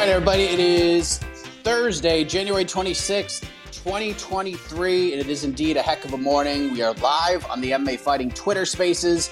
Right, 0.00 0.08
everybody. 0.08 0.44
It 0.44 0.58
is 0.58 1.18
Thursday, 1.62 2.24
January 2.24 2.64
26th, 2.64 3.42
2023, 3.70 5.12
and 5.12 5.20
it 5.20 5.28
is 5.28 5.44
indeed 5.44 5.76
a 5.76 5.82
heck 5.82 6.06
of 6.06 6.14
a 6.14 6.16
morning. 6.16 6.72
We 6.72 6.80
are 6.80 6.94
live 6.94 7.44
on 7.50 7.60
the 7.60 7.72
MMA 7.72 7.98
Fighting 7.98 8.30
Twitter 8.30 8.64
Spaces. 8.64 9.28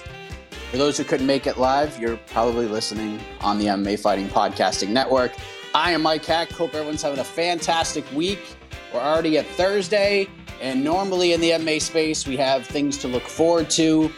For 0.69 0.77
those 0.77 0.95
who 0.95 1.05
couldn't 1.05 1.25
make 1.25 1.47
it 1.47 1.57
live, 1.57 1.99
you're 1.99 2.17
probably 2.17 2.67
listening 2.67 3.19
on 3.41 3.57
the 3.57 3.65
MMA 3.65 3.99
Fighting 3.99 4.27
Podcasting 4.27 4.89
Network. 4.89 5.31
I 5.73 5.89
am 5.89 6.03
Mike 6.03 6.23
Heck. 6.23 6.51
Hope 6.51 6.75
everyone's 6.75 7.01
having 7.01 7.17
a 7.17 7.23
fantastic 7.23 8.05
week. 8.11 8.55
We're 8.93 8.99
already 8.99 9.39
at 9.39 9.47
Thursday, 9.47 10.27
and 10.61 10.83
normally 10.83 11.33
in 11.33 11.41
the 11.41 11.49
MMA 11.49 11.81
space, 11.81 12.27
we 12.27 12.37
have 12.37 12.67
things 12.67 12.99
to 12.99 13.07
look 13.07 13.23
forward 13.23 13.71
to. 13.71 14.11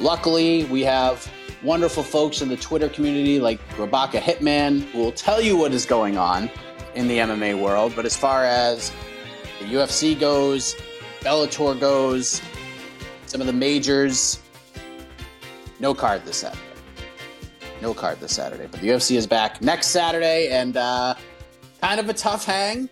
Luckily, 0.00 0.64
we 0.64 0.80
have 0.80 1.30
wonderful 1.64 2.02
folks 2.02 2.42
in 2.42 2.48
the 2.48 2.56
Twitter 2.56 2.90
community 2.90 3.40
like 3.40 3.58
Rabaka 3.70 4.20
Hitman 4.20 4.82
who 4.90 4.98
will 4.98 5.12
tell 5.12 5.40
you 5.40 5.56
what 5.56 5.72
is 5.72 5.86
going 5.86 6.18
on 6.18 6.50
in 6.94 7.08
the 7.08 7.18
MMA 7.18 7.58
world. 7.60 7.94
But 7.96 8.04
as 8.04 8.14
far 8.14 8.44
as 8.44 8.92
the 9.60 9.66
UFC 9.66 10.18
goes, 10.18 10.76
Bellator 11.20 11.78
goes, 11.80 12.42
some 13.26 13.40
of 13.40 13.46
the 13.46 13.52
majors, 13.52 14.40
no 15.80 15.94
card 15.94 16.24
this 16.26 16.36
Saturday. 16.38 16.60
No 17.80 17.94
card 17.94 18.20
this 18.20 18.34
Saturday. 18.34 18.68
But 18.70 18.80
the 18.80 18.88
UFC 18.88 19.16
is 19.16 19.26
back 19.26 19.62
next 19.62 19.88
Saturday 19.88 20.48
and 20.50 20.76
uh, 20.76 21.14
kind 21.80 21.98
of 21.98 22.08
a 22.10 22.14
tough 22.14 22.44
hang, 22.44 22.90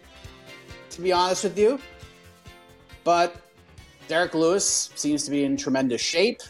to 0.90 1.00
be 1.00 1.12
honest 1.12 1.44
with 1.44 1.58
you. 1.58 1.78
But 3.04 3.36
Derrick 4.08 4.34
Lewis 4.34 4.90
seems 4.94 5.24
to 5.24 5.30
be 5.30 5.44
in 5.44 5.56
tremendous 5.56 6.00
shape. 6.00 6.40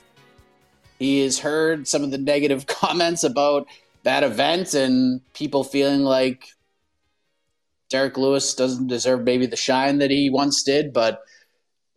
He 1.02 1.22
has 1.22 1.40
heard 1.40 1.88
some 1.88 2.04
of 2.04 2.12
the 2.12 2.18
negative 2.18 2.64
comments 2.68 3.24
about 3.24 3.66
that 4.04 4.22
event 4.22 4.72
and 4.72 5.20
people 5.34 5.64
feeling 5.64 6.02
like 6.02 6.46
Derrick 7.90 8.16
Lewis 8.16 8.54
doesn't 8.54 8.86
deserve 8.86 9.24
maybe 9.24 9.46
the 9.46 9.56
shine 9.56 9.98
that 9.98 10.12
he 10.12 10.30
once 10.30 10.62
did. 10.62 10.92
But 10.92 11.22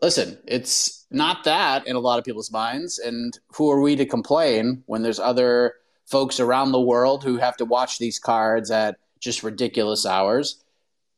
listen, 0.01 0.39
it's 0.47 1.05
not 1.11 1.43
that 1.43 1.85
in 1.85 1.95
a 1.95 1.99
lot 1.99 2.17
of 2.17 2.25
people's 2.25 2.51
minds. 2.51 2.97
And 2.97 3.37
who 3.55 3.69
are 3.69 3.79
we 3.79 3.95
to 3.95 4.07
complain 4.07 4.81
when 4.87 5.03
there's 5.03 5.19
other 5.19 5.75
folks 6.07 6.39
around 6.39 6.71
the 6.71 6.81
world 6.81 7.23
who 7.23 7.37
have 7.37 7.57
to 7.57 7.65
watch 7.65 7.99
these 7.99 8.17
cards 8.17 8.71
at 8.71 8.97
just 9.19 9.43
ridiculous 9.43 10.07
hours? 10.07 10.63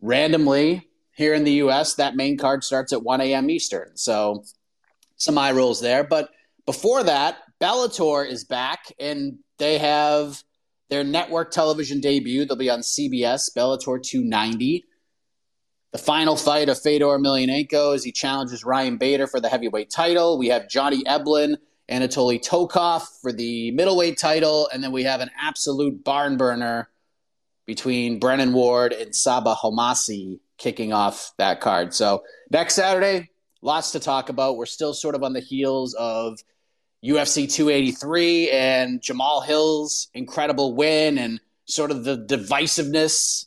Randomly, 0.02 0.90
here 1.16 1.34
in 1.34 1.46
the 1.46 1.64
US, 1.64 1.96
that 1.96 2.18
main 2.18 2.38
card 2.38 2.66
starts 2.66 2.92
at 2.92 3.04
1 3.04 3.22
a.m. 3.22 3.50
Eastern. 3.50 3.96
So 3.96 4.44
some 5.16 5.38
eye 5.38 5.54
rolls 5.54 5.80
there. 5.80 6.04
But 6.04 6.32
before 6.66 7.04
that, 7.04 7.38
Bellator 7.60 8.28
is 8.28 8.44
back 8.44 8.94
and 9.00 9.40
they 9.58 9.78
have 9.78 10.44
their 10.90 11.04
network 11.04 11.52
television 11.52 12.00
debut. 12.00 12.46
They'll 12.46 12.56
be 12.56 12.70
on 12.70 12.80
CBS, 12.80 13.50
Bellator 13.56 14.02
290. 14.02 14.86
The 15.92 15.98
final 15.98 16.36
fight 16.36 16.70
of 16.70 16.80
Fedor 16.80 17.06
Emelianenko 17.06 17.96
as 17.96 18.04
he 18.04 18.12
challenges 18.12 18.64
Ryan 18.64 18.98
Bader 18.98 19.28
for 19.28 19.40
the 19.40 19.50
heavyweight 19.50 19.90
title. 19.90 20.38
We 20.38 20.50
have 20.50 20.70
Johnny 20.70 21.04
Eblen, 21.04 21.58
Anatoly 21.90 22.40
Tokov 22.46 23.08
for 23.22 23.32
the 23.32 23.72
middleweight 23.72 24.18
title, 24.18 24.70
and 24.72 24.84
then 24.84 24.92
we 24.92 25.04
have 25.04 25.22
an 25.22 25.32
absolute 25.42 26.04
barn 26.04 26.38
burner 26.38 26.90
between 27.66 28.20
Brennan 28.20 28.54
Ward 28.54 28.94
and 28.94 29.12
Sabah 29.12 29.58
Homasi 29.58 30.40
kicking 30.58 30.94
off 30.94 31.34
that 31.38 31.62
card. 31.62 31.94
So 31.94 32.24
next 32.52 32.76
Saturday, 32.76 33.30
lots 33.62 33.92
to 33.92 34.00
talk 34.00 34.30
about. 34.30 34.58
We're 34.58 34.66
still 34.66 34.94
sort 34.94 35.16
of 35.16 35.24
on 35.24 35.34
the 35.34 35.40
heels 35.40 35.94
of 35.94 36.40
UFC 37.04 37.52
283 37.52 38.50
and 38.52 39.02
Jamahal 39.02 39.46
Hill's 39.46 40.10
incredible 40.14 40.76
win 40.76 41.18
and 41.18 41.40
sort 41.66 41.92
of 41.92 42.04
the 42.04 42.18
divisiveness 42.18 43.46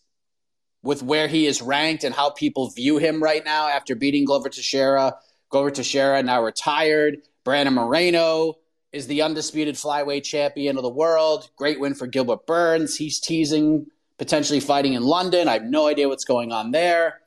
with 0.82 1.02
where 1.02 1.28
he 1.28 1.46
is 1.46 1.60
ranked 1.60 2.04
and 2.04 2.14
how 2.14 2.30
people 2.30 2.70
view 2.70 2.98
him 2.98 3.22
right 3.22 3.44
now 3.44 3.68
after 3.68 3.94
beating 3.94 4.24
Glover 4.24 4.48
Teixeira. 4.48 5.16
Glover 5.50 5.70
Teixeira 5.70 6.22
now 6.22 6.42
retired. 6.42 7.18
Brandon 7.44 7.74
Moreno 7.74 8.54
is 8.92 9.06
the 9.06 9.22
undisputed 9.22 9.74
flyweight 9.74 10.24
champion 10.24 10.76
of 10.76 10.82
the 10.82 10.88
world. 10.88 11.50
Great 11.56 11.80
win 11.80 11.94
for 11.94 12.06
Gilbert 12.06 12.46
Burns. 12.46 12.96
He's 12.96 13.20
teasing 13.20 13.86
potentially 14.18 14.60
fighting 14.60 14.92
in 14.94 15.02
London. 15.02 15.48
I 15.48 15.54
have 15.54 15.64
no 15.64 15.86
idea 15.86 16.08
what's 16.08 16.24
going 16.24 16.52
on 16.52 16.70
there. 16.70 17.20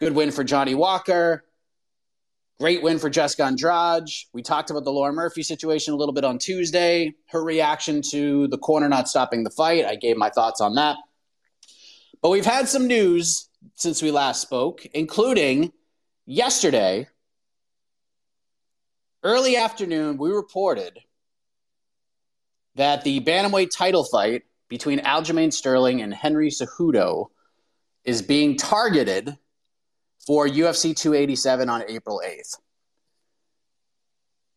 Good 0.00 0.14
win 0.14 0.30
for 0.30 0.44
Johnny 0.44 0.74
Walker. 0.74 1.44
Great 2.62 2.80
win 2.80 3.00
for 3.00 3.10
Jessica 3.10 3.42
Andrade. 3.42 4.08
We 4.32 4.40
talked 4.40 4.70
about 4.70 4.84
the 4.84 4.92
Lauren 4.92 5.16
Murphy 5.16 5.42
situation 5.42 5.94
a 5.94 5.96
little 5.96 6.12
bit 6.12 6.22
on 6.22 6.38
Tuesday. 6.38 7.12
Her 7.26 7.42
reaction 7.42 8.02
to 8.12 8.46
the 8.46 8.56
corner 8.56 8.88
not 8.88 9.08
stopping 9.08 9.42
the 9.42 9.50
fight. 9.50 9.84
I 9.84 9.96
gave 9.96 10.16
my 10.16 10.30
thoughts 10.30 10.60
on 10.60 10.76
that. 10.76 10.96
But 12.20 12.30
we've 12.30 12.46
had 12.46 12.68
some 12.68 12.86
news 12.86 13.48
since 13.74 14.00
we 14.00 14.12
last 14.12 14.42
spoke, 14.42 14.86
including 14.94 15.72
yesterday, 16.24 17.08
early 19.24 19.56
afternoon, 19.56 20.16
we 20.16 20.30
reported 20.30 21.00
that 22.76 23.02
the 23.02 23.18
Bantamweight 23.22 23.76
title 23.76 24.04
fight 24.04 24.42
between 24.68 25.00
Aljamain 25.00 25.52
Sterling 25.52 26.00
and 26.00 26.14
Henry 26.14 26.48
Cejudo 26.48 27.26
is 28.04 28.22
being 28.22 28.56
targeted 28.56 29.36
for 30.26 30.46
UFC 30.46 30.96
287 30.96 31.68
on 31.68 31.84
April 31.88 32.22
8th. 32.24 32.56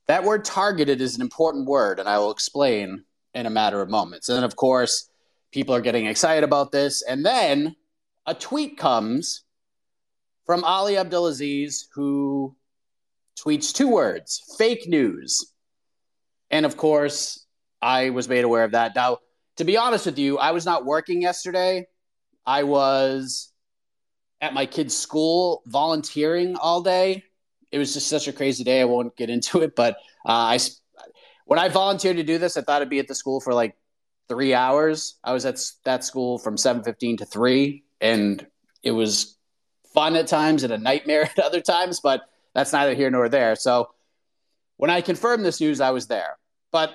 That 0.08 0.24
word 0.24 0.46
targeted 0.46 1.02
is 1.02 1.16
an 1.16 1.22
important 1.22 1.68
word, 1.68 2.00
and 2.00 2.08
I 2.08 2.20
will 2.20 2.32
explain 2.32 3.04
in 3.34 3.46
a 3.46 3.50
matter 3.50 3.82
of 3.82 3.90
moments. 3.90 4.30
And 4.30 4.46
of 4.46 4.56
course, 4.56 5.10
people 5.52 5.74
are 5.74 5.82
getting 5.82 6.06
excited 6.06 6.44
about 6.44 6.72
this. 6.72 7.02
And 7.02 7.26
then 7.26 7.76
a 8.26 8.34
tweet 8.34 8.78
comes 8.78 9.44
from 10.46 10.64
Ali 10.64 10.98
Abdelaziz, 10.98 11.88
who 11.94 12.56
tweets 13.40 13.74
two 13.74 13.90
words 13.90 14.56
fake 14.58 14.88
news. 14.88 15.52
And 16.52 16.66
of 16.66 16.78
course, 16.78 17.46
I 17.82 18.12
was 18.12 18.30
made 18.30 18.44
aware 18.44 18.64
of 18.64 18.72
that. 18.72 18.96
Now, 18.96 19.18
to 19.58 19.64
be 19.64 19.78
honest 19.78 20.06
with 20.06 20.20
you, 20.20 20.38
I 20.38 20.52
was 20.52 20.66
not 20.66 20.86
working 20.86 21.22
yesterday. 21.22 21.88
I 22.46 22.64
was 22.64 23.52
at 24.42 24.54
my 24.54 24.66
kid's 24.66 24.96
school 24.96 25.64
volunteering 25.66 26.56
all 26.56 26.82
day. 26.82 27.24
It 27.72 27.78
was 27.78 27.94
just 27.94 28.08
such 28.08 28.28
a 28.28 28.34
crazy 28.34 28.64
day. 28.64 28.82
I 28.82 28.86
won't 28.86 29.16
get 29.16 29.30
into 29.30 29.62
it, 29.62 29.76
but 29.76 29.96
uh, 30.26 30.58
I 30.58 30.60
when 31.46 31.60
I 31.60 31.70
volunteered 31.70 32.18
to 32.18 32.24
do 32.24 32.38
this, 32.38 32.58
I 32.58 32.62
thought 32.62 32.82
I'd 32.82 32.90
be 32.90 33.00
at 33.00 33.08
the 33.08 33.16
school 33.16 33.40
for 33.40 33.54
like 33.54 33.76
three 34.28 34.54
hours. 34.54 35.16
I 35.24 35.34
was 35.34 35.46
at 35.46 35.60
that 35.84 36.04
school 36.04 36.38
from 36.38 36.58
seven 36.58 36.84
fifteen 36.84 37.18
to 37.18 37.26
three, 37.26 37.84
and 38.02 38.46
it 38.84 38.92
was 38.92 39.38
fun 39.94 40.16
at 40.16 40.28
times 40.28 40.64
and 40.64 40.74
a 40.74 40.78
nightmare 40.78 41.24
at 41.38 41.40
other 41.40 41.62
times. 41.62 42.00
But 42.02 42.22
that's 42.54 42.74
neither 42.74 42.94
here 42.94 43.10
nor 43.10 43.30
there. 43.30 43.56
So 43.56 43.90
when 44.78 44.90
I 44.90 45.02
confirmed 45.02 45.46
this 45.46 45.62
news, 45.62 45.82
I 45.82 45.92
was 45.92 46.08
there. 46.08 46.38
But 46.72 46.92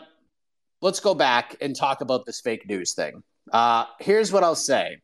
let's 0.81 1.01
go 1.01 1.15
back 1.15 1.57
and 1.61 1.75
talk 1.75 2.01
about 2.01 2.27
this 2.27 2.41
fake 2.41 2.69
news 2.69 2.95
thing. 2.95 3.23
Uh, 3.53 3.85
here's 3.99 4.33
what 4.33 4.45
I'll 4.45 4.55
say. 4.55 4.99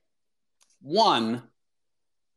One, 0.83 1.43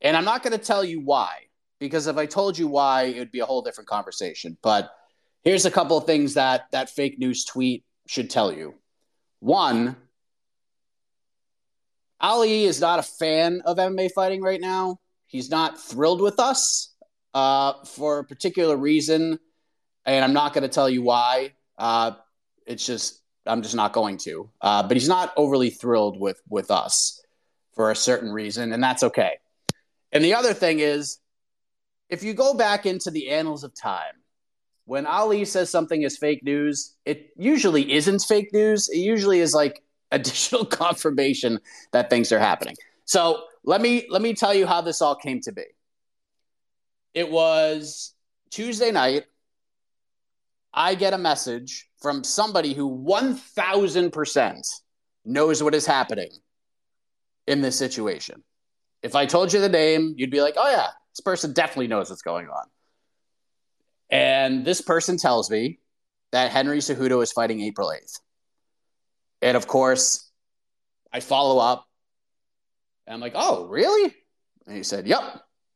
and 0.02 0.16
I'm 0.16 0.26
not 0.26 0.44
going 0.44 0.58
to 0.58 0.64
tell 0.64 0.84
you 0.84 1.00
why, 1.00 1.48
because 1.80 2.08
if 2.08 2.18
I 2.18 2.26
told 2.26 2.58
you 2.58 2.68
why, 2.68 3.04
it 3.04 3.20
would 3.20 3.32
be 3.32 3.40
a 3.40 3.46
whole 3.46 3.62
different 3.62 3.88
conversation. 3.88 4.58
But 4.62 4.92
here's 5.44 5.66
a 5.66 5.72
couple 5.72 5.98
of 5.98 6.06
things 6.06 6.36
that 6.36 6.72
that 6.72 6.90
fake 6.90 7.20
news 7.20 7.46
tweet 7.46 7.84
should 8.08 8.30
tell 8.30 8.52
you. 8.52 8.76
One, 9.40 9.96
Ali 12.20 12.66
is 12.66 12.82
not 12.82 13.00
a 13.00 13.04
fan 13.04 13.62
of 13.66 13.78
MMA 13.78 14.12
fighting 14.12 14.42
right 14.42 14.60
now. 14.60 15.00
He's 15.28 15.50
not 15.50 15.80
thrilled 15.80 16.22
with 16.22 16.40
us 16.40 16.94
uh, 17.34 17.84
for 17.86 18.20
a 18.20 18.24
particular 18.24 18.76
reason, 18.76 19.40
and 20.06 20.26
I'm 20.26 20.34
not 20.34 20.54
going 20.54 20.64
to 20.64 20.70
tell 20.70 20.90
you 20.90 21.02
why. 21.02 21.54
Uh, 21.78 22.12
it's 22.66 22.86
just 22.86 23.22
I'm 23.46 23.62
just 23.62 23.76
not 23.76 23.94
going 23.94 24.18
to. 24.20 24.50
Uh, 24.62 24.84
but 24.84 24.98
he's 24.98 25.08
not 25.08 25.34
overly 25.38 25.70
thrilled 25.70 26.20
with 26.20 26.42
with 26.50 26.72
us 26.72 27.22
for 27.74 27.92
a 27.92 27.96
certain 27.96 28.32
reason, 28.32 28.74
and 28.74 28.84
that's 28.84 29.04
okay. 29.04 29.38
And 30.12 30.24
the 30.24 30.34
other 30.34 30.54
thing 30.54 30.80
is, 30.80 31.20
if 32.10 32.24
you 32.24 32.34
go 32.34 32.54
back 32.54 32.86
into 32.86 33.12
the 33.12 33.30
annals 33.30 33.64
of 33.64 33.74
time, 33.76 34.14
when 34.86 35.06
Ali 35.06 35.46
says 35.46 35.70
something 35.70 36.02
is 36.02 36.18
fake 36.18 36.44
news, 36.44 36.96
it 37.06 37.30
usually 37.38 37.94
isn't 37.94 38.24
fake 38.24 38.52
news. 38.52 38.90
It 38.90 38.98
usually 38.98 39.40
is 39.40 39.54
like 39.54 39.84
additional 40.12 40.66
confirmation 40.66 41.60
that 41.92 42.10
things 42.10 42.32
are 42.32 42.40
happening. 42.40 42.76
So 43.06 43.44
let 43.64 43.82
me 43.82 44.08
let 44.10 44.22
me 44.22 44.34
tell 44.34 44.54
you 44.54 44.66
how 44.66 44.82
this 44.82 45.02
all 45.02 45.16
came 45.16 45.42
to 45.42 45.52
be. 45.52 45.66
It 47.14 47.30
was 47.30 48.14
Tuesday 48.50 48.92
night. 48.92 49.26
I 50.74 50.96
get 50.96 51.14
a 51.14 51.18
message 51.18 51.88
from 52.02 52.24
somebody 52.24 52.74
who 52.74 53.04
1000% 53.04 54.62
knows 55.26 55.64
what 55.64 55.76
is 55.76 55.86
happening 55.86 56.30
in 57.48 57.62
this 57.62 57.78
situation. 57.78 58.44
If 59.02 59.16
I 59.16 59.26
told 59.26 59.54
you 59.54 59.62
the 59.62 59.70
name, 59.70 60.16
you'd 60.18 60.32
be 60.32 60.42
like, 60.42 60.56
oh, 60.58 60.70
yeah, 60.70 60.88
this 61.14 61.22
person 61.22 61.54
definitely 61.54 61.88
knows 61.88 62.10
what's 62.10 62.22
going 62.22 62.48
on. 62.48 62.66
And 64.10 64.66
this 64.66 64.82
person 64.82 65.18
tells 65.18 65.50
me 65.50 65.80
that 66.32 66.52
Henry 66.52 66.80
Cejudo 66.80 67.22
is 67.24 67.32
fighting 67.32 67.62
April 67.62 67.90
8th. 67.90 68.20
And 69.42 69.56
of 69.56 69.68
course, 69.68 70.30
I 71.14 71.20
follow 71.20 71.60
up 71.60 71.86
and 73.08 73.14
I'm 73.14 73.22
like, 73.22 73.34
oh, 73.36 73.68
really? 73.68 74.14
And 74.68 74.76
he 74.76 74.84
said, 74.84 75.08
yep. 75.08 75.22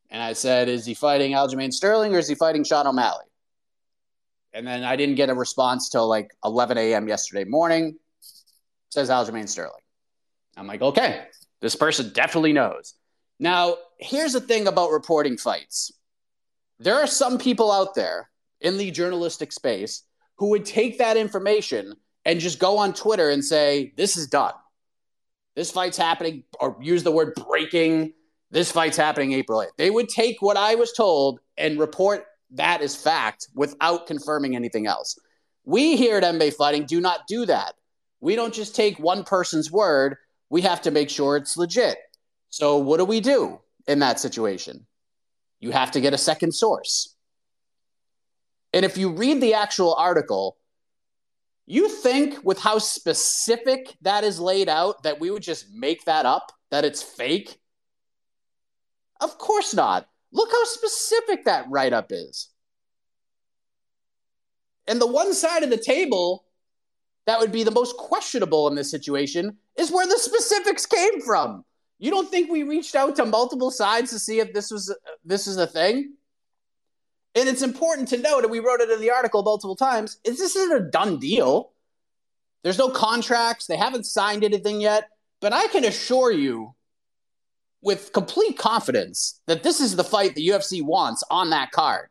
And 0.10 0.22
I 0.22 0.34
said, 0.34 0.70
is 0.70 0.86
he 0.86 0.94
fighting 0.94 1.32
Aljamain 1.32 1.72
Sterling 1.72 2.14
or 2.16 2.20
is 2.20 2.28
he 2.28 2.36
fighting 2.36 2.64
Sean 2.64 2.86
O'Malley? 2.86 3.26
And 4.54 4.68
then 4.68 4.84
I 4.84 4.96
didn't 4.96 5.16
get 5.16 5.30
a 5.30 5.34
response 5.34 5.90
till 5.90 6.08
like 6.08 6.30
11 6.46 6.78
a.m. 6.78 7.08
yesterday 7.08 7.46
morning. 7.46 7.98
says 8.90 9.10
Aljamain 9.10 9.50
Sterling. 9.50 9.82
I'm 10.56 10.68
like, 10.68 10.84
okay, 10.84 11.26
this 11.62 11.76
person 11.76 12.12
definitely 12.14 12.54
knows. 12.54 12.94
Now, 13.40 13.76
here's 14.00 14.34
the 14.34 14.42
thing 14.42 14.68
about 14.68 14.92
reporting 14.92 15.38
fights 15.38 15.92
there 16.80 16.96
are 16.96 17.08
some 17.08 17.38
people 17.38 17.72
out 17.72 17.96
there 17.96 18.30
in 18.60 18.78
the 18.78 18.92
journalistic 18.92 19.52
space 19.52 20.04
who 20.38 20.50
would 20.50 20.66
take 20.66 20.98
that 20.98 21.18
information 21.18 21.94
and 22.26 22.40
just 22.40 22.60
go 22.60 22.78
on 22.78 22.94
Twitter 22.94 23.30
and 23.30 23.44
say, 23.44 23.94
this 23.96 24.18
is 24.18 24.28
done. 24.28 24.54
This 25.56 25.72
fight's 25.72 25.98
happening, 25.98 26.44
or 26.60 26.78
use 26.82 27.04
the 27.04 27.12
word 27.12 27.36
breaking. 27.48 28.14
This 28.50 28.72
fight's 28.72 28.98
happening 28.98 29.34
April 29.34 29.60
8th. 29.60 29.78
They 29.78 29.92
would 29.92 30.10
take 30.10 30.42
what 30.42 30.58
I 30.58 30.76
was 30.76 30.94
told 30.94 31.40
and 31.58 31.80
report 31.80 32.26
that 32.52 32.82
as 32.82 32.96
fact 32.96 33.48
without 33.54 34.08
confirming 34.08 34.56
anything 34.56 34.88
else. 34.88 35.18
We 35.66 35.96
here 35.96 36.18
at 36.18 36.24
MMA 36.24 36.54
Fighting 36.54 36.86
do 36.86 37.00
not 37.00 37.28
do 37.28 37.46
that. 37.46 37.76
We 38.20 38.36
don't 38.36 38.54
just 38.54 38.76
take 38.76 39.00
one 39.00 39.24
person's 39.24 39.72
word, 39.72 40.16
we 40.50 40.62
have 40.62 40.82
to 40.84 40.92
make 40.92 41.10
sure 41.10 41.36
it's 41.36 41.58
legit. 41.58 41.98
So, 42.54 42.78
what 42.78 42.98
do 42.98 43.06
we 43.06 43.20
do 43.20 43.60
in 43.88 43.98
that 43.98 44.20
situation? 44.20 44.86
You 45.60 45.72
have 45.72 45.90
to 45.90 46.00
get 46.00 46.14
a 46.14 46.20
second 46.20 46.52
source. 46.52 47.16
And 48.72 48.86
if 48.86 48.96
you 48.96 49.10
read 49.10 49.42
the 49.42 49.56
actual 49.56 49.96
article, 49.96 50.58
you 51.66 51.90
think 51.90 52.46
with 52.46 52.60
how 52.60 52.78
specific 52.78 53.98
that 54.04 54.24
is 54.24 54.40
laid 54.40 54.70
out 54.70 55.02
that 55.02 55.20
we 55.20 55.32
would 55.32 55.42
just 55.42 55.74
make 55.74 56.06
that 56.06 56.28
up, 56.28 56.52
that 56.70 56.86
it's 56.86 57.02
fake? 57.02 57.60
Of 59.20 59.40
course 59.40 59.74
not. 59.74 60.08
Look 60.32 60.52
how 60.52 60.64
specific 60.66 61.46
that 61.46 61.66
write 61.72 61.92
up 61.92 62.12
is. 62.12 62.50
And 64.86 65.02
the 65.02 65.08
one 65.08 65.34
side 65.34 65.64
of 65.64 65.72
the 65.72 65.78
table 65.78 66.46
that 67.26 67.40
would 67.40 67.52
be 67.52 67.64
the 67.64 67.72
most 67.72 67.98
questionable 67.98 68.68
in 68.68 68.76
this 68.76 68.92
situation 68.92 69.58
is 69.76 69.92
where 69.92 70.06
the 70.06 70.20
specifics 70.20 70.86
came 70.86 71.20
from. 71.22 71.66
You 72.04 72.12
don't 72.12 72.30
think 72.30 72.52
we 72.52 72.64
reached 72.64 72.96
out 72.96 73.16
to 73.16 73.26
multiple 73.26 73.72
sides 73.72 74.12
to 74.12 74.20
see 74.20 74.42
if 74.42 74.54
this 74.54 74.70
was 74.70 74.94
this 75.24 75.48
is 75.48 75.56
a 75.56 75.66
thing? 75.66 76.16
And 77.34 77.48
it's 77.48 77.62
important 77.62 78.10
to 78.10 78.18
note, 78.18 78.44
and 78.44 78.52
we 78.52 78.60
wrote 78.60 78.82
it 78.82 78.90
in 78.90 79.00
the 79.00 79.10
article 79.10 79.42
multiple 79.42 79.78
times, 79.78 80.18
is 80.26 80.38
this 80.38 80.54
isn't 80.54 80.76
a 80.76 80.92
done 80.92 81.18
deal. 81.18 81.72
There's 82.62 82.78
no 82.78 82.90
contracts. 82.90 83.68
They 83.68 83.78
haven't 83.78 84.06
signed 84.06 84.44
anything 84.44 84.82
yet. 84.82 85.08
But 85.40 85.54
I 85.54 85.68
can 85.68 85.86
assure 85.86 86.30
you 86.30 86.76
with 87.82 88.12
complete 88.12 88.58
confidence 88.58 89.40
that 89.48 89.64
this 89.64 89.80
is 89.80 89.96
the 89.96 90.04
fight 90.04 90.36
the 90.36 90.50
UFC 90.50 90.84
wants 90.84 91.24
on 91.32 91.52
that 91.52 91.72
card. 91.72 92.10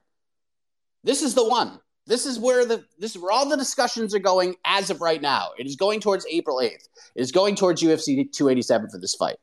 This 1.05 1.21
is 1.21 1.35
the 1.35 1.47
one. 1.47 1.81
This 2.07 2.25
is 2.25 2.39
where 2.39 2.65
the 2.65 2.83
this 2.99 3.15
is 3.15 3.21
where 3.21 3.33
all 3.33 3.47
the 3.47 3.59
discussions 3.59 4.15
are 4.15 4.21
going 4.21 4.55
as 4.65 4.89
of 4.89 5.03
right 5.03 5.21
now. 5.21 5.51
It 5.59 5.67
is 5.67 5.77
going 5.77 6.01
towards 6.01 6.25
April 6.31 6.61
8th. 6.61 6.89
It 7.15 7.21
is 7.21 7.31
going 7.31 7.57
towards 7.57 7.83
UFC 7.83 8.33
287 8.33 8.89
for 8.89 8.99
this 8.99 9.15
fight. 9.15 9.37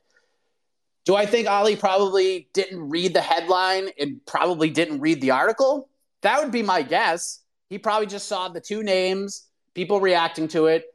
Do 1.09 1.15
I 1.15 1.25
think 1.25 1.47
Ali 1.47 1.75
probably 1.75 2.49
didn't 2.53 2.87
read 2.87 3.15
the 3.15 3.21
headline 3.21 3.89
and 3.99 4.23
probably 4.27 4.69
didn't 4.69 4.99
read 4.99 5.21
the 5.21 5.31
article? 5.31 5.89
That 6.21 6.39
would 6.39 6.51
be 6.51 6.61
my 6.61 6.83
guess. 6.83 7.39
He 7.67 7.79
probably 7.79 8.05
just 8.05 8.27
saw 8.27 8.47
the 8.47 8.61
two 8.61 8.83
names, 8.83 9.47
people 9.73 10.01
reacting 10.01 10.47
to 10.49 10.67
it, 10.67 10.85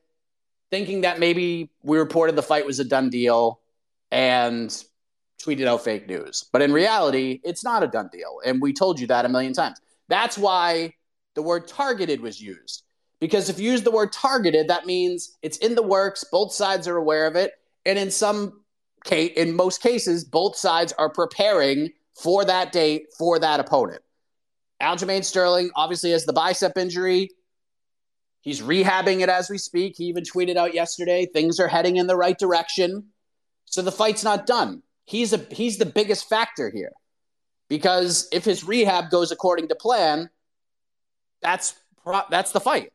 thinking 0.71 1.01
that 1.01 1.19
maybe 1.19 1.69
we 1.83 1.99
reported 1.99 2.37
the 2.37 2.45
fight 2.45 2.65
was 2.65 2.79
a 2.79 2.85
done 2.85 3.11
deal 3.11 3.59
and 4.13 4.85
tweeted 5.43 5.67
out 5.67 5.83
fake 5.83 6.07
news. 6.07 6.45
But 6.53 6.63
in 6.63 6.73
reality, 6.73 7.41
it's 7.43 7.65
not 7.65 7.83
a 7.83 7.89
done 7.89 8.09
deal. 8.13 8.39
And 8.47 8.63
we 8.63 8.73
told 8.73 9.01
you 9.01 9.09
that 9.09 9.25
a 9.25 9.29
million 9.29 9.53
times. 9.53 9.81
That's 10.07 10.39
why 10.39 10.95
the 11.35 11.43
word 11.43 11.67
targeted 11.67 12.21
was 12.21 12.41
used. 12.41 12.85
Because 13.19 13.49
if 13.49 13.59
you 13.59 13.73
use 13.73 13.83
the 13.83 13.91
word 13.91 14.13
targeted, 14.13 14.69
that 14.69 14.87
means 14.87 15.37
it's 15.43 15.57
in 15.57 15.75
the 15.75 15.83
works, 15.83 16.23
both 16.23 16.53
sides 16.53 16.87
are 16.87 16.99
aware 16.99 17.27
of 17.27 17.35
it, 17.35 17.51
and 17.85 17.99
in 17.99 18.13
some 18.13 18.61
case, 19.05 19.33
in 19.37 19.55
most 19.55 19.81
cases, 19.81 20.25
both 20.25 20.57
sides 20.57 20.93
are 20.99 21.11
preparing 21.11 21.91
for 22.15 22.45
that 22.45 22.73
date 22.73 23.07
for 23.19 23.39
that 23.39 23.61
opponent. 23.61 24.03
Aljamain 24.83 25.25
Sterling 25.25 25.71
obviously 25.75 26.11
has 26.11 26.25
the 26.25 26.33
bicep 26.33 26.77
injury. 26.77 27.31
He's 28.41 28.61
rehabbing 28.61 29.21
it 29.21 29.29
as 29.29 29.49
we 29.49 29.59
speak. 29.59 29.95
He 29.97 30.05
even 30.05 30.25
tweeted 30.25 30.57
out 30.57 30.75
yesterday 30.75 31.27
things 31.27 31.59
are 31.59 31.69
heading 31.69 31.97
in 31.97 32.07
the 32.07 32.17
right 32.17 32.39
direction. 32.39 33.07
So 33.65 33.83
the 33.83 33.93
fight's 33.93 34.23
not 34.23 34.47
done. 34.47 34.83
He's 35.07 35.33
a 35.33 35.39
he's 35.51 35.79
the 35.79 35.87
biggest 35.87 36.29
factor 36.29 36.71
here. 36.71 36.93
Because 37.69 38.29
if 38.33 38.45
his 38.45 38.63
rehab 38.65 39.11
goes 39.11 39.33
according 39.33 39.69
to 39.69 39.75
plan, 39.75 40.29
that's 41.41 41.75
that's 42.31 42.53
the 42.53 42.61
fight. 42.61 42.93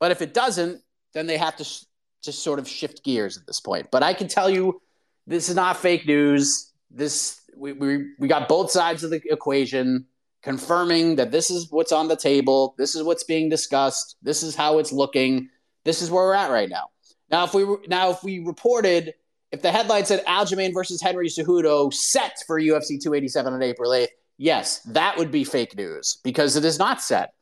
But 0.00 0.10
if 0.10 0.22
it 0.22 0.32
doesn't, 0.32 0.82
then 1.12 1.26
they 1.26 1.36
have 1.36 1.56
to 1.56 1.64
sh- 1.64 1.84
just 2.22 2.42
sort 2.42 2.58
of 2.58 2.66
shift 2.66 3.04
gears 3.04 3.36
at 3.36 3.46
this 3.46 3.60
point. 3.60 3.88
But 3.90 4.02
I 4.02 4.14
can 4.14 4.28
tell 4.28 4.48
you, 4.48 4.80
this 5.28 5.48
is 5.48 5.54
not 5.54 5.76
fake 5.76 6.06
news. 6.06 6.72
This 6.90 7.40
we, 7.56 7.72
we 7.72 8.06
we 8.18 8.28
got 8.28 8.48
both 8.48 8.70
sides 8.70 9.04
of 9.04 9.10
the 9.10 9.20
equation. 9.30 10.06
confirming 10.42 11.16
that 11.16 11.30
this 11.30 11.50
is 11.50 11.70
what's 11.70 11.92
on 11.92 12.08
the 12.08 12.16
table, 12.16 12.74
this 12.78 12.94
is 12.94 13.02
what's 13.02 13.24
being 13.24 13.48
discussed, 13.48 14.16
this 14.22 14.42
is 14.42 14.54
how 14.54 14.78
it's 14.78 14.92
looking, 14.92 15.48
this 15.84 16.00
is 16.00 16.10
where 16.10 16.24
we're 16.24 16.34
at 16.34 16.50
right 16.50 16.70
now. 16.70 16.86
Now, 17.30 17.44
if 17.44 17.52
we 17.54 17.66
now 17.88 18.10
if 18.10 18.22
we 18.24 18.38
reported 18.38 19.14
if 19.50 19.62
the 19.62 19.72
headline 19.72 20.04
said 20.04 20.24
Aljamain 20.26 20.72
versus 20.72 21.00
Henry 21.02 21.28
Cejudo 21.28 21.92
set 21.92 22.36
for 22.46 22.60
UFC 22.60 23.00
287 23.00 23.52
on 23.52 23.62
April 23.62 23.90
8th, 23.90 24.08
yes, 24.36 24.80
that 24.80 25.16
would 25.16 25.30
be 25.30 25.44
fake 25.44 25.76
news 25.76 26.18
because 26.22 26.56
it 26.56 26.64
is 26.64 26.78
not 26.78 27.02
set. 27.02 27.32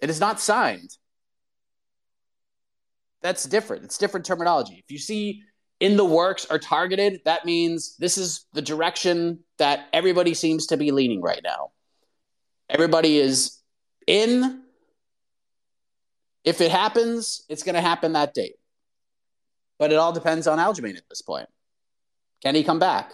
It 0.00 0.10
is 0.10 0.20
not 0.20 0.40
signed. 0.40 0.90
That's 3.22 3.44
different. 3.44 3.84
It's 3.84 3.98
different 3.98 4.26
terminology. 4.26 4.82
If 4.84 4.90
you 4.90 4.98
see 4.98 5.42
in 5.84 5.98
the 5.98 6.04
works 6.04 6.46
are 6.46 6.58
targeted, 6.58 7.20
that 7.26 7.44
means 7.44 7.94
this 7.98 8.16
is 8.16 8.46
the 8.54 8.62
direction 8.62 9.40
that 9.58 9.86
everybody 9.92 10.32
seems 10.32 10.68
to 10.68 10.78
be 10.78 10.90
leaning 10.90 11.20
right 11.20 11.42
now. 11.44 11.72
Everybody 12.70 13.18
is 13.18 13.58
in. 14.06 14.62
If 16.42 16.62
it 16.62 16.70
happens, 16.70 17.44
it's 17.50 17.62
going 17.62 17.74
to 17.74 17.82
happen 17.82 18.14
that 18.14 18.32
date. 18.32 18.54
But 19.78 19.92
it 19.92 19.96
all 19.96 20.14
depends 20.14 20.46
on 20.46 20.56
Aljamain 20.56 20.96
at 20.96 21.06
this 21.10 21.20
point. 21.20 21.50
Can 22.42 22.54
he 22.54 22.64
come 22.64 22.78
back? 22.78 23.12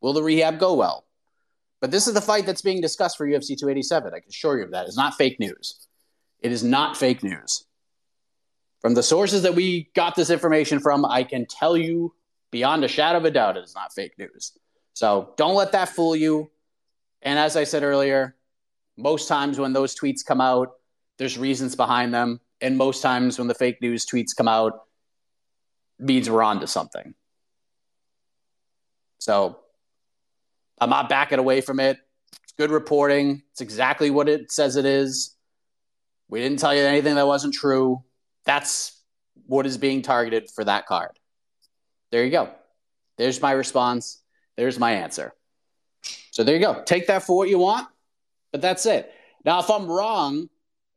Will 0.00 0.12
the 0.12 0.22
rehab 0.22 0.60
go 0.60 0.74
well? 0.74 1.04
But 1.80 1.90
this 1.90 2.06
is 2.06 2.14
the 2.14 2.20
fight 2.20 2.46
that's 2.46 2.62
being 2.62 2.80
discussed 2.80 3.18
for 3.18 3.26
UFC 3.26 3.58
287. 3.58 4.14
I 4.14 4.20
can 4.20 4.28
assure 4.28 4.58
you 4.58 4.64
of 4.64 4.70
that. 4.70 4.86
It's 4.86 4.96
not 4.96 5.14
fake 5.14 5.40
news. 5.40 5.88
It 6.38 6.52
is 6.52 6.62
not 6.62 6.96
fake 6.96 7.24
news. 7.24 7.64
From 8.82 8.94
the 8.94 9.02
sources 9.02 9.42
that 9.42 9.54
we 9.54 9.90
got 9.94 10.16
this 10.16 10.28
information 10.28 10.80
from, 10.80 11.04
I 11.04 11.22
can 11.22 11.46
tell 11.46 11.76
you 11.76 12.14
beyond 12.50 12.84
a 12.84 12.88
shadow 12.88 13.18
of 13.18 13.24
a 13.24 13.30
doubt 13.30 13.56
it 13.56 13.64
is 13.64 13.74
not 13.74 13.94
fake 13.94 14.18
news. 14.18 14.58
So 14.92 15.32
don't 15.36 15.54
let 15.54 15.72
that 15.72 15.88
fool 15.88 16.14
you. 16.14 16.50
And 17.22 17.38
as 17.38 17.56
I 17.56 17.64
said 17.64 17.84
earlier, 17.84 18.36
most 18.96 19.28
times 19.28 19.58
when 19.58 19.72
those 19.72 19.98
tweets 19.98 20.24
come 20.26 20.40
out, 20.40 20.72
there's 21.16 21.38
reasons 21.38 21.76
behind 21.76 22.12
them. 22.12 22.40
And 22.60 22.76
most 22.76 23.02
times 23.02 23.38
when 23.38 23.48
the 23.48 23.54
fake 23.54 23.80
news 23.80 24.04
tweets 24.04 24.36
come 24.36 24.48
out, 24.48 24.80
means 25.98 26.28
we're 26.28 26.42
on 26.42 26.60
to 26.60 26.66
something. 26.66 27.14
So 29.18 29.60
I'm 30.80 30.90
not 30.90 31.08
backing 31.08 31.38
away 31.38 31.60
from 31.60 31.78
it. 31.78 31.98
It's 32.42 32.52
good 32.58 32.72
reporting. 32.72 33.42
It's 33.52 33.60
exactly 33.60 34.10
what 34.10 34.28
it 34.28 34.50
says 34.50 34.74
it 34.74 34.84
is. 34.84 35.36
We 36.28 36.40
didn't 36.40 36.58
tell 36.58 36.74
you 36.74 36.82
anything 36.82 37.14
that 37.14 37.26
wasn't 37.26 37.54
true. 37.54 38.02
That's 38.44 39.00
what 39.46 39.66
is 39.66 39.78
being 39.78 40.02
targeted 40.02 40.50
for 40.50 40.64
that 40.64 40.86
card. 40.86 41.12
There 42.10 42.24
you 42.24 42.30
go. 42.30 42.50
There's 43.18 43.40
my 43.40 43.52
response. 43.52 44.22
There's 44.56 44.78
my 44.78 44.92
answer. 44.92 45.32
So 46.30 46.44
there 46.44 46.54
you 46.56 46.60
go. 46.60 46.82
Take 46.84 47.06
that 47.06 47.22
for 47.22 47.36
what 47.36 47.48
you 47.48 47.58
want, 47.58 47.88
but 48.50 48.60
that's 48.60 48.86
it. 48.86 49.12
Now, 49.44 49.60
if 49.60 49.70
I'm 49.70 49.90
wrong, 49.90 50.48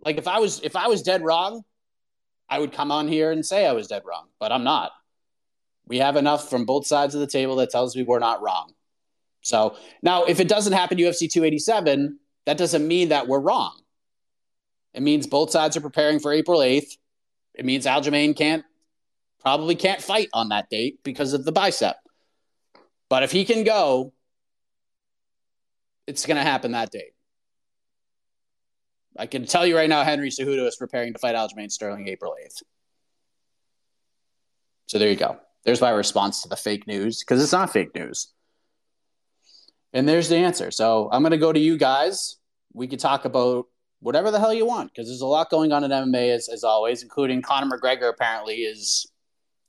like 0.03 0.17
if 0.17 0.27
I 0.27 0.39
was 0.39 0.61
if 0.61 0.75
I 0.75 0.87
was 0.87 1.01
dead 1.01 1.23
wrong, 1.23 1.63
I 2.49 2.59
would 2.59 2.71
come 2.71 2.91
on 2.91 3.07
here 3.07 3.31
and 3.31 3.45
say 3.45 3.65
I 3.65 3.73
was 3.73 3.87
dead 3.87 4.03
wrong, 4.05 4.27
but 4.39 4.51
I'm 4.51 4.63
not. 4.63 4.91
We 5.87 5.99
have 5.99 6.15
enough 6.15 6.49
from 6.49 6.65
both 6.65 6.87
sides 6.87 7.13
of 7.15 7.21
the 7.21 7.27
table 7.27 7.57
that 7.57 7.69
tells 7.69 7.95
me 7.95 8.03
we're 8.03 8.19
not 8.19 8.41
wrong. 8.41 8.73
So 9.41 9.77
now, 10.01 10.25
if 10.25 10.39
it 10.39 10.47
doesn't 10.47 10.73
happen 10.73 10.97
UFC 10.97 11.31
287, 11.31 12.19
that 12.45 12.57
doesn't 12.57 12.87
mean 12.87 13.09
that 13.09 13.27
we're 13.27 13.39
wrong. 13.39 13.79
It 14.93 15.03
means 15.03 15.27
both 15.27 15.51
sides 15.51 15.77
are 15.77 15.81
preparing 15.81 16.19
for 16.19 16.31
April 16.31 16.59
8th. 16.59 16.97
It 17.55 17.65
means 17.65 17.85
Aljamain 17.85 18.35
can't 18.35 18.63
probably 19.41 19.75
can't 19.75 20.01
fight 20.01 20.29
on 20.33 20.49
that 20.49 20.69
date 20.69 20.99
because 21.03 21.33
of 21.33 21.45
the 21.45 21.51
bicep. 21.51 21.95
But 23.09 23.23
if 23.23 23.31
he 23.31 23.45
can 23.45 23.63
go, 23.63 24.11
it's 26.07 26.25
going 26.25 26.37
to 26.37 26.43
happen 26.43 26.71
that 26.71 26.91
date. 26.91 27.13
I 29.17 29.27
can 29.27 29.45
tell 29.45 29.65
you 29.65 29.77
right 29.77 29.87
now, 29.87 30.03
Henry 30.03 30.29
Cejudo 30.29 30.67
is 30.67 30.75
preparing 30.75 31.13
to 31.13 31.19
fight 31.19 31.35
Aljamain 31.35 31.71
Sterling 31.71 32.07
April 32.07 32.35
8th. 32.43 32.63
So 34.87 34.99
there 34.99 35.09
you 35.09 35.15
go. 35.15 35.37
There's 35.63 35.81
my 35.81 35.91
response 35.91 36.41
to 36.41 36.49
the 36.49 36.55
fake 36.55 36.85
news 36.85 37.19
because 37.19 37.41
it's 37.41 37.51
not 37.51 37.71
fake 37.71 37.95
news. 37.95 38.33
And 39.93 40.09
there's 40.09 40.27
the 40.27 40.37
answer. 40.37 40.71
So 40.71 41.09
I'm 41.11 41.21
going 41.21 41.31
to 41.31 41.37
go 41.37 41.53
to 41.53 41.59
you 41.59 41.77
guys. 41.77 42.37
We 42.73 42.87
could 42.87 42.99
talk 42.99 43.25
about 43.25 43.67
whatever 44.05 44.29
the 44.29 44.39
hell 44.39 44.53
you 44.53 44.67
want 44.67 44.91
because 44.91 45.07
there's 45.07 45.21
a 45.21 45.25
lot 45.25 45.49
going 45.49 45.71
on 45.71 45.83
in 45.83 45.89
MMA 45.89 46.29
as, 46.29 46.47
as 46.47 46.63
always, 46.63 47.01
including 47.01 47.41
Conor 47.41 47.75
McGregor 47.75 48.07
apparently 48.07 48.57
is 48.57 49.11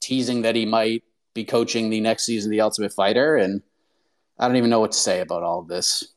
teasing 0.01 0.43
that 0.43 0.55
he 0.55 0.67
might 0.67 1.03
be 1.33 1.43
coaching 1.43 1.89
the 1.89 2.01
next 2.01 2.27
season 2.27 2.51
of 2.51 2.53
The 2.53 2.61
Ultimate 2.61 2.93
Fighter. 2.93 3.37
And 3.37 3.63
I 4.39 4.47
don't 4.47 4.59
even 4.59 4.69
know 4.69 4.81
what 4.81 4.93
to 4.93 4.99
say 4.99 5.21
about 5.21 5.43
all 5.43 5.61
of 5.61 5.69
this. 5.69 6.13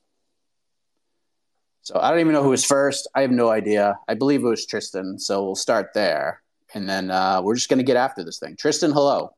So 1.81 1.97
I 1.97 2.11
don't 2.11 2.19
even 2.19 2.33
know 2.33 2.43
who 2.43 2.49
was 2.49 2.65
first. 2.65 3.07
I 3.15 3.21
have 3.21 3.31
no 3.31 3.51
idea. 3.51 3.97
I 4.09 4.15
believe 4.15 4.43
it 4.43 4.47
was 4.47 4.65
Tristan. 4.65 5.17
So 5.17 5.45
we'll 5.45 5.55
start 5.55 5.91
there. 5.93 6.41
And 6.73 6.89
then 6.89 7.11
uh, 7.11 7.41
we're 7.41 7.55
just 7.55 7.69
going 7.69 7.79
to 7.79 7.85
get 7.85 7.95
after 7.95 8.21
this 8.21 8.37
thing. 8.37 8.57
Tristan, 8.57 8.91
hello. 8.91 9.31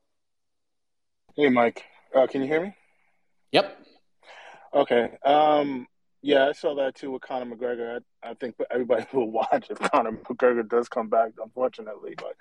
Hey, 1.36 1.50
Mike. 1.50 1.84
Uh, 2.16 2.26
can 2.26 2.42
you 2.42 2.48
hear 2.48 2.62
me? 2.62 2.76
Yep. 3.52 3.78
Okay. 4.74 5.12
Um, 5.24 5.88
yeah, 6.22 6.48
I 6.48 6.52
saw 6.52 6.76
that 6.76 6.96
too 6.96 7.12
with 7.12 7.22
Conor 7.22 7.56
McGregor. 7.56 8.02
I, 8.24 8.30
I 8.30 8.34
think 8.36 8.56
everybody 8.70 9.06
will 9.14 9.32
watch 9.32 9.68
if 9.70 9.80
Conor 9.80 10.12
McGregor 10.12 10.68
does 10.68 10.88
come 10.90 11.10
back, 11.10 11.32
unfortunately, 11.42 12.14
but 12.18 12.36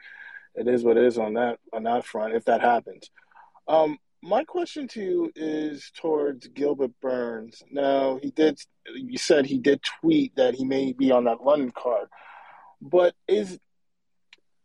it 0.54 0.68
is 0.68 0.82
what 0.82 0.96
it 0.96 1.04
is 1.04 1.18
on 1.18 1.34
that 1.34 1.58
on 1.72 1.84
that 1.84 2.04
front 2.04 2.34
if 2.34 2.44
that 2.46 2.60
happens. 2.60 3.10
Um, 3.68 3.98
my 4.22 4.44
question 4.44 4.86
to 4.88 5.00
you 5.00 5.32
is 5.34 5.90
towards 5.94 6.46
Gilbert 6.48 6.92
Burns. 7.00 7.62
Now, 7.70 8.18
he 8.22 8.30
did. 8.30 8.60
You 8.94 9.16
said 9.16 9.46
he 9.46 9.58
did 9.58 9.80
tweet 9.82 10.36
that 10.36 10.54
he 10.54 10.64
may 10.64 10.92
be 10.92 11.10
on 11.10 11.24
that 11.24 11.42
London 11.42 11.70
card, 11.70 12.08
but 12.82 13.14
is 13.28 13.58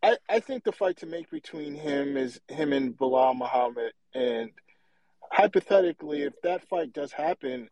I, 0.02 0.18
I 0.28 0.40
think 0.40 0.64
the 0.64 0.72
fight 0.72 0.98
to 0.98 1.06
make 1.06 1.30
between 1.30 1.74
him 1.74 2.16
is 2.16 2.40
him 2.48 2.72
and 2.72 2.96
Belal 2.96 3.36
Muhammad. 3.36 3.92
And 4.14 4.50
hypothetically, 5.32 6.22
if 6.22 6.34
that 6.42 6.68
fight 6.68 6.92
does 6.92 7.12
happen, 7.12 7.68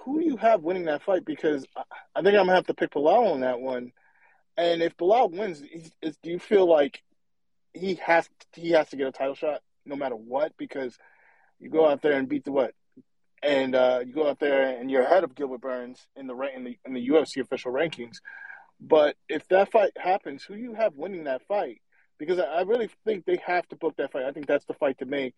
who 0.00 0.20
do 0.20 0.26
you 0.26 0.36
have 0.36 0.62
winning 0.62 0.84
that 0.86 1.02
fight? 1.02 1.24
Because 1.24 1.66
I 2.14 2.22
think 2.22 2.36
I'm 2.36 2.46
gonna 2.46 2.54
have 2.54 2.66
to 2.66 2.74
pick 2.74 2.90
Belal 2.90 3.32
on 3.32 3.40
that 3.40 3.60
one. 3.60 3.92
And 4.56 4.82
if 4.82 4.96
Belal 4.96 5.30
wins, 5.30 5.62
do 6.02 6.30
you 6.30 6.38
feel 6.38 6.66
like 6.66 7.02
he 7.72 7.94
has 7.96 8.28
he 8.54 8.70
has 8.70 8.88
to 8.90 8.96
get 8.96 9.06
a 9.06 9.12
title 9.12 9.34
shot? 9.34 9.60
no 9.84 9.96
matter 9.96 10.16
what 10.16 10.56
because 10.56 10.96
you 11.58 11.70
go 11.70 11.88
out 11.88 12.02
there 12.02 12.12
and 12.12 12.28
beat 12.28 12.44
the 12.44 12.52
what, 12.52 12.74
and 13.42 13.74
uh, 13.74 14.00
you 14.04 14.12
go 14.12 14.28
out 14.28 14.38
there 14.38 14.78
and 14.78 14.90
you're 14.90 15.02
ahead 15.02 15.24
of 15.24 15.34
Gilbert 15.34 15.60
Burns 15.60 16.06
in 16.16 16.26
the 16.26 16.36
in 16.54 16.64
the 16.64 16.78
in 16.84 16.94
the 16.94 17.08
UFC 17.08 17.40
official 17.40 17.72
rankings. 17.72 18.16
But 18.80 19.16
if 19.28 19.46
that 19.48 19.70
fight 19.70 19.92
happens, 19.96 20.42
who 20.42 20.56
do 20.56 20.60
you 20.60 20.74
have 20.74 20.94
winning 20.96 21.24
that 21.24 21.46
fight? 21.46 21.80
Because 22.18 22.38
I 22.38 22.62
really 22.62 22.90
think 23.04 23.24
they 23.24 23.38
have 23.46 23.66
to 23.68 23.76
book 23.76 23.96
that 23.96 24.12
fight. 24.12 24.24
I 24.24 24.32
think 24.32 24.46
that's 24.46 24.64
the 24.64 24.74
fight 24.74 24.98
to 24.98 25.06
make. 25.06 25.34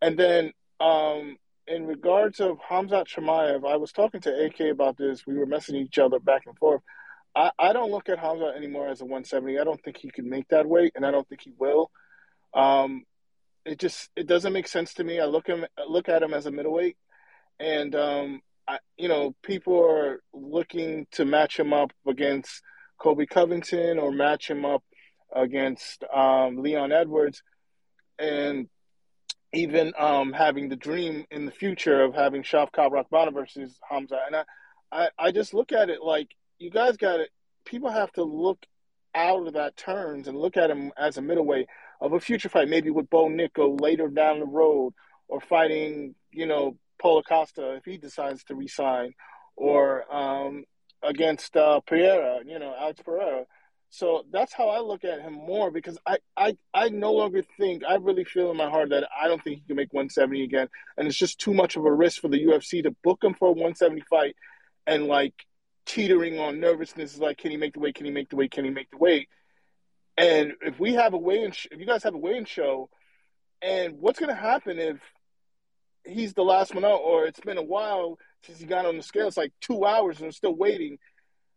And 0.00 0.18
then 0.18 0.52
um, 0.80 1.36
in 1.66 1.86
regards 1.86 2.40
of 2.40 2.58
Khamzat 2.68 3.06
Chimaev, 3.06 3.66
I 3.66 3.76
was 3.76 3.92
talking 3.92 4.20
to 4.22 4.44
AK 4.44 4.72
about 4.72 4.96
this. 4.96 5.26
We 5.26 5.34
were 5.34 5.46
messaging 5.46 5.84
each 5.84 5.98
other 5.98 6.18
back 6.18 6.42
and 6.46 6.56
forth. 6.58 6.82
I, 7.34 7.50
I 7.58 7.72
don't 7.72 7.90
look 7.90 8.08
at 8.08 8.18
Khamzat 8.18 8.56
anymore 8.56 8.88
as 8.88 9.00
a 9.00 9.04
170. 9.04 9.58
I 9.58 9.64
don't 9.64 9.82
think 9.82 9.96
he 9.96 10.10
can 10.10 10.28
make 10.28 10.48
that 10.48 10.66
weight, 10.68 10.92
and 10.94 11.04
I 11.04 11.10
don't 11.10 11.28
think 11.28 11.42
he 11.42 11.52
will. 11.58 11.90
Um, 12.52 13.04
it 13.64 13.78
just 13.78 14.10
it 14.14 14.26
doesn't 14.26 14.52
make 14.52 14.68
sense 14.68 14.94
to 14.94 15.04
me. 15.04 15.20
I 15.20 15.24
look 15.24 15.46
him 15.46 15.64
look 15.88 16.08
at 16.08 16.22
him 16.22 16.34
as 16.34 16.46
a 16.46 16.50
middleweight, 16.50 16.96
and 17.58 17.94
um, 17.94 18.42
I, 18.68 18.78
you 18.96 19.08
know 19.08 19.34
people 19.42 19.78
are 19.90 20.20
looking 20.34 21.06
to 21.12 21.24
match 21.24 21.58
him 21.58 21.72
up 21.72 21.90
against 22.06 22.62
Colby 22.98 23.26
Covington 23.26 23.98
or 23.98 24.12
match 24.12 24.50
him 24.50 24.64
up 24.64 24.84
against 25.34 26.04
um, 26.14 26.58
Leon 26.58 26.92
Edwards, 26.92 27.42
and 28.18 28.68
even 29.54 29.92
um, 29.98 30.32
having 30.32 30.68
the 30.68 30.76
dream 30.76 31.24
in 31.30 31.46
the 31.46 31.52
future 31.52 32.02
of 32.02 32.14
having 32.14 32.42
Shavkat 32.42 32.90
Rakhmonov 32.90 33.34
versus 33.34 33.78
Hamza. 33.88 34.18
And 34.26 34.36
I, 34.36 34.44
I, 34.92 35.08
I 35.18 35.32
just 35.32 35.54
look 35.54 35.72
at 35.72 35.90
it 35.90 36.02
like 36.02 36.28
you 36.58 36.70
guys 36.70 36.96
got 36.96 37.20
it. 37.20 37.30
People 37.64 37.90
have 37.90 38.12
to 38.12 38.24
look 38.24 38.64
out 39.14 39.46
of 39.46 39.54
that 39.54 39.76
turns 39.76 40.28
and 40.28 40.36
look 40.36 40.56
at 40.56 40.70
him 40.70 40.92
as 40.98 41.16
a 41.16 41.22
middleweight 41.22 41.66
of 42.00 42.12
a 42.12 42.20
future 42.20 42.48
fight, 42.48 42.68
maybe 42.68 42.90
with 42.90 43.08
Bo 43.08 43.28
Nickal 43.28 43.80
later 43.80 44.08
down 44.08 44.40
the 44.40 44.46
road, 44.46 44.92
or 45.28 45.40
fighting, 45.40 46.14
you 46.32 46.46
know, 46.46 46.76
Paulo 47.00 47.22
Costa 47.22 47.74
if 47.74 47.84
he 47.84 47.96
decides 47.96 48.44
to 48.44 48.54
resign, 48.54 49.14
or 49.56 50.04
um, 50.14 50.64
against 51.02 51.56
uh, 51.56 51.80
Pereira, 51.80 52.40
you 52.44 52.58
know, 52.58 52.74
Alex 52.78 53.00
Pereira. 53.04 53.44
So 53.94 54.24
that's 54.32 54.52
how 54.52 54.70
I 54.70 54.80
look 54.80 55.04
at 55.04 55.20
him 55.20 55.34
more 55.34 55.70
because 55.70 55.98
I, 56.04 56.18
I, 56.36 56.56
I 56.74 56.88
no 56.88 57.12
longer 57.12 57.44
think, 57.56 57.84
I 57.84 57.94
really 57.94 58.24
feel 58.24 58.50
in 58.50 58.56
my 58.56 58.68
heart 58.68 58.88
that 58.88 59.08
I 59.16 59.28
don't 59.28 59.40
think 59.40 59.58
he 59.58 59.66
can 59.68 59.76
make 59.76 59.92
170 59.92 60.42
again. 60.42 60.68
And 60.98 61.06
it's 61.06 61.16
just 61.16 61.38
too 61.38 61.54
much 61.54 61.76
of 61.76 61.84
a 61.84 61.92
risk 61.92 62.20
for 62.20 62.26
the 62.26 62.44
UFC 62.44 62.82
to 62.82 62.90
book 63.04 63.22
him 63.22 63.34
for 63.34 63.46
a 63.46 63.52
170 63.52 64.00
fight 64.10 64.34
and 64.84 65.06
like 65.06 65.34
teetering 65.86 66.40
on 66.40 66.58
nervousness 66.58 67.14
is 67.14 67.20
like, 67.20 67.38
can 67.38 67.52
he 67.52 67.56
make 67.56 67.74
the 67.74 67.78
weight? 67.78 67.94
Can 67.94 68.04
he 68.04 68.10
make 68.10 68.30
the 68.30 68.36
weight? 68.36 68.50
Can 68.50 68.64
he 68.64 68.70
make 68.72 68.90
the 68.90 68.98
weight? 68.98 69.28
And 70.16 70.54
if 70.60 70.80
we 70.80 70.94
have 70.94 71.14
a 71.14 71.18
weigh-in, 71.18 71.52
sh- 71.52 71.68
if 71.70 71.78
you 71.78 71.86
guys 71.86 72.02
have 72.02 72.14
a 72.14 72.18
weigh-in 72.18 72.46
show, 72.46 72.90
and 73.62 74.00
what's 74.00 74.18
going 74.18 74.34
to 74.34 74.34
happen 74.34 74.80
if 74.80 74.98
he's 76.04 76.34
the 76.34 76.42
last 76.42 76.74
one 76.74 76.84
out, 76.84 77.00
or 77.04 77.26
it's 77.26 77.40
been 77.40 77.58
a 77.58 77.62
while 77.62 78.18
since 78.44 78.58
he 78.58 78.66
got 78.66 78.86
on 78.86 78.96
the 78.96 79.04
scale. 79.04 79.28
It's 79.28 79.36
like 79.36 79.52
two 79.60 79.84
hours 79.84 80.18
and 80.18 80.26
we're 80.26 80.32
still 80.32 80.54
waiting. 80.54 80.98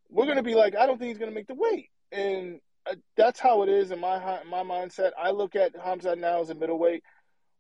We're 0.10 0.26
gonna 0.26 0.44
be 0.44 0.56
like, 0.56 0.76
I 0.76 0.86
don't 0.86 0.98
think 0.98 1.10
he's 1.10 1.18
gonna 1.18 1.32
make 1.32 1.48
the 1.48 1.56
weight, 1.56 1.90
and 2.12 2.60
uh, 2.90 2.96
that's 3.16 3.40
how 3.40 3.64
it 3.64 3.70
is 3.70 3.92
in 3.92 4.00
my 4.00 4.40
my 4.50 4.64
mindset. 4.64 5.12
I 5.18 5.32
look 5.32 5.56
at 5.56 5.74
Khamzat 5.76 6.18
now 6.18 6.42
as 6.42 6.50
a 6.50 6.56
middleweight. 6.56 7.04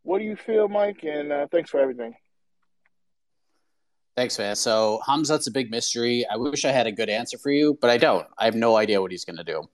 What 0.04 0.20
do 0.20 0.26
you 0.26 0.36
feel, 0.36 0.68
Mike? 0.68 1.04
And 1.04 1.32
uh, 1.32 1.48
thanks 1.52 1.70
for 1.70 1.80
everything. 1.80 2.16
Thanks, 4.16 4.40
man. 4.40 4.56
So 4.56 5.00
Khamzat's 5.08 5.48
a 5.48 5.52
big 5.52 5.70
mystery. 5.70 6.26
I 6.32 6.38
wish 6.38 6.66
I 6.66 6.72
had 6.72 6.88
a 6.88 6.92
good 6.92 7.10
answer 7.10 7.38
for 7.38 7.52
you, 7.52 7.78
but 7.80 7.90
I 7.90 7.98
don't. 7.98 8.26
I 8.38 8.46
have 8.46 8.56
no 8.56 8.76
idea 8.76 9.02
what 9.02 9.12
he's 9.12 9.26
going 9.26 9.38
to 9.38 9.44
do. 9.44 9.70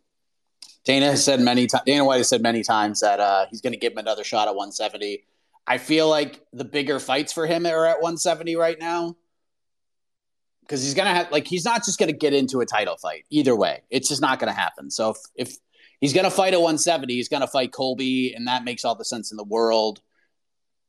Dana 0.84 1.12
has 1.12 1.24
said 1.24 1.40
many 1.40 1.66
times. 1.66 1.84
Dana 1.86 2.04
White 2.04 2.18
has 2.18 2.28
said 2.28 2.42
many 2.42 2.62
times 2.62 3.00
that 3.00 3.20
uh, 3.20 3.46
he's 3.50 3.62
going 3.62 3.72
to 3.72 3.80
give 3.80 3.94
him 3.94 4.00
another 4.00 4.24
shot 4.24 4.50
at 4.50 4.56
170. 4.56 5.24
I 5.66 5.78
feel 5.78 6.10
like 6.10 6.42
the 6.52 6.66
bigger 6.66 7.00
fights 7.00 7.32
for 7.32 7.48
him 7.48 7.66
are 7.66 7.86
at 7.86 8.02
170 8.02 8.58
right 8.58 8.78
now 8.78 9.16
because 10.64 10.82
he's 10.82 10.94
gonna 10.94 11.14
have 11.14 11.32
like 11.32 11.48
he's 11.48 11.66
not 11.66 11.84
just 11.84 12.00
gonna 12.00 12.14
get 12.14 12.34
into 12.34 12.62
a 12.62 12.66
title 12.66 12.98
fight 12.98 13.26
either 13.30 13.56
way. 13.56 13.84
It's 13.90 14.10
just 14.10 14.22
not 14.22 14.40
gonna 14.40 14.54
happen. 14.54 14.90
So 14.90 15.12
if, 15.12 15.18
if 15.36 15.58
he's 16.00 16.14
gonna 16.14 16.32
fight 16.32 16.54
at 16.54 16.60
170, 16.60 17.14
he's 17.14 17.30
gonna 17.30 17.48
fight 17.48 17.72
Colby, 17.72 18.34
and 18.34 18.48
that 18.48 18.64
makes 18.64 18.86
all 18.86 18.96
the 18.96 19.06
sense 19.06 19.32
in 19.32 19.38
the 19.38 19.44
world 19.44 20.02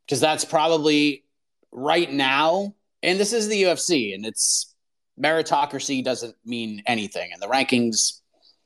because 0.07 0.21
that's 0.21 0.45
probably 0.45 1.25
right 1.73 2.11
now. 2.11 2.75
And 3.02 3.21
this 3.21 3.33
is 3.33 3.49
the 3.49 3.64
UFC, 3.64 4.14
and 4.14 4.25
it's 4.25 4.75
meritocracy 5.21 6.02
doesn't 6.02 6.35
mean 6.45 6.83
anything, 6.87 7.33
and 7.33 7.43
the 7.43 7.49
rankings 7.49 8.21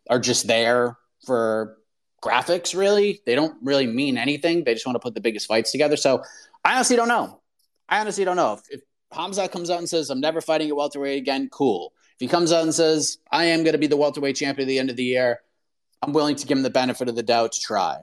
are 0.08 0.20
just 0.20 0.46
there 0.46 0.96
for 1.26 1.76
graphics. 2.22 2.76
Really, 2.76 3.20
they 3.26 3.34
don't 3.34 3.56
really 3.62 3.86
mean 3.86 4.18
anything. 4.18 4.64
They 4.64 4.74
just 4.74 4.86
want 4.86 4.96
to 4.96 5.00
put 5.00 5.14
the 5.14 5.20
biggest 5.20 5.46
fights 5.46 5.72
together. 5.72 5.96
So 5.96 6.22
I 6.64 6.74
honestly 6.74 6.96
don't 6.96 7.08
know. 7.08 7.40
I 7.88 8.00
honestly 8.00 8.24
don't 8.24 8.36
know 8.36 8.54
if, 8.54 8.60
if 8.70 8.80
Khamzat 9.12 9.52
comes 9.52 9.70
out 9.70 9.78
and 9.78 9.88
says, 9.88 10.10
I'm 10.10 10.20
never 10.20 10.40
fighting 10.40 10.68
at 10.68 10.76
welterweight 10.76 11.18
again, 11.18 11.48
cool. 11.50 11.92
If 12.14 12.20
he 12.20 12.28
comes 12.28 12.52
out 12.52 12.64
and 12.64 12.74
says, 12.74 13.18
I 13.30 13.44
am 13.44 13.62
going 13.62 13.72
to 13.72 13.78
be 13.78 13.86
the 13.86 13.96
welterweight 13.96 14.36
champion 14.36 14.66
at 14.66 14.68
the 14.68 14.78
end 14.78 14.90
of 14.90 14.96
the 14.96 15.04
year, 15.04 15.40
I'm 16.02 16.12
willing 16.12 16.36
to 16.36 16.46
give 16.46 16.58
him 16.58 16.62
the 16.62 16.70
benefit 16.70 17.08
of 17.08 17.16
the 17.16 17.22
doubt 17.22 17.52
to 17.52 17.60
try. 17.60 18.00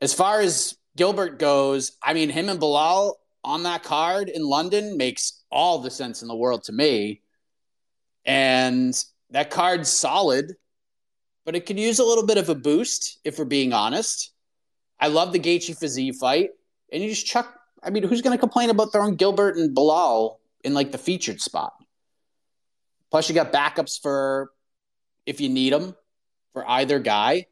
As 0.00 0.14
far 0.14 0.40
as 0.40 0.76
Gilbert 0.96 1.38
goes, 1.38 1.92
I 2.02 2.14
mean, 2.14 2.30
him 2.30 2.48
and 2.48 2.60
Belal 2.60 3.14
on 3.44 3.64
that 3.64 3.82
card 3.82 4.28
in 4.28 4.44
London 4.44 4.96
makes 4.96 5.42
all 5.50 5.78
the 5.78 5.90
sense 5.90 6.22
in 6.22 6.28
the 6.28 6.36
world 6.36 6.64
to 6.64 6.72
me. 6.72 7.22
And 8.24 8.94
that 9.30 9.50
card's 9.50 9.90
solid, 9.90 10.56
but 11.44 11.56
it 11.56 11.66
could 11.66 11.78
use 11.78 11.98
a 11.98 12.04
little 12.04 12.26
bit 12.26 12.38
of 12.38 12.48
a 12.48 12.54
boost, 12.54 13.18
if 13.24 13.38
we're 13.38 13.44
being 13.44 13.72
honest. 13.72 14.32
I 15.00 15.08
love 15.08 15.32
the 15.32 15.38
Gaethje 15.38 15.78
Fiziev 15.78 16.16
fight, 16.16 16.50
and 16.92 17.02
you 17.02 17.10
just 17.10 17.26
chuck 17.26 17.57
I 17.82 17.90
mean, 17.90 18.02
who's 18.02 18.22
going 18.22 18.36
to 18.36 18.40
complain 18.40 18.70
about 18.70 18.92
throwing 18.92 19.16
Gilbert 19.16 19.56
and 19.56 19.76
Belal 19.76 20.38
in 20.64 20.74
like 20.74 20.92
the 20.92 20.98
featured 20.98 21.40
spot? 21.40 21.72
Plus, 23.10 23.28
you 23.28 23.34
got 23.34 23.52
backups 23.52 24.00
for 24.00 24.50
if 25.26 25.40
you 25.40 25.48
need 25.48 25.72
them 25.72 25.94
for 26.52 26.68
either 26.68 26.98
guy, 26.98 27.46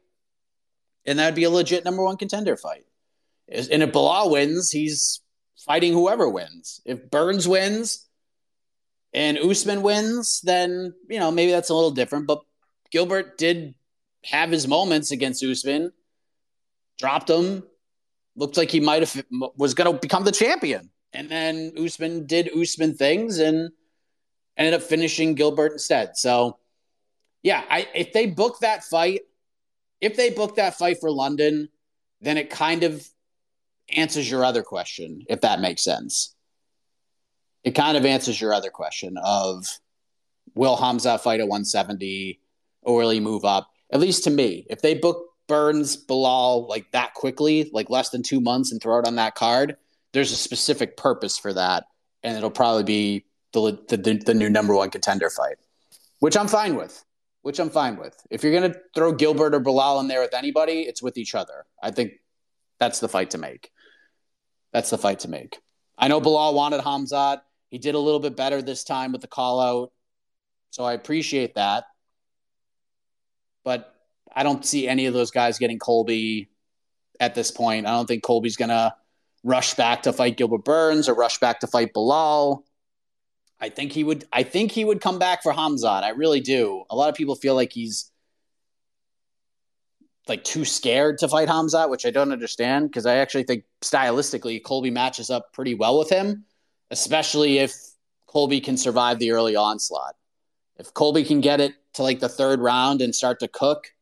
and 1.05 1.19
that'd 1.19 1.35
be 1.35 1.45
a 1.45 1.49
legit 1.49 1.85
number 1.85 2.03
one 2.03 2.17
contender 2.17 2.57
fight. 2.57 2.85
And 3.47 3.81
if 3.81 3.91
Belal 3.91 4.31
wins, 4.31 4.71
he's 4.71 5.21
fighting 5.57 5.93
whoever 5.93 6.29
wins. 6.29 6.81
If 6.85 7.09
Burns 7.09 7.47
wins 7.47 8.07
and 9.13 9.37
Usman 9.37 9.81
wins, 9.81 10.41
then 10.41 10.93
you 11.09 11.19
know 11.19 11.31
maybe 11.31 11.51
that's 11.51 11.69
a 11.69 11.73
little 11.75 11.91
different. 11.91 12.27
But 12.27 12.41
Gilbert 12.91 13.37
did 13.37 13.75
have 14.25 14.51
his 14.51 14.67
moments 14.67 15.11
against 15.11 15.43
Usman, 15.43 15.93
dropped 16.97 17.29
him, 17.29 17.63
looked 18.37 18.55
like 18.55 18.71
he 18.71 18.79
might 18.79 19.01
have 19.01 19.25
was 19.57 19.73
going 19.73 19.91
to 19.91 19.99
become 19.99 20.23
the 20.23 20.31
champion. 20.31 20.89
And 21.11 21.29
then 21.29 21.73
Usman 21.77 22.27
did 22.27 22.55
Usman 22.55 22.93
things 22.93 23.39
and 23.39 23.71
ended 24.55 24.75
up 24.75 24.83
finishing 24.83 25.33
Gilbert 25.33 25.73
instead. 25.73 26.15
So, 26.15 26.59
yeah, 27.43 27.63
I, 27.69 27.87
if 27.93 28.13
they 28.13 28.27
book 28.27 28.59
that 28.59 28.83
fight, 28.83 29.21
if 29.99 30.15
they 30.15 30.29
book 30.29 30.55
that 30.55 30.77
fight 30.77 30.99
for 30.99 31.11
London, 31.11 31.69
then 32.21 32.37
it 32.37 32.49
kind 32.49 32.83
of 32.83 33.05
answers 33.89 34.29
your 34.29 34.45
other 34.45 34.63
question, 34.63 35.25
if 35.27 35.41
that 35.41 35.59
makes 35.59 35.83
sense. 35.83 36.35
It 37.63 37.71
kind 37.71 37.97
of 37.97 38.05
answers 38.05 38.39
your 38.39 38.53
other 38.53 38.69
question 38.69 39.17
of 39.23 39.65
will 40.53 40.77
Hamza 40.77 41.17
fight 41.17 41.39
at 41.39 41.47
170 41.47 42.39
or 42.83 42.97
will 42.97 43.09
he 43.09 43.19
move 43.19 43.43
up? 43.43 43.69
At 43.91 43.99
least 43.99 44.23
to 44.25 44.29
me, 44.29 44.65
if 44.69 44.81
they 44.81 44.93
book 44.93 45.26
Burns 45.47 45.97
Belal 45.97 46.67
like 46.67 46.91
that 46.91 47.13
quickly, 47.13 47.69
like 47.73 47.89
less 47.89 48.09
than 48.09 48.23
two 48.23 48.41
months, 48.41 48.71
and 48.71 48.81
throw 48.81 48.99
it 48.99 49.07
on 49.07 49.15
that 49.15 49.35
card, 49.35 49.77
there's 50.13 50.31
a 50.31 50.35
specific 50.35 50.97
purpose 50.97 51.37
for 51.37 51.53
that, 51.53 51.85
and 52.23 52.37
it'll 52.37 52.51
probably 52.51 52.83
be 52.83 53.25
the 53.53 53.79
the, 53.87 54.21
the 54.25 54.33
new 54.33 54.49
number 54.49 54.75
one 54.75 54.89
contender 54.89 55.29
fight, 55.29 55.57
which 56.19 56.37
I'm 56.37 56.47
fine 56.47 56.75
with. 56.75 57.03
Which 57.43 57.59
I'm 57.59 57.69
fine 57.69 57.95
with. 57.95 58.15
If 58.29 58.43
you're 58.43 58.53
gonna 58.53 58.75
throw 58.93 59.13
Gilbert 59.13 59.55
or 59.55 59.61
Belal 59.61 60.01
in 60.01 60.07
there 60.09 60.19
with 60.21 60.33
anybody, 60.33 60.81
it's 60.81 61.01
with 61.01 61.17
each 61.17 61.33
other. 61.33 61.65
I 61.81 61.91
think 61.91 62.13
that's 62.79 62.99
the 62.99 63.07
fight 63.07 63.31
to 63.31 63.37
make. 63.37 63.71
That's 64.73 64.89
the 64.89 64.97
fight 64.97 65.19
to 65.19 65.29
make. 65.29 65.59
I 65.97 66.09
know 66.09 66.19
Belal 66.19 66.53
wanted 66.53 66.81
Khamzat. 66.81 67.41
He 67.69 67.77
did 67.77 67.95
a 67.95 67.99
little 67.99 68.19
bit 68.19 68.35
better 68.35 68.61
this 68.61 68.83
time 68.83 69.11
with 69.11 69.21
the 69.21 69.27
call 69.27 69.59
out. 69.61 69.91
So 70.71 70.83
I 70.83 70.93
appreciate 70.93 71.55
that. 71.55 71.85
But 73.63 73.93
I 74.37 74.43
don't 74.43 74.63
see 74.63 74.87
any 74.87 75.07
of 75.07 75.15
those 75.15 75.31
guys 75.31 75.57
getting 75.57 75.79
Colby 75.79 76.47
at 77.19 77.33
this 77.33 77.49
point. 77.49 77.87
I 77.87 77.89
don't 77.89 78.05
think 78.05 78.21
Colby's 78.21 78.55
going 78.55 78.69
to 78.69 78.93
rush 79.43 79.73
back 79.73 80.03
to 80.03 80.13
fight 80.13 80.37
Gilbert 80.37 80.63
Burns 80.63 81.09
or 81.09 81.15
rush 81.15 81.39
back 81.39 81.61
to 81.61 81.67
fight 81.67 81.91
Belal. 81.91 82.61
I 83.59 83.69
think 83.69 83.93
he 83.93 84.03
would. 84.03 84.25
I 84.31 84.43
think 84.43 84.71
he 84.71 84.85
would 84.85 85.01
come 85.01 85.17
back 85.17 85.41
for 85.41 85.51
Khamzat. 85.51 86.03
I 86.03 86.09
really 86.09 86.39
do. 86.39 86.83
A 86.91 86.95
lot 86.95 87.09
of 87.09 87.15
people 87.15 87.33
feel 87.33 87.55
like 87.55 87.73
he's 87.73 88.11
like 90.27 90.43
too 90.43 90.65
scared 90.65 91.17
to 91.17 91.27
fight 91.27 91.49
Khamzat, 91.49 91.89
which 91.89 92.05
I 92.05 92.11
don't 92.11 92.31
understand 92.31 92.89
because 92.89 93.07
I 93.07 93.15
actually 93.15 93.45
think 93.45 93.63
stylistically 93.81 94.63
Colby 94.63 94.91
matches 94.91 95.31
up 95.31 95.51
pretty 95.51 95.73
well 95.73 95.97
with 95.97 96.11
him, 96.11 96.45
especially 96.91 97.57
if 97.57 97.73
Colby 98.27 98.61
can 98.61 98.77
survive 98.77 99.17
the 99.17 99.31
early 99.31 99.55
onslaught. 99.55 100.15
If 100.75 100.93
Colby 100.93 101.23
can 101.23 101.41
get 101.41 101.59
it 101.59 101.73
to 101.93 102.03
like 102.03 102.19
the 102.19 102.29
third 102.29 102.59
round 102.59 103.01
and 103.01 103.15
start 103.15 103.39
to 103.39 103.47
cook, 103.47 103.93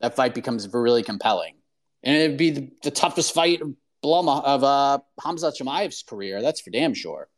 that 0.00 0.16
fight 0.16 0.34
becomes 0.34 0.68
really 0.72 1.02
compelling. 1.02 1.54
And 2.02 2.16
it'd 2.16 2.36
be 2.36 2.50
the, 2.50 2.70
the 2.82 2.90
toughest 2.90 3.34
fight 3.34 3.60
of, 3.62 3.74
of 4.04 4.64
uh, 4.64 4.98
Khamzat 5.20 5.56
Chimaev's 5.58 6.02
career. 6.02 6.42
That's 6.42 6.60
for 6.60 6.70
damn 6.70 6.94
sure. 6.94 7.28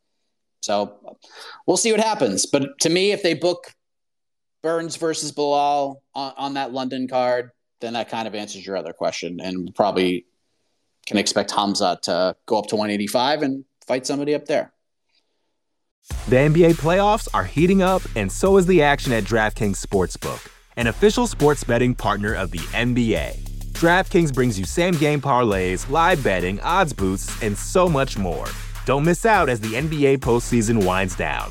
So 0.61 1.19
we'll 1.67 1.77
see 1.77 1.93
what 1.93 2.01
happens. 2.01 2.47
But 2.47 2.79
to 2.81 2.89
me, 2.89 3.13
if 3.13 3.23
they 3.23 3.35
book 3.35 3.73
Burns 4.63 4.97
versus 4.97 5.33
Belal 5.33 5.97
on, 6.15 6.33
on 6.37 6.55
that 6.55 6.73
London 6.73 7.09
card, 7.09 7.51
then 7.81 7.93
that 7.93 8.09
kind 8.09 8.27
of 8.27 8.35
answers 8.35 8.67
your 8.67 8.77
other 8.77 8.93
question. 8.93 9.41
And 9.41 9.75
probably 9.75 10.27
can 11.07 11.17
expect 11.17 11.53
Hamza 11.53 11.99
to 12.03 12.37
go 12.45 12.59
up 12.59 12.67
to 12.67 12.77
185 12.77 13.43
and 13.43 13.65
fight 13.87 14.07
somebody 14.07 14.35
up 14.35 14.47
there. 14.47 14.73
The 16.29 16.37
NBA 16.37 16.75
playoffs 16.75 17.29
are 17.33 17.45
heating 17.45 17.83
up, 17.83 18.03
and 18.17 18.33
so 18.33 18.57
is 18.57 18.67
the 18.67 18.83
action 18.83 19.13
at 19.13 19.25
DraftKings 19.25 19.85
Sportsbook 19.85 20.51
an 20.79 20.87
official 20.87 21.27
sports 21.27 21.65
betting 21.65 21.93
partner 21.95 22.33
of 22.35 22.53
the 22.53 22.61
NBA. 22.71 23.37
DraftKings 23.73 24.33
brings 24.33 24.59
you 24.59 24.65
same 24.65 24.95
game 24.95 25.21
parlays, 25.21 25.91
live 25.91 26.23
betting, 26.23 26.61
odds 26.61 26.93
boosts, 26.93 27.43
and 27.43 27.59
so 27.59 27.89
much 27.89 28.17
more. 28.17 28.47
Don't 28.87 29.05
miss 29.05 29.27
out 29.27 29.49
as 29.49 29.61
the 29.61 29.75
NBA 29.75 30.19
postseason 30.19 30.87
winds 30.87 31.17
down. 31.17 31.51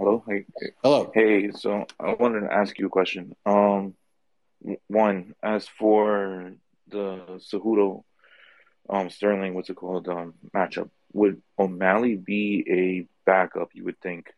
Hello. 0.00 0.24
Hey. 0.26 0.46
Hello. 0.82 1.10
Hey. 1.12 1.50
So 1.50 1.84
I 2.00 2.14
wanted 2.14 2.40
to 2.40 2.50
ask 2.50 2.78
you 2.78 2.86
a 2.86 2.88
question. 2.88 3.36
Um, 3.44 3.92
one 4.86 5.34
as 5.42 5.68
for 5.68 6.54
the 6.88 7.38
Cejudo 7.38 8.02
um 8.88 9.10
Sterling, 9.10 9.52
what's 9.52 9.68
it 9.68 9.76
called? 9.76 10.08
Um 10.08 10.32
matchup. 10.54 10.88
Would 11.12 11.42
O'Malley 11.58 12.16
be 12.16 12.64
a 12.66 13.30
backup, 13.30 13.74
you 13.74 13.84
would 13.84 14.00
think, 14.00 14.32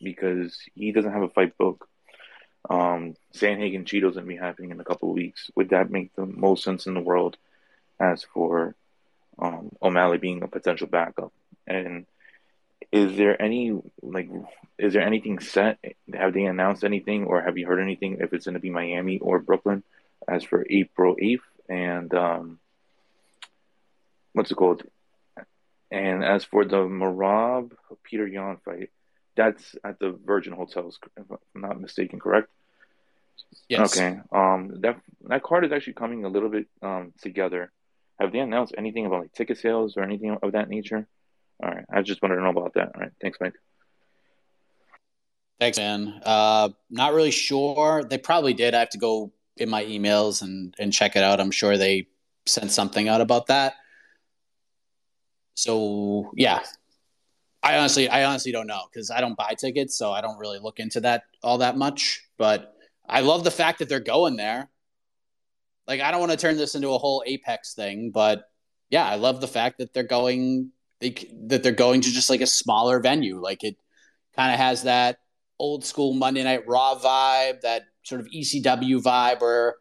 because 0.00 0.56
he 0.76 0.92
doesn't 0.92 1.12
have 1.12 1.22
a 1.24 1.28
fight 1.28 1.58
book. 1.58 1.88
Um 2.70 3.16
Sandhagen 3.34 3.86
Chito's 3.86 4.14
gonna 4.14 4.28
be 4.28 4.36
happening 4.36 4.70
in 4.70 4.78
a 4.78 4.84
couple 4.84 5.08
of 5.08 5.16
weeks. 5.16 5.50
Would 5.56 5.70
that 5.70 5.90
make 5.90 6.14
the 6.14 6.24
most 6.24 6.62
sense 6.62 6.86
in 6.86 6.94
the 6.94 7.00
world 7.00 7.36
as 7.98 8.22
for 8.22 8.76
um 9.40 9.72
O'Malley 9.82 10.18
being 10.18 10.44
a 10.44 10.46
potential 10.46 10.86
backup? 10.86 11.32
And 11.66 12.06
is 12.92 13.16
there 13.16 13.40
any 13.40 13.78
like 14.02 14.28
is 14.78 14.94
there 14.94 15.02
anything 15.02 15.38
set 15.38 15.78
have 16.14 16.32
they 16.32 16.44
announced 16.44 16.84
anything 16.84 17.24
or 17.24 17.42
have 17.42 17.58
you 17.58 17.66
heard 17.66 17.80
anything 17.80 18.18
if 18.20 18.32
it's 18.32 18.46
going 18.46 18.54
to 18.54 18.60
be 18.60 18.70
miami 18.70 19.18
or 19.18 19.38
brooklyn 19.38 19.82
as 20.26 20.42
for 20.42 20.66
april 20.70 21.16
8th 21.16 21.40
and 21.68 22.12
um 22.14 22.58
what's 24.32 24.50
it 24.50 24.54
called? 24.54 24.82
And 25.90 26.24
as 26.24 26.44
for 26.44 26.64
the 26.64 26.76
Merab 26.76 27.72
Peter 28.04 28.26
Yan 28.26 28.58
fight, 28.64 28.90
that's 29.36 29.74
at 29.84 29.98
the 29.98 30.16
Virgin 30.24 30.52
Hotels, 30.52 30.98
if 31.16 31.24
I'm 31.30 31.60
not 31.60 31.80
mistaken, 31.80 32.20
correct? 32.20 32.48
Yes. 33.68 33.96
Okay. 33.96 34.20
Um, 34.32 34.80
that 34.82 35.00
that 35.28 35.42
card 35.42 35.64
is 35.64 35.72
actually 35.72 35.94
coming 35.94 36.24
a 36.24 36.28
little 36.28 36.48
bit 36.48 36.66
um 36.82 37.12
together. 37.20 37.72
Have 38.20 38.32
they 38.32 38.38
announced 38.38 38.74
anything 38.76 39.06
about 39.06 39.22
like 39.22 39.32
ticket 39.32 39.58
sales 39.58 39.96
or 39.96 40.02
anything 40.02 40.36
of 40.42 40.52
that 40.52 40.68
nature? 40.68 41.06
All 41.62 41.70
right. 41.70 41.84
I 41.92 42.02
just 42.02 42.22
wanted 42.22 42.36
to 42.36 42.42
know 42.42 42.50
about 42.50 42.74
that. 42.74 42.92
All 42.94 43.00
right. 43.00 43.12
Thanks, 43.20 43.38
Mike. 43.40 43.54
Thanks, 45.58 45.76
man. 45.76 46.20
Uh, 46.24 46.70
not 46.88 47.12
really 47.12 47.30
sure. 47.30 48.02
They 48.02 48.16
probably 48.16 48.54
did. 48.54 48.74
I 48.74 48.80
have 48.80 48.90
to 48.90 48.98
go 48.98 49.32
in 49.58 49.68
my 49.68 49.84
emails 49.84 50.40
and 50.40 50.74
and 50.78 50.92
check 50.92 51.16
it 51.16 51.22
out. 51.22 51.38
I'm 51.38 51.50
sure 51.50 51.76
they 51.76 52.06
sent 52.46 52.70
something 52.72 53.08
out 53.08 53.20
about 53.20 53.48
that. 53.48 53.74
So 55.54 56.30
yeah, 56.34 56.60
I 57.62 57.76
honestly, 57.76 58.08
I 58.08 58.24
honestly 58.24 58.52
don't 58.52 58.66
know 58.66 58.82
because 58.90 59.10
I 59.10 59.20
don't 59.20 59.36
buy 59.36 59.54
tickets, 59.58 59.98
so 59.98 60.12
I 60.12 60.22
don't 60.22 60.38
really 60.38 60.58
look 60.58 60.80
into 60.80 61.00
that 61.02 61.24
all 61.42 61.58
that 61.58 61.76
much. 61.76 62.22
But 62.38 62.74
I 63.06 63.20
love 63.20 63.44
the 63.44 63.50
fact 63.50 63.80
that 63.80 63.88
they're 63.90 64.00
going 64.00 64.36
there. 64.36 64.70
Like 65.86 66.00
I 66.00 66.10
don't 66.10 66.20
want 66.20 66.32
to 66.32 66.38
turn 66.38 66.56
this 66.56 66.74
into 66.74 66.88
a 66.88 66.98
whole 66.98 67.22
Apex 67.26 67.74
thing, 67.74 68.12
but 68.12 68.44
yeah, 68.88 69.04
I 69.04 69.16
love 69.16 69.42
the 69.42 69.48
fact 69.48 69.78
that 69.78 69.92
they're 69.92 70.04
going 70.04 70.72
they, 71.00 71.14
that 71.46 71.62
they're 71.62 71.72
going 71.72 72.00
to 72.02 72.10
just 72.10 72.30
like 72.30 72.40
a 72.40 72.46
smaller 72.46 73.00
venue. 73.00 73.40
Like 73.40 73.64
it 73.64 73.76
kind 74.36 74.52
of 74.52 74.58
has 74.58 74.84
that 74.84 75.18
old 75.58 75.84
school 75.84 76.14
Monday 76.14 76.42
Night 76.42 76.66
Raw 76.66 76.94
vibe, 76.96 77.62
that 77.62 77.84
sort 78.02 78.20
of 78.20 78.28
ECW 78.28 79.02
vibe 79.02 79.40
where 79.40 79.76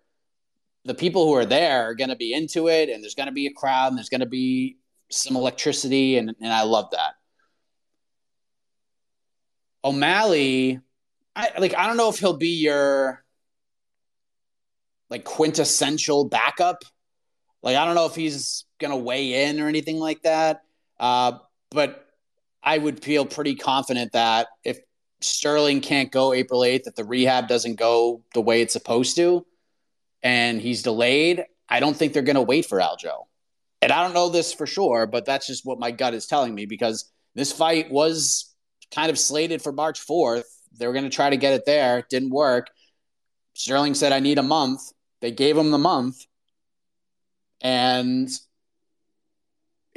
the 0.86 0.96
people 0.96 1.26
who 1.26 1.34
are 1.34 1.46
there 1.46 1.90
are 1.90 1.96
going 1.96 2.10
to 2.10 2.16
be 2.16 2.34
into 2.34 2.68
it 2.68 2.90
and 2.90 3.04
there's 3.04 3.16
going 3.16 3.28
to 3.28 3.34
be 3.34 3.48
a 3.48 3.54
crowd 3.54 3.90
and 3.90 3.98
there's 3.98 4.10
going 4.10 4.22
to 4.22 4.26
be 4.26 4.78
some 5.10 5.36
electricity, 5.36 6.18
and, 6.18 6.36
and 6.42 6.54
I 6.54 6.64
love 6.64 6.92
that. 6.92 7.14
O'Malley, 9.84 10.80
I 11.36 11.52
like 11.58 11.76
I 11.76 11.88
don't 11.88 11.98
know 11.98 12.10
if 12.10 12.20
he'll 12.20 12.38
be 12.38 12.62
your 12.62 13.24
like 15.10 15.24
quintessential 15.24 16.26
backup. 16.26 16.84
Like 17.64 17.78
I 17.78 17.86
don't 17.86 17.96
know 17.96 18.06
if 18.06 18.16
he's 18.16 18.66
gonna 18.80 18.98
weigh 18.98 19.46
in 19.46 19.60
or 19.60 19.68
anything 19.68 19.98
like 19.98 20.22
that. 20.24 20.62
Uh, 21.00 21.40
but 21.72 22.06
I 22.64 22.78
would 22.78 23.04
feel 23.04 23.26
pretty 23.26 23.56
confident 23.56 24.12
that 24.14 24.48
if 24.64 24.80
Sterling 25.22 25.82
can't 25.82 26.12
go 26.12 26.34
April 26.34 26.62
8th, 26.62 26.88
if 26.88 26.96
the 26.96 27.06
rehab 27.06 27.48
doesn't 27.48 27.76
go 27.76 28.24
the 28.34 28.42
way 28.42 28.62
it's 28.62 28.74
supposed 28.74 29.16
to, 29.18 29.46
and 30.24 30.62
he's 30.62 30.84
delayed, 30.84 31.44
I 31.70 31.80
don't 31.80 31.96
think 31.96 32.14
they're 32.14 32.22
gonna 32.24 32.42
wait 32.42 32.66
for 32.66 32.80
Aljo 32.80 33.26
and 33.82 33.92
I 33.92 34.04
don't 34.04 34.14
know 34.14 34.30
this 34.30 34.54
for 34.54 34.66
sure, 34.66 35.08
but 35.08 35.26
that's 35.26 35.48
just 35.48 35.66
what 35.66 35.80
my 35.80 35.92
gut 35.92 36.14
is 36.14 36.28
telling 36.28 36.54
me 36.54 36.66
because 36.66 37.10
this 37.36 37.52
fight 37.52 37.90
was 37.90 38.54
kind 38.94 39.10
of 39.10 39.18
slated 39.18 39.62
for 39.62 39.72
March 39.72 40.06
4th. 40.06 40.44
They 40.78 40.88
were 40.88 40.94
going 40.94 41.06
to 41.06 41.16
try 41.16 41.30
to 41.30 41.38
get 41.38 41.54
it 41.54 41.66
there. 41.66 42.06
Didn't 42.10 42.32
work. 42.32 42.68
Sterling 43.54 43.94
said, 43.94 44.12
I 44.12 44.20
need 44.20 44.38
a 44.38 44.44
month. 44.44 44.82
They 45.22 45.32
gave 45.32 45.58
him 45.58 45.72
the 45.72 45.78
month. 45.78 46.18
And 47.62 48.30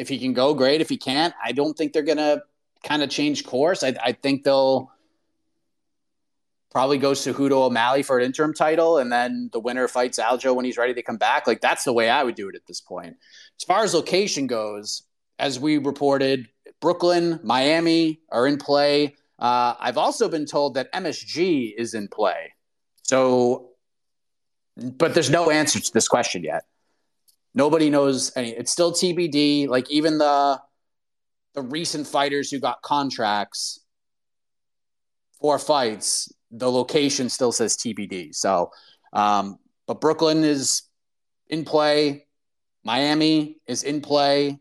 if 0.02 0.08
he 0.08 0.18
can 0.18 0.32
go, 0.32 0.52
great. 0.52 0.80
If 0.80 0.88
he 0.88 0.96
can't, 0.96 1.32
I 1.42 1.52
don't 1.52 1.74
think 1.78 1.92
they're 1.92 2.02
to 2.02 2.42
kind 2.82 3.02
of 3.02 3.08
change 3.08 3.46
course. 3.46 3.84
I, 3.84 3.94
I 4.02 4.12
think 4.12 4.42
they'll 4.42 4.90
probably 6.72 6.98
go 6.98 7.14
to 7.14 7.32
Hudo 7.32 7.66
O'Malley 7.66 8.02
for 8.02 8.18
an 8.18 8.24
interim 8.24 8.52
title, 8.52 8.98
and 8.98 9.12
then 9.12 9.48
the 9.52 9.60
winner 9.60 9.86
fights 9.86 10.18
Aljo 10.18 10.56
when 10.56 10.64
he's 10.64 10.76
ready 10.76 10.92
to 10.94 11.02
come 11.02 11.18
back. 11.18 11.46
Like 11.46 11.60
that's 11.60 11.84
the 11.84 11.92
way 11.92 12.10
I 12.10 12.24
would 12.24 12.34
do 12.34 12.48
it 12.48 12.56
at 12.56 12.66
this 12.66 12.80
point. 12.80 13.16
As 13.60 13.64
far 13.64 13.84
as 13.84 13.94
location 13.94 14.48
goes, 14.48 15.04
as 15.38 15.60
we 15.60 15.78
reported, 15.78 16.48
Brooklyn, 16.80 17.38
Miami 17.44 18.20
are 18.30 18.48
in 18.48 18.58
play. 18.58 19.14
Uh, 19.38 19.74
I've 19.78 19.98
also 19.98 20.28
been 20.28 20.46
told 20.46 20.74
that 20.74 20.92
MSG 20.92 21.74
is 21.76 21.94
in 21.94 22.08
play. 22.08 22.54
So, 23.04 23.70
but 24.76 25.14
there's 25.14 25.30
no 25.30 25.50
answer 25.50 25.78
to 25.78 25.92
this 25.92 26.08
question 26.08 26.42
yet. 26.42 26.64
Nobody 27.54 27.90
knows 27.90 28.32
any. 28.36 28.50
It's 28.50 28.70
still 28.70 28.92
TBD. 28.92 29.68
Like 29.68 29.90
even 29.90 30.18
the 30.18 30.60
the 31.54 31.62
recent 31.62 32.06
fighters 32.06 32.50
who 32.50 32.58
got 32.58 32.80
contracts 32.82 33.80
for 35.40 35.58
fights, 35.58 36.32
the 36.50 36.70
location 36.70 37.28
still 37.28 37.52
says 37.52 37.76
TBD. 37.76 38.34
So, 38.34 38.70
um, 39.12 39.58
but 39.86 40.00
Brooklyn 40.00 40.44
is 40.44 40.82
in 41.48 41.64
play. 41.64 42.26
Miami 42.84 43.58
is 43.66 43.82
in 43.82 44.00
play. 44.00 44.58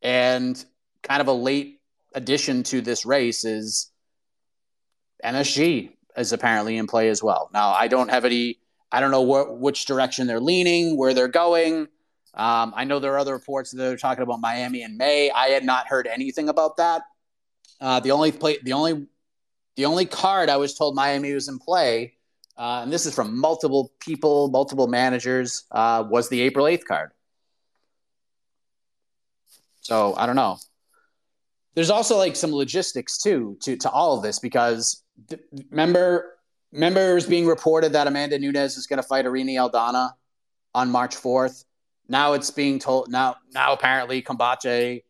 And 0.00 0.62
kind 1.02 1.20
of 1.20 1.28
a 1.28 1.32
late 1.32 1.80
addition 2.14 2.62
to 2.64 2.80
this 2.80 3.04
race 3.04 3.44
is 3.44 3.90
MSG 5.24 5.90
is 6.16 6.32
apparently 6.32 6.76
in 6.76 6.86
play 6.86 7.08
as 7.08 7.22
well. 7.22 7.50
Now, 7.52 7.70
I 7.70 7.88
don't 7.88 8.10
have 8.10 8.24
any, 8.24 8.58
I 8.90 9.00
don't 9.00 9.10
know 9.10 9.24
wh- 9.24 9.60
which 9.60 9.86
direction 9.86 10.26
they're 10.26 10.40
leaning, 10.40 10.96
where 10.96 11.14
they're 11.14 11.28
going. 11.28 11.88
Um, 12.34 12.72
I 12.74 12.84
know 12.84 12.98
there 12.98 13.12
are 13.14 13.18
other 13.18 13.34
reports 13.34 13.72
that 13.72 13.92
are 13.92 13.96
talking 13.96 14.22
about 14.22 14.40
Miami 14.40 14.82
in 14.82 14.96
May. 14.96 15.30
I 15.30 15.48
had 15.48 15.64
not 15.64 15.86
heard 15.86 16.06
anything 16.06 16.48
about 16.48 16.78
that. 16.78 17.02
Uh, 17.80 18.00
the 18.00 18.10
only 18.12 18.32
play, 18.32 18.58
the 18.62 18.72
only 18.72 19.06
the 19.76 19.84
only 19.86 20.06
card 20.06 20.48
I 20.48 20.56
was 20.56 20.74
told 20.74 20.94
Miami 20.94 21.32
was 21.34 21.48
in 21.48 21.58
play, 21.58 22.14
uh, 22.56 22.80
and 22.82 22.92
this 22.92 23.06
is 23.06 23.14
from 23.14 23.38
multiple 23.38 23.92
people, 24.00 24.48
multiple 24.48 24.86
managers, 24.86 25.64
uh, 25.70 26.04
was 26.08 26.28
the 26.28 26.40
April 26.42 26.66
8th 26.66 26.84
card. 26.84 27.10
So 29.80 30.14
I 30.16 30.26
don't 30.26 30.36
know. 30.36 30.58
there's 31.74 31.90
also 31.90 32.16
like 32.18 32.36
some 32.36 32.52
logistics 32.52 33.18
too 33.18 33.56
to 33.62 33.76
to 33.78 33.90
all 33.90 34.16
of 34.16 34.22
this 34.22 34.38
because 34.38 35.02
th- 35.28 35.42
remember 35.70 36.38
remember 36.72 37.10
it 37.10 37.14
was 37.14 37.26
being 37.26 37.46
reported 37.46 37.92
that 37.92 38.06
Amanda 38.06 38.38
Nunes 38.38 38.76
is 38.76 38.86
going 38.86 38.98
to 38.98 39.02
fight 39.02 39.24
Irene 39.26 39.48
Aldana 39.58 40.12
on 40.74 40.90
March 40.90 41.16
4th. 41.16 41.64
Now 42.12 42.34
it's 42.34 42.50
being 42.50 42.78
told 42.78 43.10
now 43.10 43.36
now 43.54 43.72
apparently 43.72 44.20
Combate 44.20 45.02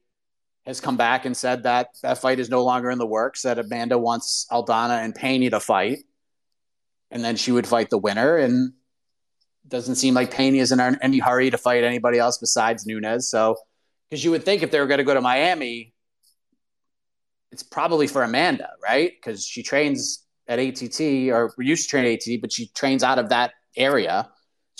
has 0.65 0.81
come 0.81 0.97
back 0.97 1.25
and 1.27 1.37
said 1.37 1.65
that 1.65 1.88
that 2.03 2.19
fight 2.19 2.38
is 2.38 2.49
no 2.49 2.62
longer 2.62 2.93
in 2.93 2.99
the 2.99 3.07
works. 3.07 3.43
That 3.43 3.59
Amanda 3.59 3.99
wants 3.99 4.47
Aldana 4.53 5.05
and 5.05 5.12
Pena 5.12 5.51
to 5.51 5.59
fight, 5.59 5.99
and 7.11 7.25
then 7.25 7.35
she 7.35 7.51
would 7.51 7.67
fight 7.67 7.91
the 7.91 7.99
winner. 7.99 8.37
And 8.37 8.75
doesn't 9.67 9.97
seem 9.97 10.15
like 10.15 10.31
Pena 10.31 10.59
is 10.59 10.71
in 10.71 10.79
any 10.79 11.19
hurry 11.19 11.51
to 11.51 11.59
fight 11.59 11.83
anybody 11.83 12.21
else 12.21 12.38
besides 12.38 12.87
Nunes. 12.87 13.29
So, 13.29 13.57
because 14.09 14.25
you 14.25 14.31
would 14.31 14.45
think 14.45 14.62
if 14.62 14.71
they 14.71 14.79
were 14.79 14.87
going 14.87 14.99
to 14.99 15.05
go 15.05 15.15
to 15.15 15.21
Miami, 15.21 15.95
it's 17.51 17.65
probably 17.65 18.07
for 18.07 18.23
Amanda, 18.23 18.71
right? 18.81 19.11
Because 19.11 19.45
she 19.45 19.65
trains 19.65 20.25
at 20.47 20.61
ATT 20.61 21.01
or 21.33 21.53
used 21.59 21.85
to 21.85 21.91
train 21.91 22.05
at 22.05 22.25
ATT, 22.25 22.41
but 22.41 22.53
she 22.53 22.69
trains 22.69 23.03
out 23.03 23.19
of 23.19 23.31
that 23.31 23.55
area. 23.77 24.31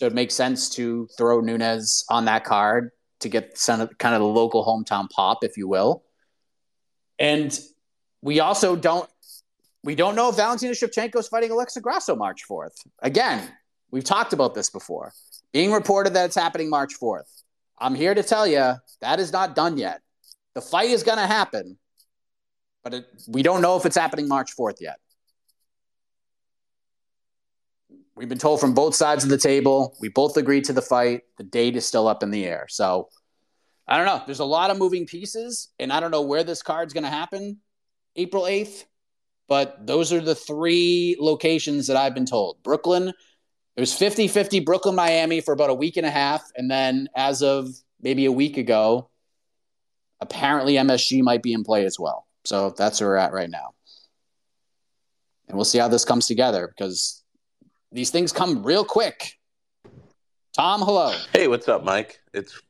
So 0.03 0.07
it 0.07 0.15
makes 0.15 0.35
sense 0.35 0.69
to 0.71 1.07
throw 1.17 1.41
Nunes 1.41 2.05
on 2.11 2.25
that 2.25 2.43
card 2.43 2.91
to 3.21 3.29
get 3.29 3.57
some 3.57 3.87
kind 4.01 4.17
of 4.17 4.21
the 4.21 4.27
local 4.27 4.67
hometown 4.67 5.09
pop, 5.09 5.45
if 5.45 5.57
you 5.57 5.69
will. 5.69 6.03
And 7.21 7.57
we 8.21 8.41
also 8.41 8.75
don't 8.75 9.09
we 9.85 9.95
don't 9.95 10.17
know 10.17 10.31
if 10.31 10.35
Valentina 10.35 10.73
Shevchenko 10.73 11.19
is 11.19 11.29
fighting 11.29 11.53
Alexa 11.53 11.81
Grasso 11.83 12.17
March 12.17 12.41
4th. 12.51 12.85
Again, 13.01 13.49
we've 13.93 14.03
talked 14.03 14.33
about 14.33 14.57
this 14.57 14.71
before. 14.71 15.12
Being 15.53 15.71
reported 15.71 16.15
that 16.15 16.25
it's 16.25 16.35
happening 16.35 16.69
March 16.69 16.95
4th. 17.01 17.45
I'm 17.79 17.95
here 17.95 18.12
to 18.12 18.25
tell 18.25 18.45
you 18.45 18.75
that 19.03 19.21
is 19.21 19.33
not 19.33 19.55
done 19.55 19.79
yet. 19.79 20.01
The 20.55 20.62
fight 20.62 20.91
is 20.91 21.05
going 21.05 21.19
to 21.19 21.29
happen, 21.29 21.79
but 22.83 22.93
it, 22.93 23.07
we 23.29 23.45
don't 23.45 23.62
know 23.62 23.77
if 23.77 23.87
it's 23.87 23.97
happening 23.97 24.27
March 24.27 24.51
4th 24.59 24.81
yet. 24.81 24.99
We've 28.23 28.29
been 28.29 28.39
told 28.39 28.61
from 28.61 28.73
both 28.73 28.95
sides 28.95 29.25
of 29.25 29.31
the 29.31 29.37
table. 29.37 29.97
We 30.01 30.09
both 30.09 30.37
agreed 30.37 30.63
to 30.67 30.73
the 30.73 30.81
fight. 30.81 31.23
The 31.39 31.43
date 31.43 31.75
is 31.75 31.85
still 31.85 32.07
up 32.07 32.23
in 32.23 32.31
the 32.31 32.45
air. 32.47 32.67
So 32.69 33.09
I 33.89 33.97
don't 33.97 34.07
know. 34.07 34.23
There's 34.25 34.39
a 34.39 34.45
lot 34.45 34.71
of 34.71 34.79
moving 34.79 35.07
pieces, 35.07 35.71
and 35.81 35.93
I 35.93 35.99
don't 35.99 36.13
know 36.13 36.23
where 36.23 36.45
this 36.45 36.63
card's 36.63 36.95
going 36.95 37.03
to 37.03 37.11
happen 37.11 37.59
April 38.15 38.45
8th, 38.45 38.85
but 39.49 39.89
those 39.89 40.13
are 40.13 40.21
the 40.21 40.37
three 40.37 41.17
locations 41.19 41.89
that 41.89 41.97
I've 41.97 42.15
been 42.15 42.25
told. 42.25 42.63
Brooklyn, 42.63 43.09
it 43.09 43.81
was 43.81 43.93
50 43.93 44.29
50 44.29 44.61
Brooklyn, 44.61 44.95
Miami 44.95 45.41
for 45.41 45.53
about 45.53 45.71
a 45.71 45.75
week 45.75 45.97
and 45.97 46.07
a 46.07 46.11
half. 46.11 46.49
And 46.55 46.71
then 46.71 47.09
as 47.17 47.43
of 47.43 47.71
maybe 48.01 48.27
a 48.27 48.33
week 48.33 48.57
ago, 48.57 49.11
apparently 50.21 50.75
MSG 50.75 51.25
might 51.25 51.43
be 51.43 51.55
in 51.55 51.65
play 51.65 51.85
as 51.87 51.99
well. 51.99 52.29
So 52.45 52.71
that's 52.71 53.01
where 53.01 53.11
we're 53.11 53.17
at 53.17 53.33
right 53.33 53.51
now. 53.51 53.75
And 55.49 55.57
we'll 55.57 55.65
see 55.65 55.79
how 55.79 55.89
this 55.89 56.05
comes 56.05 56.29
together 56.29 56.69
because 56.69 57.22
these 57.93 58.11
things 58.11 58.33
come 58.33 58.65
real 58.65 58.85
quick. 58.85 59.39
Tom, 60.55 60.81
hello. 60.81 61.15
Hey, 61.33 61.49
what's 61.49 61.69
up, 61.69 61.85
Mike? 61.85 62.21
It's 62.35 62.61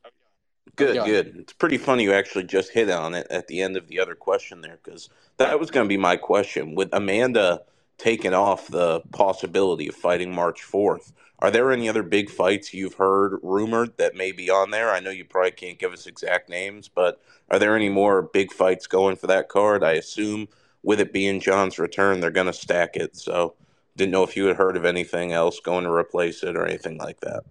good, 0.75 1.03
good. 1.05 1.35
It's 1.37 1.53
pretty 1.53 1.77
funny 1.77 2.03
you 2.03 2.13
actually 2.13 2.43
just 2.45 2.71
hit 2.71 2.89
on 2.89 3.13
it 3.13 3.27
at 3.29 3.47
the 3.47 3.61
end 3.61 3.77
of 3.77 3.87
the 3.87 3.99
other 3.99 4.15
question 4.15 4.61
there 4.61 4.79
because 4.83 5.09
that 5.37 5.59
was 5.59 5.71
going 5.71 5.85
to 5.85 5.89
be 5.89 5.97
my 5.97 6.15
question. 6.15 6.75
With 6.75 6.89
Amanda 6.93 7.63
taking 7.97 8.33
off 8.33 8.67
the 8.67 9.01
possibility 9.11 9.87
of 9.87 9.95
fighting 9.95 10.33
March 10.33 10.61
4th, 10.61 11.11
are 11.39 11.51
there 11.51 11.71
any 11.71 11.89
other 11.89 12.03
big 12.03 12.29
fights 12.29 12.73
you've 12.73 12.93
heard 12.93 13.37
rumored 13.43 13.97
that 13.97 14.15
may 14.15 14.31
be 14.31 14.49
on 14.49 14.71
there? 14.71 14.91
I 14.91 15.01
know 15.01 15.09
you 15.09 15.25
probably 15.25 15.51
can't 15.51 15.79
give 15.79 15.91
us 15.91 16.07
exact 16.07 16.49
names, 16.49 16.87
but 16.87 17.21
are 17.51 17.59
there 17.59 17.75
any 17.75 17.89
more 17.89 18.21
big 18.21 18.53
fights 18.53 18.87
going 18.87 19.17
for 19.17 19.27
that 19.27 19.49
card? 19.49 19.83
I 19.83 19.93
assume 19.93 20.47
with 20.83 21.01
it 21.01 21.11
being 21.11 21.41
John's 21.41 21.79
return, 21.79 22.21
they're 22.21 22.31
going 22.31 22.47
to 22.47 22.53
stack 22.53 22.95
it. 22.95 23.17
So 23.17 23.55
didn't 23.95 24.11
know 24.11 24.23
if 24.23 24.35
you 24.35 24.45
had 24.45 24.57
heard 24.57 24.75
of 24.75 24.85
anything 24.85 25.31
else 25.31 25.59
going 25.59 25.83
to 25.83 25.91
replace 25.91 26.43
it 26.43 26.55
or 26.55 26.65
anything 26.65 26.97
like 26.97 27.19
that. 27.21 27.43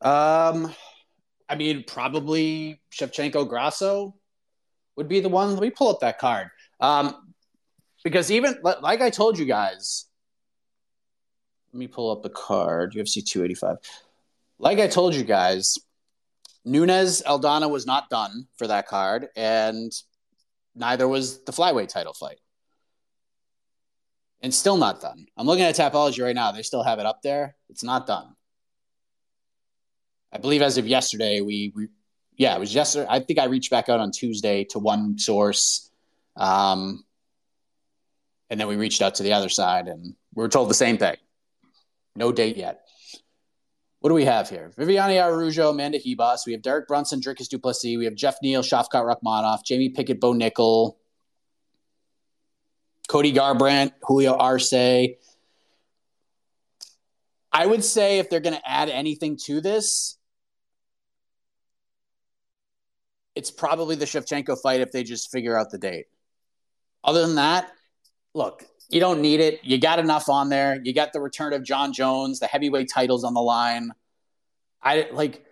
Um, 0.00 0.74
I 1.48 1.54
mean, 1.54 1.84
probably 1.86 2.80
Shevchenko 2.92 3.48
Grasso 3.48 4.14
would 4.96 5.08
be 5.08 5.20
the 5.20 5.28
one. 5.28 5.52
Let 5.52 5.62
me 5.62 5.70
pull 5.70 5.88
up 5.88 6.00
that 6.00 6.18
card. 6.18 6.48
Um, 6.80 7.32
because 8.02 8.30
even 8.30 8.56
like 8.62 9.00
I 9.00 9.10
told 9.10 9.38
you 9.38 9.44
guys, 9.44 10.06
let 11.72 11.78
me 11.78 11.86
pull 11.86 12.10
up 12.10 12.22
the 12.22 12.30
card. 12.30 12.94
UFC 12.94 13.24
285. 13.24 13.76
Like 14.58 14.80
I 14.80 14.88
told 14.88 15.14
you 15.14 15.22
guys, 15.22 15.78
Nunes 16.64 17.22
Aldana 17.22 17.70
was 17.70 17.86
not 17.86 18.10
done 18.10 18.46
for 18.56 18.66
that 18.66 18.88
card, 18.88 19.28
and 19.36 19.92
neither 20.74 21.06
was 21.06 21.44
the 21.44 21.52
flyweight 21.52 21.88
title 21.88 22.12
fight 22.12 22.38
and 24.42 24.52
still 24.52 24.76
not 24.76 25.00
done. 25.00 25.26
I'm 25.36 25.46
looking 25.46 25.64
at 25.64 25.74
Tapology 25.74 26.22
right 26.22 26.34
now. 26.34 26.52
They 26.52 26.62
still 26.62 26.82
have 26.82 26.98
it 26.98 27.06
up 27.06 27.22
there. 27.22 27.56
It's 27.70 27.84
not 27.84 28.06
done. 28.06 28.34
I 30.32 30.38
believe 30.38 30.62
as 30.62 30.78
of 30.78 30.86
yesterday, 30.86 31.40
we, 31.40 31.72
we 31.74 31.88
yeah, 32.36 32.56
it 32.56 32.60
was 32.60 32.74
yesterday. 32.74 33.06
I 33.08 33.20
think 33.20 33.38
I 33.38 33.44
reached 33.44 33.70
back 33.70 33.88
out 33.88 34.00
on 34.00 34.10
Tuesday 34.10 34.64
to 34.70 34.78
one 34.78 35.18
source. 35.18 35.90
Um, 36.36 37.04
and 38.50 38.58
then 38.58 38.66
we 38.66 38.76
reached 38.76 39.02
out 39.02 39.16
to 39.16 39.22
the 39.22 39.32
other 39.32 39.48
side 39.48 39.88
and 39.88 40.14
we 40.34 40.42
were 40.42 40.48
told 40.48 40.68
the 40.70 40.74
same 40.74 40.98
thing. 40.98 41.16
No 42.16 42.32
date 42.32 42.56
yet. 42.56 42.86
What 44.00 44.08
do 44.08 44.14
we 44.14 44.24
have 44.24 44.50
here? 44.50 44.72
Viviane 44.76 45.22
Araujo, 45.22 45.70
Amanda 45.70 45.98
Ribas. 45.98 46.44
We 46.44 46.52
have 46.52 46.62
Derek 46.62 46.88
Brunson, 46.88 47.20
Dricus 47.20 47.48
Du 47.48 47.58
Plessis. 47.58 47.96
We 47.96 48.04
have 48.04 48.16
Jeff 48.16 48.36
Neal, 48.42 48.62
Shavkat 48.62 48.90
Rakhmonov, 49.04 49.64
Jamie 49.64 49.90
Pickett, 49.90 50.18
Bo 50.18 50.32
Nickal, 50.32 50.96
Cody 53.08 53.32
Garbrandt, 53.32 53.92
Julio 54.02 54.34
Arce. 54.34 54.72
I 57.52 57.66
would 57.66 57.84
say 57.84 58.18
if 58.18 58.30
they're 58.30 58.40
going 58.40 58.56
to 58.56 58.68
add 58.68 58.88
anything 58.88 59.36
to 59.44 59.60
this, 59.60 60.16
it's 63.34 63.50
probably 63.50 63.96
the 63.96 64.04
Shevchenko 64.04 64.60
fight 64.60 64.80
if 64.80 64.92
they 64.92 65.04
just 65.04 65.30
figure 65.30 65.58
out 65.58 65.70
the 65.70 65.78
date. 65.78 66.06
Other 67.04 67.26
than 67.26 67.36
that, 67.36 67.70
look, 68.34 68.64
you 68.88 69.00
don't 69.00 69.20
need 69.20 69.40
it. 69.40 69.60
You 69.62 69.78
got 69.78 69.98
enough 69.98 70.28
on 70.28 70.48
there. 70.48 70.80
You 70.82 70.92
got 70.92 71.12
the 71.12 71.20
return 71.20 71.52
of 71.52 71.64
John 71.64 71.92
Jones, 71.92 72.40
the 72.40 72.46
heavyweight 72.46 72.90
titles 72.92 73.24
on 73.24 73.34
the 73.34 73.40
line. 73.40 73.90
I 74.82 75.08
like 75.12 75.44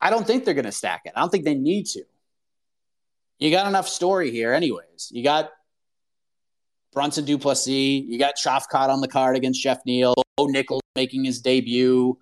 I 0.00 0.10
don't 0.10 0.26
think 0.26 0.44
they're 0.44 0.54
going 0.54 0.64
to 0.64 0.72
stack 0.72 1.02
it. 1.04 1.12
I 1.14 1.20
don't 1.20 1.30
think 1.30 1.44
they 1.44 1.54
need 1.54 1.86
to. 1.86 2.02
You 3.38 3.50
got 3.50 3.66
enough 3.66 3.88
story 3.88 4.30
here 4.30 4.52
anyways. 4.52 5.10
You 5.10 5.22
got 5.22 5.50
Brunson 6.92 7.24
Du 7.24 7.38
Plessis. 7.38 8.04
You 8.06 8.18
got 8.18 8.36
Shavkat 8.36 8.88
on 8.88 9.00
the 9.00 9.08
card 9.08 9.36
against 9.36 9.62
Jeff 9.62 9.78
Neal. 9.86 10.14
Bo 10.36 10.46
Nickal's 10.46 10.82
making 10.94 11.24
his 11.24 11.40
debut. 11.40 12.18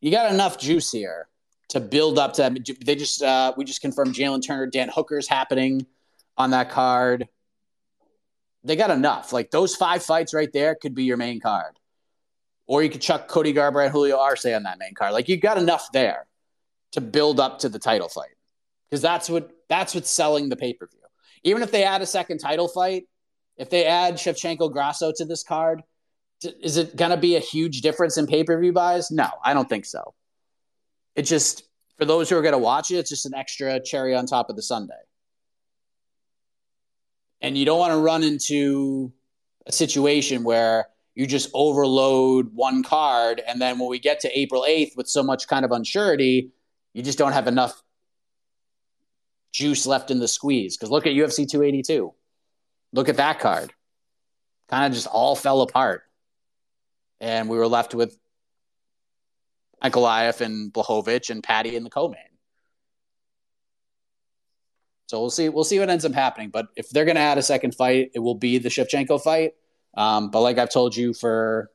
You 0.00 0.10
got 0.10 0.32
enough 0.32 0.58
juice 0.58 0.90
here 0.90 1.28
to 1.68 1.80
build 1.80 2.18
up 2.18 2.34
to. 2.34 2.54
They 2.84 2.96
just 2.96 3.22
uh, 3.22 3.52
we 3.56 3.64
just 3.64 3.80
confirmed 3.80 4.14
Jalen 4.14 4.44
Turner, 4.44 4.66
Dan 4.66 4.88
Hooker's 4.88 5.28
happening 5.28 5.86
on 6.36 6.50
that 6.50 6.70
card. 6.70 7.28
They 8.64 8.76
got 8.76 8.90
enough. 8.90 9.32
Like 9.32 9.50
those 9.50 9.74
five 9.74 10.02
fights 10.02 10.34
right 10.34 10.52
there 10.52 10.74
could 10.74 10.94
be 10.94 11.04
your 11.04 11.16
main 11.16 11.40
card, 11.40 11.78
or 12.66 12.82
you 12.82 12.90
could 12.90 13.00
chuck 13.00 13.28
Cody 13.28 13.52
Garbrandt, 13.52 13.90
Julio 13.90 14.18
Arce 14.18 14.44
on 14.46 14.64
that 14.64 14.78
main 14.78 14.94
card. 14.94 15.12
Like 15.12 15.28
you 15.28 15.36
got 15.36 15.58
enough 15.58 15.88
there 15.92 16.26
to 16.92 17.00
build 17.00 17.40
up 17.40 17.60
to 17.60 17.68
the 17.68 17.78
title 17.78 18.08
fight 18.08 18.36
because 18.90 19.02
that's 19.02 19.28
what 19.30 19.50
that's 19.68 19.94
what's 19.94 20.10
selling 20.10 20.48
the 20.48 20.56
pay 20.56 20.74
per 20.74 20.86
view. 20.86 21.00
Even 21.44 21.62
if 21.62 21.72
they 21.72 21.84
add 21.84 22.02
a 22.02 22.06
second 22.06 22.38
title 22.38 22.68
fight, 22.68 23.04
if 23.62 23.70
they 23.70 23.86
add 23.86 24.14
Shevchenko 24.14 24.72
Grasso 24.72 25.12
to 25.16 25.24
this 25.24 25.44
card, 25.44 25.84
is 26.60 26.76
it 26.76 26.96
going 26.96 27.12
to 27.12 27.16
be 27.16 27.36
a 27.36 27.40
huge 27.40 27.80
difference 27.80 28.18
in 28.18 28.26
pay 28.26 28.42
per 28.42 28.60
view 28.60 28.72
buys? 28.72 29.12
No, 29.12 29.28
I 29.44 29.54
don't 29.54 29.68
think 29.68 29.84
so. 29.84 30.14
It 31.14 31.22
just, 31.22 31.62
for 31.96 32.04
those 32.04 32.28
who 32.28 32.36
are 32.36 32.42
going 32.42 32.52
to 32.52 32.58
watch 32.58 32.90
it, 32.90 32.96
it's 32.96 33.10
just 33.10 33.24
an 33.24 33.34
extra 33.34 33.78
cherry 33.78 34.16
on 34.16 34.26
top 34.26 34.50
of 34.50 34.56
the 34.56 34.62
sundae. 34.62 34.94
And 37.40 37.56
you 37.56 37.64
don't 37.64 37.78
want 37.78 37.92
to 37.92 37.98
run 37.98 38.24
into 38.24 39.12
a 39.64 39.70
situation 39.70 40.42
where 40.42 40.88
you 41.14 41.28
just 41.28 41.48
overload 41.54 42.50
one 42.52 42.82
card. 42.82 43.40
And 43.46 43.60
then 43.60 43.78
when 43.78 43.88
we 43.88 44.00
get 44.00 44.18
to 44.20 44.38
April 44.38 44.66
8th 44.68 44.96
with 44.96 45.06
so 45.06 45.22
much 45.22 45.46
kind 45.46 45.64
of 45.64 45.70
unsurety, 45.70 46.50
you 46.94 47.02
just 47.04 47.18
don't 47.18 47.32
have 47.32 47.46
enough 47.46 47.80
juice 49.52 49.86
left 49.86 50.10
in 50.10 50.18
the 50.18 50.26
squeeze. 50.26 50.76
Because 50.76 50.90
look 50.90 51.06
at 51.06 51.12
UFC 51.12 51.48
282. 51.48 52.12
Look 52.92 53.08
at 53.08 53.16
that 53.16 53.40
card. 53.40 53.72
Kind 54.68 54.86
of 54.86 54.92
just 54.92 55.06
all 55.06 55.34
fell 55.34 55.62
apart. 55.62 56.02
And 57.20 57.48
we 57.48 57.56
were 57.56 57.68
left 57.68 57.94
with 57.94 58.18
Ankalaev 59.82 60.40
and 60.40 60.72
Blachowicz 60.72 61.30
and 61.30 61.42
Paddy 61.42 61.76
in 61.76 61.84
the 61.84 61.90
co-main. 61.90 62.18
So 65.06 65.20
we'll 65.20 65.30
see. 65.30 65.48
We'll 65.48 65.64
see 65.64 65.78
what 65.78 65.90
ends 65.90 66.04
up 66.04 66.12
happening. 66.12 66.50
But 66.50 66.68
if 66.76 66.88
they're 66.90 67.04
going 67.04 67.16
to 67.16 67.20
add 67.20 67.38
a 67.38 67.42
second 67.42 67.74
fight, 67.74 68.12
it 68.14 68.18
will 68.18 68.34
be 68.34 68.58
the 68.58 68.70
Shevchenko 68.70 69.22
fight. 69.22 69.52
Um, 69.94 70.30
but 70.30 70.40
like 70.40 70.58
I've 70.58 70.72
told 70.72 70.96
you 70.96 71.12
for 71.12 71.70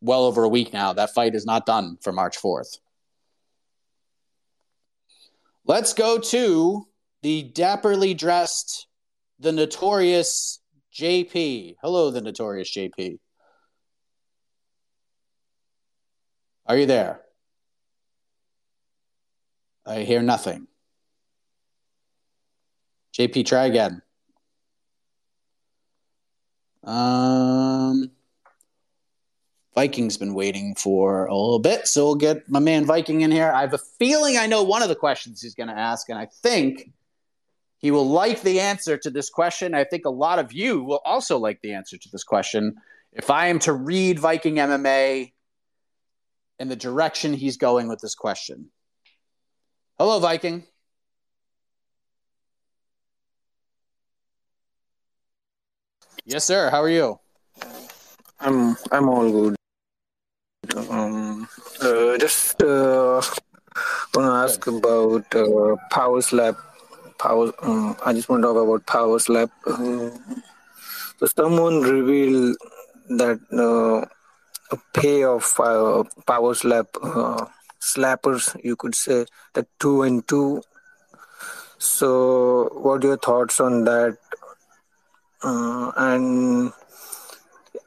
well 0.00 0.24
over 0.24 0.42
a 0.42 0.48
week 0.48 0.72
now, 0.72 0.92
that 0.92 1.14
fight 1.14 1.34
is 1.34 1.46
not 1.46 1.66
done 1.66 1.98
for 2.02 2.12
March 2.12 2.36
fourth. 2.36 2.78
Let's 5.64 5.94
go 5.94 6.18
to 6.18 6.88
the 7.22 7.50
dapperly 7.54 8.16
dressed, 8.16 8.86
the 9.44 9.52
notorious 9.52 10.60
JP. 10.92 11.76
Hello, 11.82 12.10
the 12.10 12.22
notorious 12.22 12.70
JP. 12.70 13.18
Are 16.66 16.78
you 16.78 16.86
there? 16.86 17.20
I 19.86 20.00
hear 20.00 20.22
nothing. 20.22 20.66
JP, 23.16 23.44
try 23.44 23.66
again. 23.66 24.00
Um, 26.82 28.10
Viking's 29.74 30.16
been 30.16 30.32
waiting 30.32 30.74
for 30.74 31.26
a 31.26 31.34
little 31.34 31.58
bit, 31.58 31.86
so 31.86 32.06
we'll 32.06 32.14
get 32.14 32.48
my 32.48 32.60
man 32.60 32.86
Viking 32.86 33.20
in 33.20 33.30
here. 33.30 33.52
I 33.52 33.60
have 33.60 33.74
a 33.74 33.78
feeling 33.78 34.38
I 34.38 34.46
know 34.46 34.62
one 34.62 34.82
of 34.82 34.88
the 34.88 34.94
questions 34.94 35.42
he's 35.42 35.54
going 35.54 35.68
to 35.68 35.78
ask, 35.78 36.08
and 36.08 36.18
I 36.18 36.28
think 36.42 36.90
he 37.84 37.90
will 37.90 38.08
like 38.08 38.40
the 38.40 38.60
answer 38.60 38.96
to 38.96 39.10
this 39.10 39.28
question. 39.28 39.74
I 39.74 39.84
think 39.84 40.06
a 40.06 40.10
lot 40.10 40.38
of 40.38 40.54
you 40.54 40.82
will 40.82 41.02
also 41.04 41.36
like 41.36 41.60
the 41.60 41.74
answer 41.74 41.98
to 41.98 42.08
this 42.10 42.24
question. 42.24 42.76
If 43.12 43.28
I 43.28 43.48
am 43.48 43.58
to 43.58 43.74
read 43.74 44.18
Viking 44.18 44.54
MMA 44.54 45.34
in 46.58 46.68
the 46.68 46.76
direction 46.76 47.34
he's 47.34 47.58
going 47.58 47.88
with 47.88 47.98
this 48.00 48.14
question. 48.14 48.70
Hello, 49.98 50.18
Viking. 50.18 50.64
Yes, 56.24 56.46
sir. 56.46 56.70
How 56.70 56.80
are 56.80 56.88
you? 56.88 57.20
I'm 58.40 58.78
I'm 58.92 59.10
all 59.10 59.30
good. 59.30 59.56
Um, 60.88 61.46
uh, 61.82 62.16
just 62.16 62.62
uh, 62.62 63.20
want 64.14 64.26
to 64.26 64.32
ask 64.44 64.66
about 64.66 65.34
uh, 65.36 65.76
Power 65.90 66.22
Slap. 66.22 66.56
Power. 67.24 67.52
Um, 67.62 67.96
I 68.04 68.12
just 68.12 68.28
want 68.28 68.42
to 68.42 68.48
talk 68.48 68.62
about 68.62 68.86
Power 68.86 69.18
Slap. 69.18 69.50
Uh, 69.66 70.10
so 71.18 71.26
someone 71.26 71.80
revealed 71.80 72.56
that 73.22 73.40
uh, 73.52 74.06
a 74.74 74.78
pay 74.92 75.24
of 75.24 75.54
uh, 75.58 76.04
Power 76.26 76.54
Slap 76.54 76.88
uh, 77.02 77.46
slappers, 77.80 78.44
you 78.62 78.76
could 78.76 78.94
say, 78.94 79.24
that 79.54 79.66
two 79.80 80.02
and 80.02 80.26
two. 80.28 80.62
So, 81.78 82.70
what 82.72 83.04
are 83.04 83.08
your 83.08 83.18
thoughts 83.18 83.60
on 83.60 83.84
that? 83.84 84.16
uh, 85.44 85.92
and 85.96 86.72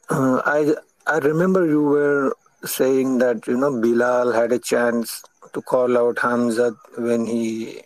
uh, 0.09 0.41
I 0.45 0.75
I 1.07 1.17
remember 1.19 1.65
you 1.65 1.83
were 1.83 2.35
saying 2.63 3.17
that 3.19 3.47
you 3.47 3.57
know 3.57 3.71
Belal 3.71 4.33
had 4.33 4.51
a 4.51 4.59
chance 4.59 5.23
to 5.53 5.61
call 5.61 5.97
out 5.97 6.19
Hamza 6.19 6.75
when 6.97 7.25
he 7.25 7.81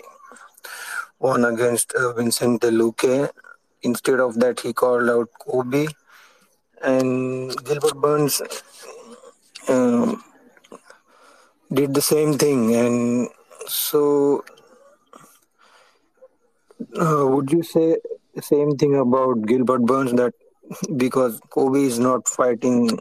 won 1.21 1.45
against 1.45 1.93
uh, 1.93 2.13
Vincent 2.13 2.61
Luque. 2.61 3.29
Instead 3.83 4.19
of 4.19 4.39
that, 4.39 4.59
he 4.59 4.73
called 4.73 5.09
out 5.09 5.29
Colby 5.39 5.87
and 6.81 7.55
Gilbert 7.63 7.95
Burns 7.95 8.41
um, 9.67 10.23
did 11.71 11.93
the 11.93 12.01
same 12.01 12.37
thing. 12.37 12.75
And 12.75 13.29
so, 13.67 14.43
uh, 16.99 17.25
would 17.27 17.51
you 17.51 17.63
say 17.63 17.97
the 18.35 18.41
same 18.41 18.77
thing 18.77 18.95
about 18.95 19.45
Gilbert 19.45 19.85
Burns 19.85 20.13
that 20.13 20.33
because 20.97 21.39
Colby 21.49 21.83
is 21.85 21.99
not 21.99 22.27
fighting, 22.27 22.99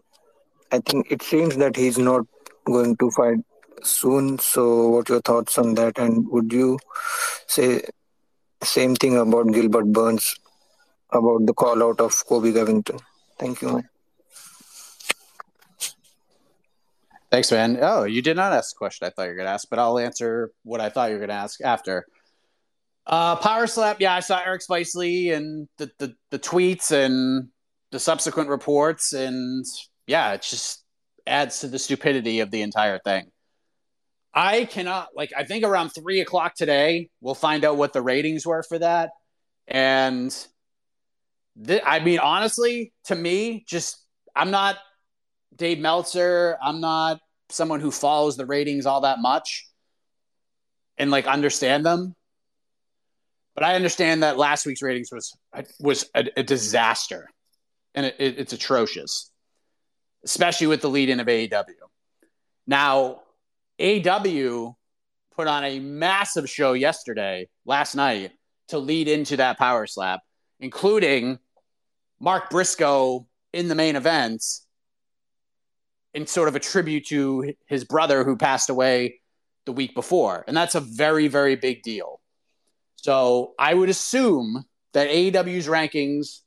I 0.72 0.80
think 0.80 1.10
it 1.10 1.22
seems 1.22 1.56
that 1.56 1.76
he's 1.76 1.98
not 1.98 2.26
going 2.64 2.96
to 2.98 3.10
fight 3.10 3.38
soon. 3.82 4.38
So, 4.38 4.88
what 4.88 5.08
your 5.08 5.20
thoughts 5.20 5.56
on 5.56 5.74
that? 5.76 5.98
And 5.98 6.28
would 6.30 6.52
you 6.52 6.78
say 7.46 7.82
same 8.66 8.94
thing 8.94 9.16
about 9.16 9.52
Gilbert 9.52 9.86
Burns 9.92 10.34
about 11.10 11.46
the 11.46 11.54
call 11.54 11.82
out 11.82 12.00
of 12.00 12.14
Colby 12.26 12.52
Covington? 12.52 12.98
Thank 13.38 13.62
you. 13.62 13.72
Man. 13.72 13.88
Thanks, 17.30 17.52
man. 17.52 17.78
Oh, 17.80 18.04
you 18.04 18.22
did 18.22 18.36
not 18.36 18.52
ask 18.52 18.74
the 18.74 18.78
question 18.78 19.06
I 19.06 19.10
thought 19.10 19.22
you 19.22 19.28
were 19.30 19.36
going 19.36 19.46
to 19.46 19.52
ask, 19.52 19.68
but 19.70 19.78
I'll 19.78 19.98
answer 19.98 20.50
what 20.64 20.80
I 20.80 20.88
thought 20.88 21.10
you 21.10 21.14
were 21.14 21.20
going 21.20 21.28
to 21.28 21.34
ask 21.34 21.60
after. 21.60 22.06
Uh, 23.06 23.36
Power 23.36 23.66
Slap, 23.66 24.00
yeah, 24.00 24.14
I 24.14 24.20
saw 24.20 24.40
Eric 24.44 24.62
Spicely 24.68 25.34
and 25.34 25.68
the, 25.78 25.90
the, 25.98 26.14
the 26.30 26.38
tweets 26.38 26.90
and 26.90 27.48
the 27.92 28.00
subsequent 28.00 28.48
reports, 28.48 29.12
and 29.12 29.64
yeah, 30.06 30.32
it 30.32 30.42
just 30.42 30.84
adds 31.26 31.60
to 31.60 31.68
the 31.68 31.78
stupidity 31.78 32.40
of 32.40 32.50
the 32.50 32.62
entire 32.62 32.98
thing. 32.98 33.30
I 34.32 34.64
cannot 34.64 35.08
like 35.14 35.32
I 35.36 35.44
think 35.44 35.64
around 35.64 35.90
three 35.90 36.20
o'clock 36.20 36.54
today 36.54 37.10
we'll 37.20 37.34
find 37.34 37.64
out 37.64 37.76
what 37.76 37.92
the 37.92 38.02
ratings 38.02 38.46
were 38.46 38.62
for 38.62 38.78
that, 38.78 39.10
and 39.66 40.34
th- 41.64 41.82
I 41.84 41.98
mean 42.00 42.20
honestly, 42.20 42.92
to 43.04 43.14
me, 43.14 43.64
just 43.66 43.98
I'm 44.34 44.50
not 44.50 44.78
Dave 45.56 45.78
Meltzer. 45.78 46.56
I'm 46.62 46.80
not 46.80 47.20
someone 47.48 47.80
who 47.80 47.90
follows 47.90 48.36
the 48.36 48.46
ratings 48.46 48.86
all 48.86 49.00
that 49.00 49.18
much 49.18 49.66
and 50.96 51.10
like 51.10 51.26
understand 51.26 51.84
them. 51.84 52.14
But 53.54 53.64
I 53.64 53.74
understand 53.74 54.22
that 54.22 54.38
last 54.38 54.64
week's 54.64 54.80
ratings 54.82 55.10
was 55.10 55.36
was 55.80 56.08
a, 56.14 56.24
a 56.36 56.42
disaster, 56.42 57.28
and 57.94 58.06
it, 58.06 58.16
it, 58.18 58.38
it's 58.38 58.52
atrocious, 58.52 59.30
especially 60.24 60.68
with 60.68 60.82
the 60.82 60.88
lead 60.88 61.08
in 61.08 61.18
of 61.18 61.26
AEW. 61.26 61.64
Now, 62.66 63.22
AEW 63.80 64.74
put 65.34 65.46
on 65.46 65.64
a 65.64 65.80
massive 65.80 66.48
show 66.48 66.74
yesterday, 66.74 67.48
last 67.64 67.94
night, 67.94 68.32
to 68.68 68.78
lead 68.78 69.08
into 69.08 69.38
that 69.38 69.58
power 69.58 69.86
slap, 69.86 70.20
including 70.60 71.38
Mark 72.20 72.50
Briscoe 72.50 73.26
in 73.52 73.68
the 73.68 73.74
main 73.74 73.96
event, 73.96 74.44
in 76.12 76.26
sort 76.26 76.48
of 76.48 76.56
a 76.56 76.60
tribute 76.60 77.06
to 77.06 77.54
his 77.66 77.84
brother 77.84 78.22
who 78.22 78.36
passed 78.36 78.68
away 78.68 79.20
the 79.64 79.72
week 79.72 79.94
before, 79.94 80.44
and 80.46 80.56
that's 80.56 80.74
a 80.74 80.80
very 80.80 81.28
very 81.28 81.56
big 81.56 81.82
deal. 81.82 82.20
So 82.96 83.54
I 83.58 83.72
would 83.72 83.88
assume 83.88 84.64
that 84.92 85.08
AEW's 85.08 85.66
rankings 85.66 86.40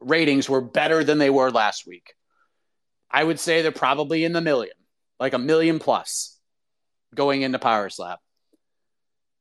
ratings 0.00 0.48
were 0.48 0.62
better 0.62 1.04
than 1.04 1.18
they 1.18 1.30
were 1.30 1.50
last 1.50 1.86
week. 1.86 2.14
I 3.10 3.22
would 3.22 3.38
say 3.38 3.62
they're 3.62 3.72
probably 3.72 4.24
in 4.24 4.32
the 4.32 4.40
million, 4.40 4.74
like 5.20 5.34
a 5.34 5.38
million 5.38 5.78
plus 5.78 6.29
going 7.14 7.42
into 7.42 7.58
Power 7.58 7.88
Slap. 7.90 8.20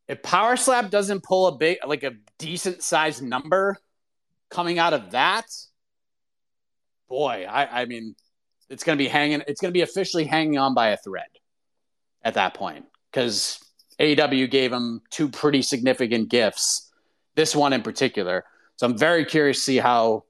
If 0.08 0.23
Power 0.23 0.58
Slap 0.58 0.89
doesn't 0.89 1.23
pull 1.23 1.47
a 1.47 1.58
big, 1.58 1.77
like 1.86 2.03
a 2.03 2.13
decent 2.38 2.82
sized 2.82 3.21
number 3.21 3.77
coming 4.49 4.79
out 4.79 4.93
of 4.93 5.12
that, 5.12 5.45
boy, 7.08 7.45
I, 7.47 7.82
I 7.82 7.86
mean, 7.86 8.15
it's 8.69 8.84
going 8.84 8.97
to 8.97 9.03
be 9.03 9.08
hanging, 9.08 9.43
it's 9.47 9.62
going 9.62 9.69
to 9.71 9.77
be 9.77 9.82
officially 9.82 10.25
hanging 10.25 10.58
on 10.58 10.73
by 10.73 10.89
a 10.89 10.97
thread 10.97 11.27
at 12.23 12.36
that 12.36 12.53
point 12.53 12.86
because 13.12 13.60
AEW 13.99 14.49
gave 14.49 14.71
him 14.71 15.01
two 15.10 15.29
pretty 15.29 15.62
significant 15.62 16.29
gifts, 16.29 16.91
this 17.36 17.55
one 17.55 17.73
in 17.73 17.82
particular. 17.82 18.45
So 18.77 18.88
I'm 18.88 18.97
very 18.97 19.25
curious 19.25 19.58
to 19.58 19.63
see 19.63 19.77
how 19.77 20.23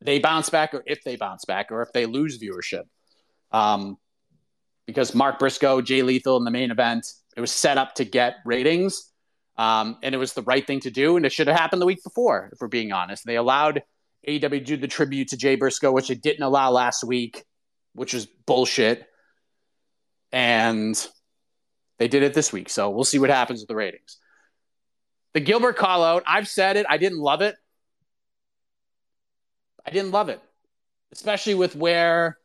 they 0.00 0.18
bounce 0.18 0.50
back 0.50 0.74
or 0.74 0.82
if 0.86 1.04
they 1.04 1.16
bounce 1.16 1.44
back 1.44 1.70
or 1.70 1.82
if 1.82 1.92
they 1.92 2.06
lose 2.06 2.38
viewership. 2.38 2.84
Um, 3.52 3.96
because 4.94 5.12
Mark 5.12 5.40
Briscoe, 5.40 5.80
Jay 5.80 6.02
Lethal 6.02 6.36
in 6.36 6.44
the 6.44 6.52
main 6.52 6.70
event, 6.70 7.06
it 7.36 7.40
was 7.40 7.50
set 7.50 7.78
up 7.78 7.96
to 7.96 8.04
get 8.04 8.36
ratings. 8.44 9.10
Um, 9.56 9.98
and 10.02 10.14
it 10.14 10.18
was 10.18 10.34
the 10.34 10.42
right 10.42 10.64
thing 10.64 10.80
to 10.80 10.90
do. 10.90 11.16
And 11.16 11.26
it 11.26 11.32
should 11.32 11.48
have 11.48 11.56
happened 11.56 11.82
the 11.82 11.86
week 11.86 12.02
before, 12.04 12.50
if 12.52 12.60
we're 12.60 12.68
being 12.68 12.92
honest. 12.92 13.26
They 13.26 13.36
allowed 13.36 13.82
AEW 14.26 14.50
to 14.50 14.60
do 14.60 14.76
the 14.76 14.86
tribute 14.86 15.28
to 15.28 15.36
Jay 15.36 15.56
Briscoe, 15.56 15.92
which 15.92 16.10
it 16.10 16.22
didn't 16.22 16.44
allow 16.44 16.70
last 16.70 17.02
week, 17.02 17.44
which 17.94 18.14
was 18.14 18.26
bullshit. 18.26 19.04
And 20.30 20.96
they 21.98 22.08
did 22.08 22.22
it 22.22 22.34
this 22.34 22.52
week, 22.52 22.68
so 22.68 22.90
we'll 22.90 23.04
see 23.04 23.18
what 23.18 23.30
happens 23.30 23.60
with 23.60 23.68
the 23.68 23.76
ratings. 23.76 24.18
The 25.32 25.40
Gilbert 25.40 25.76
call 25.76 26.04
out, 26.04 26.22
I've 26.26 26.48
said 26.48 26.76
it, 26.76 26.86
I 26.88 26.98
didn't 26.98 27.18
love 27.18 27.40
it. 27.42 27.56
I 29.86 29.90
didn't 29.90 30.12
love 30.12 30.28
it, 30.28 30.40
especially 31.12 31.54
with 31.54 31.76
where 31.76 32.38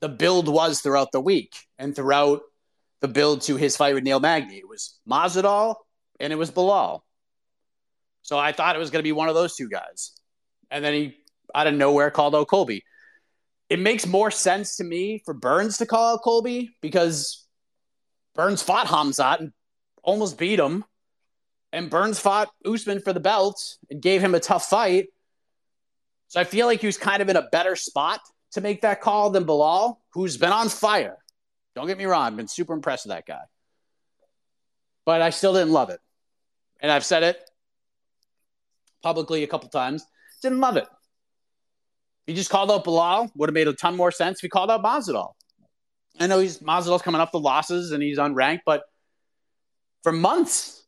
the 0.00 0.08
build 0.08 0.48
was 0.48 0.80
throughout 0.80 1.12
the 1.12 1.20
week 1.20 1.54
and 1.78 1.94
throughout 1.94 2.42
the 3.00 3.08
build 3.08 3.42
to 3.42 3.56
his 3.56 3.76
fight 3.76 3.94
with 3.94 4.04
Neil 4.04 4.20
Magny. 4.20 4.56
It 4.56 4.68
was 4.68 4.98
Masvidal 5.08 5.76
and 6.20 6.32
it 6.32 6.36
was 6.36 6.50
Belal. 6.50 7.00
So 8.22 8.38
I 8.38 8.52
thought 8.52 8.76
it 8.76 8.80
was 8.80 8.90
going 8.90 9.00
to 9.00 9.06
be 9.06 9.12
one 9.12 9.28
of 9.28 9.34
those 9.34 9.54
two 9.54 9.68
guys. 9.68 10.12
And 10.70 10.84
then 10.84 10.94
he, 10.94 11.16
out 11.54 11.66
of 11.66 11.74
nowhere, 11.74 12.10
called 12.10 12.34
out 12.34 12.48
Colby. 12.48 12.82
It 13.68 13.78
makes 13.78 14.06
more 14.06 14.30
sense 14.30 14.76
to 14.76 14.84
me 14.84 15.22
for 15.24 15.34
Burns 15.34 15.78
to 15.78 15.86
call 15.86 16.14
out 16.14 16.22
Colby 16.22 16.70
because 16.80 17.46
Burns 18.34 18.62
fought 18.62 18.86
Khamzat 18.86 19.40
and 19.40 19.52
almost 20.02 20.38
beat 20.38 20.58
him. 20.58 20.84
And 21.72 21.90
Burns 21.90 22.18
fought 22.18 22.48
Usman 22.64 23.00
for 23.00 23.12
the 23.12 23.20
belt 23.20 23.76
and 23.90 24.00
gave 24.00 24.22
him 24.22 24.34
a 24.34 24.40
tough 24.40 24.68
fight. 24.68 25.06
So 26.28 26.40
I 26.40 26.44
feel 26.44 26.66
like 26.66 26.80
he 26.80 26.86
was 26.86 26.98
kind 26.98 27.22
of 27.22 27.28
in 27.28 27.36
a 27.36 27.48
better 27.50 27.76
spot 27.76 28.20
to 28.52 28.60
make 28.60 28.82
that 28.82 29.00
call 29.00 29.30
than 29.30 29.44
Belal, 29.44 29.96
who's 30.12 30.36
been 30.36 30.52
on 30.52 30.68
fire. 30.68 31.16
Don't 31.74 31.86
get 31.86 31.98
me 31.98 32.06
wrong, 32.06 32.26
I've 32.26 32.36
been 32.36 32.48
super 32.48 32.72
impressed 32.72 33.06
with 33.06 33.14
that 33.14 33.26
guy. 33.26 33.42
but 35.04 35.22
I 35.22 35.30
still 35.30 35.54
didn't 35.54 35.72
love 35.72 35.88
it. 35.90 36.00
And 36.80 36.92
I've 36.92 37.04
said 37.04 37.22
it 37.22 37.38
publicly 39.02 39.42
a 39.44 39.46
couple 39.46 39.68
times. 39.70 40.04
Didn't 40.42 40.60
love 40.60 40.76
it. 40.76 40.84
If 42.26 42.32
he 42.32 42.34
just 42.34 42.50
called 42.50 42.70
out 42.70 42.84
Belal, 42.84 43.30
would 43.36 43.48
have 43.48 43.54
made 43.54 43.68
a 43.68 43.72
ton 43.72 43.96
more 43.96 44.10
sense 44.10 44.38
if 44.38 44.42
he 44.42 44.48
called 44.48 44.70
out 44.70 44.82
Masvidal. 44.82 45.32
I 46.18 46.26
know 46.26 46.40
he's 46.40 46.58
Masvidal's 46.58 47.02
coming 47.02 47.20
off 47.20 47.30
the 47.30 47.38
losses 47.38 47.92
and 47.92 48.02
he's 48.02 48.18
unranked, 48.18 48.60
but 48.66 48.82
for 50.02 50.12
months, 50.12 50.84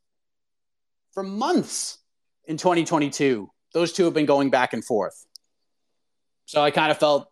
for 1.12 1.22
months 1.22 1.98
in 2.46 2.56
2022, 2.56 3.48
those 3.72 3.92
two 3.92 4.04
have 4.04 4.14
been 4.14 4.26
going 4.26 4.50
back 4.50 4.72
and 4.72 4.84
forth. 4.84 5.26
So 6.46 6.62
I 6.62 6.70
kind 6.70 6.90
of 6.90 6.98
felt 6.98 7.30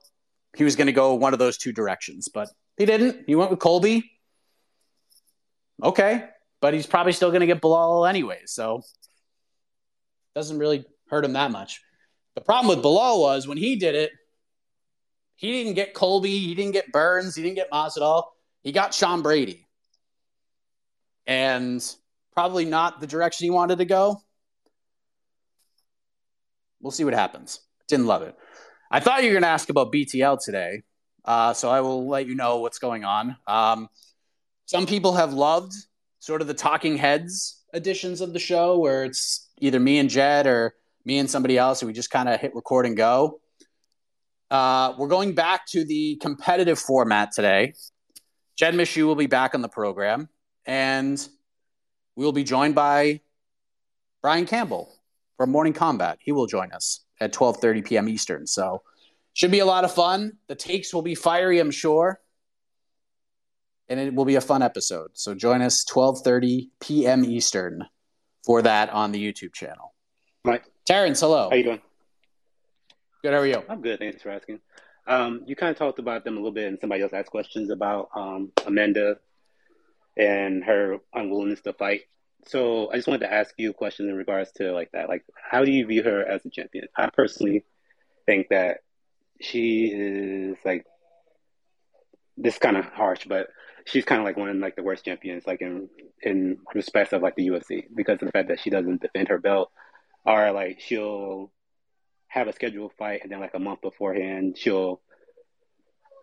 he 0.56 0.64
was 0.64 0.74
going 0.74 0.86
to 0.86 0.92
go 0.92 1.14
one 1.14 1.34
of 1.34 1.38
those 1.38 1.58
two 1.58 1.72
directions, 1.72 2.28
but 2.32 2.48
he 2.78 2.86
didn't. 2.86 3.24
He 3.26 3.34
went 3.34 3.50
with 3.50 3.60
Colby. 3.60 4.10
Okay, 5.82 6.24
but 6.62 6.72
he's 6.72 6.86
probably 6.86 7.12
still 7.12 7.28
going 7.28 7.40
to 7.40 7.46
get 7.46 7.60
Belal 7.60 8.08
anyway, 8.08 8.40
so 8.46 8.82
doesn't 10.34 10.58
really 10.58 10.86
hurt 11.10 11.24
him 11.24 11.34
that 11.34 11.50
much. 11.50 11.82
The 12.34 12.40
problem 12.40 12.74
with 12.74 12.84
Belal 12.84 13.20
was 13.20 13.46
when 13.46 13.58
he 13.58 13.76
did 13.76 13.94
it, 13.94 14.12
he 15.36 15.52
didn't 15.52 15.74
get 15.74 15.92
Colby, 15.92 16.38
he 16.38 16.54
didn't 16.54 16.72
get 16.72 16.90
Burns, 16.90 17.36
he 17.36 17.42
didn't 17.42 17.56
get 17.56 17.70
Masvidal. 17.70 18.24
He 18.62 18.72
got 18.72 18.94
Sean 18.94 19.20
Brady. 19.20 19.66
And 21.26 21.84
probably 22.32 22.64
not 22.64 23.00
the 23.00 23.06
direction 23.06 23.44
he 23.44 23.50
wanted 23.50 23.78
to 23.78 23.84
go. 23.84 24.22
We'll 26.80 26.92
see 26.92 27.04
what 27.04 27.14
happens. 27.14 27.60
Didn't 27.88 28.06
love 28.06 28.22
it. 28.22 28.34
I 28.90 29.00
thought 29.00 29.22
you 29.22 29.30
were 29.30 29.34
going 29.34 29.42
to 29.42 29.48
ask 29.48 29.68
about 29.68 29.92
BTL 29.92 30.38
today, 30.44 30.82
uh, 31.24 31.52
so 31.54 31.68
I 31.70 31.80
will 31.80 32.08
let 32.08 32.26
you 32.26 32.34
know 32.34 32.58
what's 32.58 32.78
going 32.78 33.04
on. 33.04 33.36
Um, 33.46 33.88
some 34.66 34.86
people 34.86 35.14
have 35.14 35.32
loved 35.32 35.72
sort 36.18 36.40
of 36.40 36.46
the 36.46 36.54
talking 36.54 36.96
heads 36.96 37.64
editions 37.72 38.20
of 38.20 38.32
the 38.32 38.38
show 38.38 38.78
where 38.78 39.04
it's 39.04 39.48
either 39.58 39.80
me 39.80 39.98
and 39.98 40.08
Jed 40.08 40.46
or 40.46 40.74
me 41.04 41.18
and 41.18 41.30
somebody 41.30 41.58
else, 41.58 41.82
and 41.82 41.88
we 41.88 41.92
just 41.92 42.10
kind 42.10 42.28
of 42.28 42.40
hit 42.40 42.54
record 42.54 42.86
and 42.86 42.96
go. 42.96 43.40
Uh, 44.50 44.94
we're 44.98 45.08
going 45.08 45.34
back 45.34 45.66
to 45.66 45.84
the 45.84 46.16
competitive 46.16 46.78
format 46.78 47.32
today. 47.32 47.74
Jed 48.56 48.74
Meshew 48.74 49.06
will 49.06 49.16
be 49.16 49.26
back 49.26 49.54
on 49.54 49.62
the 49.62 49.68
program, 49.68 50.28
and 50.64 51.28
we 52.14 52.24
will 52.24 52.32
be 52.32 52.44
joined 52.44 52.74
by 52.74 53.20
Brian 54.22 54.46
Campbell 54.46 54.92
from 55.36 55.50
Morning 55.50 55.72
Combat. 55.72 56.18
He 56.20 56.32
will 56.32 56.46
join 56.46 56.72
us 56.72 57.05
at 57.20 57.32
12:30 57.32 57.84
p.m. 57.84 58.08
Eastern. 58.08 58.46
So 58.46 58.82
should 59.32 59.50
be 59.50 59.58
a 59.58 59.66
lot 59.66 59.84
of 59.84 59.92
fun. 59.92 60.38
The 60.48 60.54
takes 60.54 60.94
will 60.94 61.02
be 61.02 61.14
fiery, 61.14 61.58
I'm 61.58 61.70
sure. 61.70 62.20
And 63.88 64.00
it 64.00 64.14
will 64.14 64.24
be 64.24 64.36
a 64.36 64.40
fun 64.40 64.62
episode. 64.62 65.10
So 65.14 65.34
join 65.34 65.62
us 65.62 65.84
12:30 65.84 66.70
p.m. 66.80 67.24
Eastern 67.24 67.86
for 68.44 68.62
that 68.62 68.90
on 68.90 69.12
the 69.12 69.32
YouTube 69.32 69.52
channel. 69.52 69.94
Mike. 70.44 70.64
Terrence, 70.86 71.20
hello. 71.20 71.50
How 71.50 71.56
you 71.56 71.64
doing? 71.64 71.82
Good. 73.22 73.32
How 73.32 73.40
are 73.40 73.46
you? 73.46 73.62
I'm 73.68 73.82
good. 73.82 73.98
Thanks 73.98 74.22
for 74.22 74.30
asking. 74.30 74.60
Um, 75.06 75.42
you 75.46 75.56
kind 75.56 75.70
of 75.70 75.76
talked 75.76 75.98
about 75.98 76.24
them 76.24 76.34
a 76.34 76.36
little 76.36 76.52
bit, 76.52 76.66
and 76.66 76.78
somebody 76.80 77.02
else 77.02 77.12
asked 77.12 77.30
questions 77.30 77.70
about 77.70 78.08
um, 78.14 78.52
Amanda 78.66 79.18
and 80.16 80.64
her 80.64 80.98
unwillingness 81.12 81.60
to 81.62 81.72
fight. 81.72 82.02
So 82.46 82.90
I 82.90 82.96
just 82.96 83.08
wanted 83.08 83.26
to 83.26 83.32
ask 83.32 83.54
you 83.58 83.70
a 83.70 83.74
question 83.74 84.08
in 84.08 84.14
regards 84.16 84.52
to 84.52 84.72
like 84.72 84.90
that. 84.92 85.08
Like, 85.08 85.24
how 85.50 85.64
do 85.64 85.70
you 85.70 85.86
view 85.86 86.02
her 86.02 86.24
as 86.24 86.44
a 86.44 86.50
champion? 86.50 86.86
I 86.96 87.10
personally 87.10 87.64
think 88.24 88.48
that 88.50 88.78
she 89.40 89.86
is 89.92 90.56
like 90.64 90.84
this 92.36 92.54
is 92.54 92.58
kind 92.58 92.76
of 92.76 92.84
harsh, 92.86 93.26
but 93.26 93.48
she's 93.84 94.04
kind 94.04 94.20
of 94.20 94.24
like 94.24 94.36
one 94.36 94.48
of 94.48 94.56
like 94.56 94.76
the 94.76 94.82
worst 94.82 95.04
champions, 95.04 95.46
like 95.46 95.60
in 95.60 95.88
in 96.22 96.58
respect 96.74 97.12
of 97.12 97.22
like 97.22 97.36
the 97.36 97.48
UFC, 97.48 97.84
because 97.94 98.14
of 98.14 98.26
the 98.26 98.32
fact 98.32 98.48
that 98.48 98.60
she 98.60 98.70
doesn't 98.70 99.02
defend 99.02 99.28
her 99.28 99.38
belt, 99.38 99.70
or 100.24 100.52
like 100.52 100.80
she'll 100.80 101.50
have 102.28 102.48
a 102.48 102.52
scheduled 102.52 102.92
fight 102.98 103.20
and 103.22 103.30
then 103.32 103.40
like 103.40 103.54
a 103.54 103.58
month 103.58 103.80
beforehand 103.80 104.58
she'll 104.58 105.00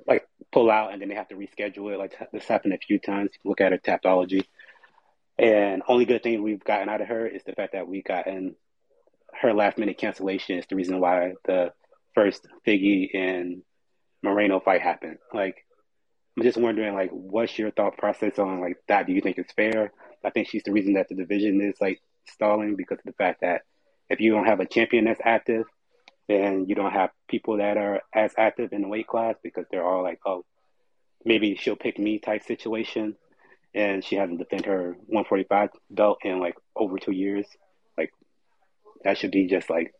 like 0.05 0.27
pull 0.51 0.69
out 0.69 0.91
and 0.91 1.01
then 1.01 1.09
they 1.09 1.15
have 1.15 1.29
to 1.29 1.35
reschedule 1.35 1.93
it. 1.93 1.97
Like 1.97 2.13
this 2.31 2.45
happened 2.45 2.73
a 2.73 2.77
few 2.77 2.99
times. 2.99 3.31
Look 3.43 3.61
at 3.61 3.71
her 3.71 3.77
Tapology. 3.77 4.43
And 5.37 5.81
only 5.87 6.05
good 6.05 6.23
thing 6.23 6.43
we've 6.43 6.63
gotten 6.63 6.89
out 6.89 7.01
of 7.01 7.07
her 7.07 7.25
is 7.27 7.43
the 7.43 7.53
fact 7.53 7.73
that 7.73 7.87
we 7.87 8.01
gotten 8.01 8.55
her 9.33 9.53
last 9.53 9.77
minute 9.77 9.97
cancellation 9.97 10.59
is 10.59 10.65
the 10.67 10.75
reason 10.75 10.99
why 10.99 11.33
the 11.45 11.73
first 12.13 12.47
Figgy 12.67 13.09
and 13.15 13.63
Moreno 14.21 14.59
fight 14.59 14.81
happened. 14.81 15.17
Like 15.33 15.65
I'm 16.37 16.43
just 16.43 16.57
wondering 16.57 16.93
like 16.93 17.09
what's 17.11 17.57
your 17.57 17.71
thought 17.71 17.97
process 17.97 18.37
on 18.37 18.61
like 18.61 18.77
that? 18.87 19.07
Do 19.07 19.13
you 19.13 19.21
think 19.21 19.37
it's 19.37 19.53
fair? 19.53 19.91
I 20.23 20.29
think 20.29 20.47
she's 20.47 20.63
the 20.63 20.71
reason 20.71 20.93
that 20.93 21.09
the 21.09 21.15
division 21.15 21.61
is 21.61 21.75
like 21.81 21.99
stalling 22.29 22.75
because 22.75 22.99
of 22.99 23.05
the 23.05 23.13
fact 23.13 23.41
that 23.41 23.63
if 24.09 24.19
you 24.19 24.31
don't 24.31 24.45
have 24.45 24.59
a 24.59 24.65
champion 24.65 25.05
that's 25.05 25.21
active, 25.23 25.65
then 26.27 26.65
you 26.67 26.75
don't 26.75 26.93
have 26.93 27.09
people 27.27 27.57
that 27.57 27.77
are 27.77 28.01
as 28.13 28.33
active 28.37 28.71
in 28.71 28.81
the 28.81 28.87
weight 28.87 29.07
class 29.07 29.35
because 29.43 29.65
they're 29.69 29.85
all 29.85 30.03
like, 30.03 30.19
oh, 30.25 30.45
maybe 31.25 31.55
she'll 31.55 31.75
pick 31.75 31.99
me 31.99 32.19
type 32.19 32.43
situation. 32.43 33.15
And 33.75 34.03
she 34.03 34.15
hasn't 34.15 34.39
defended 34.39 34.67
her 34.67 34.95
145 35.07 35.69
belt 35.89 36.19
in 36.23 36.39
like 36.39 36.55
over 36.75 36.97
two 36.97 37.11
years. 37.11 37.47
Like 37.97 38.11
that 39.03 39.17
should 39.17 39.31
be 39.31 39.47
just 39.47 39.69
like, 39.69 39.93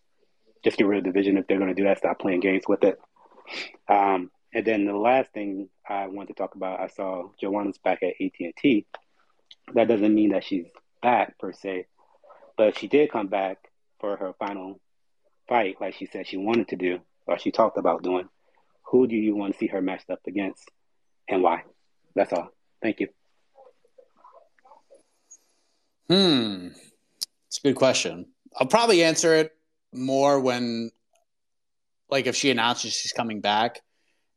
just 0.63 0.77
get 0.77 0.87
rid 0.87 0.99
of 0.99 1.03
the 1.03 1.09
division 1.09 1.37
if 1.37 1.47
they're 1.47 1.57
going 1.57 1.73
to 1.73 1.81
do 1.81 1.85
that. 1.85 1.97
Stop 1.97 2.19
playing 2.19 2.39
games 2.39 2.63
with 2.67 2.83
it. 2.83 2.99
Um, 3.89 4.31
and 4.53 4.65
then 4.65 4.85
the 4.85 4.95
last 4.95 5.31
thing 5.31 5.69
I 5.87 6.07
want 6.07 6.27
to 6.29 6.35
talk 6.35 6.55
about, 6.55 6.79
I 6.79 6.87
saw 6.87 7.29
Joanna's 7.41 7.79
back 7.79 8.03
at 8.03 8.13
AT&T. 8.21 8.85
That 9.73 9.87
doesn't 9.87 10.13
mean 10.13 10.31
that 10.31 10.43
she's 10.43 10.67
back 11.01 11.37
per 11.39 11.51
se, 11.51 11.87
but 12.57 12.77
she 12.77 12.87
did 12.87 13.11
come 13.11 13.27
back 13.27 13.57
for 13.99 14.15
her 14.17 14.33
final 14.37 14.79
fight, 15.47 15.77
like 15.81 15.95
she 15.95 16.05
said 16.05 16.27
she 16.27 16.37
wanted 16.37 16.67
to 16.69 16.75
do, 16.75 16.99
or 17.25 17.39
she 17.39 17.51
talked 17.51 17.77
about 17.77 18.03
doing, 18.03 18.29
who 18.83 19.07
do 19.07 19.15
you 19.15 19.35
want 19.35 19.53
to 19.53 19.59
see 19.59 19.67
her 19.67 19.81
matched 19.81 20.09
up 20.09 20.19
against 20.27 20.69
and 21.27 21.41
why? 21.41 21.63
That's 22.15 22.33
all. 22.33 22.49
Thank 22.81 22.99
you. 22.99 23.07
Hmm. 26.09 26.69
It's 27.47 27.59
a 27.59 27.67
good 27.67 27.75
question. 27.75 28.25
I'll 28.57 28.67
probably 28.67 29.03
answer 29.03 29.35
it 29.35 29.51
more 29.93 30.39
when, 30.39 30.91
like, 32.09 32.27
if 32.27 32.35
she 32.35 32.51
announces 32.51 32.93
she's 32.93 33.11
coming 33.11 33.41
back. 33.41 33.81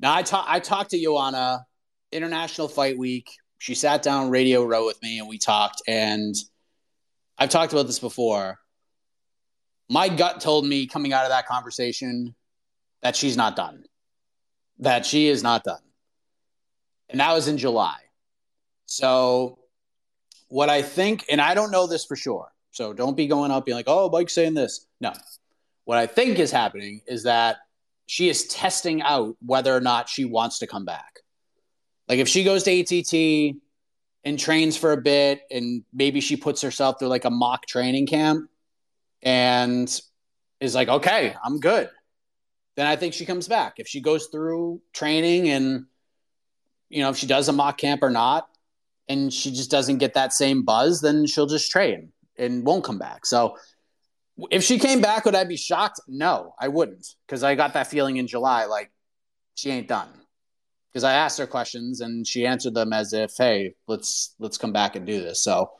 Now, 0.00 0.14
I, 0.14 0.22
ta- 0.22 0.46
I 0.46 0.60
talked 0.60 0.90
to 0.90 1.02
Joanna 1.02 1.66
International 2.12 2.68
Fight 2.68 2.98
Week. 2.98 3.30
She 3.58 3.74
sat 3.74 4.02
down 4.02 4.30
Radio 4.30 4.64
Row 4.64 4.86
with 4.86 5.00
me 5.02 5.18
and 5.18 5.28
we 5.28 5.38
talked. 5.38 5.82
And 5.88 6.34
I've 7.38 7.50
talked 7.50 7.72
about 7.72 7.86
this 7.86 7.98
before 7.98 8.58
my 9.88 10.08
gut 10.08 10.40
told 10.40 10.66
me 10.66 10.86
coming 10.86 11.12
out 11.12 11.24
of 11.24 11.30
that 11.30 11.46
conversation 11.46 12.34
that 13.02 13.14
she's 13.14 13.36
not 13.36 13.56
done, 13.56 13.84
that 14.78 15.06
she 15.06 15.28
is 15.28 15.42
not 15.42 15.62
done. 15.64 15.80
And 17.08 17.20
that 17.20 17.32
was 17.32 17.46
in 17.46 17.56
July. 17.56 17.96
So, 18.86 19.58
what 20.48 20.68
I 20.70 20.82
think, 20.82 21.24
and 21.28 21.40
I 21.40 21.54
don't 21.54 21.70
know 21.70 21.86
this 21.86 22.04
for 22.04 22.16
sure, 22.16 22.52
so 22.70 22.92
don't 22.92 23.16
be 23.16 23.26
going 23.26 23.50
up 23.50 23.64
being 23.64 23.76
like, 23.76 23.88
oh, 23.88 24.08
Mike's 24.10 24.34
saying 24.34 24.54
this. 24.54 24.86
No. 25.00 25.12
What 25.84 25.98
I 25.98 26.06
think 26.06 26.38
is 26.38 26.50
happening 26.50 27.00
is 27.06 27.22
that 27.24 27.58
she 28.06 28.28
is 28.28 28.46
testing 28.46 29.02
out 29.02 29.36
whether 29.44 29.74
or 29.74 29.80
not 29.80 30.08
she 30.08 30.24
wants 30.24 30.58
to 30.60 30.66
come 30.66 30.84
back. 30.84 31.20
Like 32.08 32.18
if 32.18 32.28
she 32.28 32.44
goes 32.44 32.62
to 32.64 32.80
ATT 32.80 33.56
and 34.24 34.38
trains 34.38 34.76
for 34.76 34.92
a 34.92 34.96
bit 34.96 35.42
and 35.50 35.84
maybe 35.92 36.20
she 36.20 36.36
puts 36.36 36.62
herself 36.62 36.98
through 36.98 37.08
like 37.08 37.24
a 37.24 37.30
mock 37.30 37.66
training 37.66 38.06
camp 38.06 38.50
and 39.22 40.00
is 40.60 40.74
like, 40.74 40.88
okay, 40.88 41.34
I'm 41.44 41.60
good. 41.60 41.90
Then 42.76 42.86
I 42.86 42.96
think 42.96 43.14
she 43.14 43.24
comes 43.24 43.48
back. 43.48 43.74
If 43.78 43.88
she 43.88 44.00
goes 44.00 44.26
through 44.26 44.82
training 44.92 45.48
and, 45.48 45.86
you 46.88 47.02
know, 47.02 47.10
if 47.10 47.16
she 47.16 47.26
does 47.26 47.48
a 47.48 47.52
mock 47.52 47.78
camp 47.78 48.02
or 48.02 48.10
not, 48.10 48.48
and 49.08 49.32
she 49.32 49.50
just 49.50 49.70
doesn't 49.70 49.98
get 49.98 50.14
that 50.14 50.32
same 50.32 50.64
buzz, 50.64 51.00
then 51.00 51.26
she'll 51.26 51.46
just 51.46 51.70
train 51.70 52.12
and 52.38 52.64
won't 52.64 52.84
come 52.84 52.98
back. 52.98 53.24
So 53.26 53.56
if 54.50 54.62
she 54.62 54.78
came 54.78 55.00
back, 55.00 55.24
would 55.24 55.34
I 55.34 55.44
be 55.44 55.56
shocked? 55.56 56.00
No, 56.08 56.54
I 56.60 56.68
wouldn't. 56.68 57.06
Because 57.26 57.42
I 57.42 57.54
got 57.54 57.74
that 57.74 57.86
feeling 57.86 58.16
in 58.16 58.26
July, 58.26 58.66
like 58.66 58.90
she 59.54 59.70
ain't 59.70 59.88
done. 59.88 60.08
Because 60.92 61.04
I 61.04 61.12
asked 61.12 61.38
her 61.38 61.46
questions 61.46 62.00
and 62.00 62.26
she 62.26 62.46
answered 62.46 62.74
them 62.74 62.92
as 62.92 63.12
if, 63.12 63.32
hey, 63.36 63.74
let's 63.86 64.34
let's 64.38 64.58
come 64.58 64.72
back 64.72 64.96
and 64.96 65.06
do 65.06 65.20
this. 65.20 65.42
So 65.42 65.70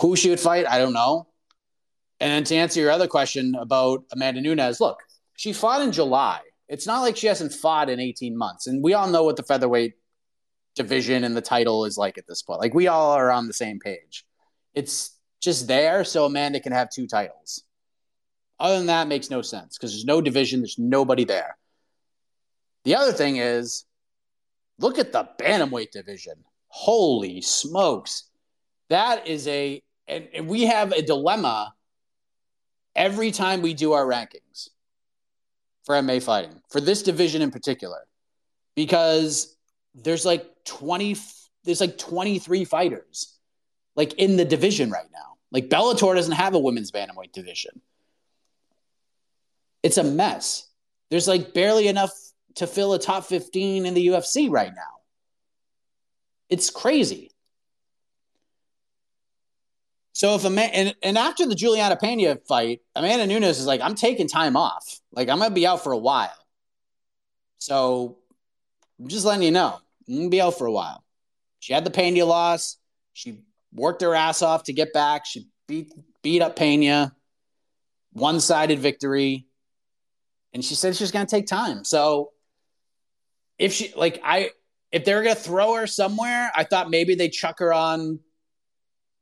who 0.00 0.16
she 0.16 0.30
would 0.30 0.40
fight, 0.40 0.66
I 0.66 0.78
don't 0.78 0.92
know. 0.92 1.28
And 2.20 2.30
then 2.30 2.44
to 2.44 2.54
answer 2.54 2.80
your 2.80 2.90
other 2.90 3.08
question 3.08 3.56
about 3.56 4.04
Amanda 4.12 4.40
Nunes, 4.40 4.80
look, 4.80 5.00
she 5.36 5.52
fought 5.52 5.82
in 5.82 5.90
July. 5.90 6.40
It's 6.68 6.86
not 6.86 7.00
like 7.00 7.16
she 7.16 7.26
hasn't 7.26 7.52
fought 7.52 7.90
in 7.90 7.98
18 7.98 8.38
months. 8.38 8.68
And 8.68 8.82
we 8.82 8.94
all 8.94 9.08
know 9.08 9.24
what 9.24 9.36
the 9.36 9.42
featherweight 9.42 9.94
division 10.74 11.24
and 11.24 11.36
the 11.36 11.42
title 11.42 11.84
is 11.84 11.98
like 11.98 12.18
at 12.18 12.26
this 12.26 12.42
point. 12.42 12.60
Like 12.60 12.74
we 12.74 12.88
all 12.88 13.12
are 13.12 13.30
on 13.30 13.46
the 13.46 13.52
same 13.52 13.78
page. 13.78 14.24
It's 14.74 15.18
just 15.40 15.66
there 15.66 16.04
so 16.04 16.24
Amanda 16.24 16.60
can 16.60 16.72
have 16.72 16.90
two 16.90 17.06
titles. 17.06 17.62
Other 18.58 18.78
than 18.78 18.86
that, 18.86 19.08
makes 19.08 19.28
no 19.28 19.42
sense 19.42 19.76
because 19.76 19.92
there's 19.92 20.04
no 20.04 20.20
division, 20.20 20.60
there's 20.60 20.78
nobody 20.78 21.24
there. 21.24 21.56
The 22.84 22.94
other 22.94 23.12
thing 23.12 23.36
is, 23.36 23.84
look 24.78 24.98
at 24.98 25.12
the 25.12 25.28
bantamweight 25.38 25.90
division. 25.90 26.34
Holy 26.68 27.40
smokes. 27.40 28.30
That 28.88 29.26
is 29.26 29.48
a, 29.48 29.82
and, 30.06 30.28
and 30.32 30.48
we 30.48 30.64
have 30.64 30.92
a 30.92 31.02
dilemma 31.02 31.74
every 32.94 33.30
time 33.30 33.62
we 33.62 33.74
do 33.74 33.92
our 33.92 34.04
rankings 34.04 34.68
for 35.84 35.96
MMA 35.96 36.22
fighting, 36.22 36.60
for 36.70 36.80
this 36.80 37.02
division 37.02 37.42
in 37.42 37.50
particular, 37.50 38.06
because 38.76 39.56
there's 39.94 40.24
like 40.24 40.46
20, 40.64 41.16
there's 41.64 41.80
like 41.80 41.98
23 41.98 42.64
fighters 42.64 43.38
like 43.94 44.14
in 44.14 44.36
the 44.36 44.44
division 44.44 44.90
right 44.90 45.08
now. 45.12 45.36
Like 45.50 45.68
Bellator 45.68 46.14
doesn't 46.14 46.32
have 46.32 46.54
a 46.54 46.58
women's 46.58 46.90
bantamweight 46.90 47.32
division. 47.32 47.80
It's 49.82 49.98
a 49.98 50.04
mess. 50.04 50.68
There's 51.10 51.28
like 51.28 51.52
barely 51.52 51.88
enough 51.88 52.12
to 52.56 52.66
fill 52.66 52.94
a 52.94 52.98
top 52.98 53.24
15 53.24 53.86
in 53.86 53.94
the 53.94 54.08
UFC 54.08 54.50
right 54.50 54.72
now. 54.74 54.82
It's 56.48 56.70
crazy. 56.70 57.30
So 60.14 60.34
if 60.34 60.44
a 60.44 60.50
man 60.50 60.70
and, 60.72 60.94
and 61.02 61.18
after 61.18 61.46
the 61.46 61.54
Juliana 61.54 61.96
Pena 61.96 62.36
fight, 62.46 62.80
Amanda 62.94 63.26
Nunes 63.26 63.58
is 63.58 63.66
like, 63.66 63.80
I'm 63.80 63.94
taking 63.94 64.28
time 64.28 64.56
off. 64.56 65.00
Like 65.10 65.28
I'm 65.28 65.38
gonna 65.38 65.54
be 65.54 65.66
out 65.66 65.82
for 65.82 65.92
a 65.92 65.98
while. 65.98 66.30
So 67.58 68.18
I'm 69.02 69.08
just 69.08 69.26
letting 69.26 69.42
you 69.42 69.50
know, 69.50 69.80
I'm 70.08 70.16
gonna 70.16 70.28
be 70.28 70.40
out 70.40 70.56
for 70.56 70.66
a 70.66 70.72
while. 70.72 71.02
She 71.58 71.72
had 71.72 71.84
the 71.84 71.90
Pena 71.90 72.24
loss. 72.24 72.78
She 73.12 73.40
worked 73.72 74.00
her 74.02 74.14
ass 74.14 74.42
off 74.42 74.64
to 74.64 74.72
get 74.72 74.92
back. 74.92 75.26
She 75.26 75.48
beat 75.66 75.92
beat 76.22 76.40
up 76.40 76.54
Pena. 76.54 77.12
One 78.12 78.38
sided 78.38 78.78
victory. 78.78 79.46
And 80.54 80.64
she 80.64 80.76
said 80.76 80.94
she's 80.94 81.10
gonna 81.10 81.26
take 81.26 81.48
time. 81.48 81.82
So 81.82 82.30
if 83.58 83.72
she 83.72 83.92
like 83.96 84.20
I 84.22 84.50
if 84.92 85.04
they 85.04 85.14
were 85.14 85.22
gonna 85.22 85.34
throw 85.34 85.74
her 85.74 85.88
somewhere, 85.88 86.52
I 86.54 86.62
thought 86.62 86.88
maybe 86.88 87.16
they 87.16 87.28
chuck 87.28 87.58
her 87.58 87.72
on 87.72 88.20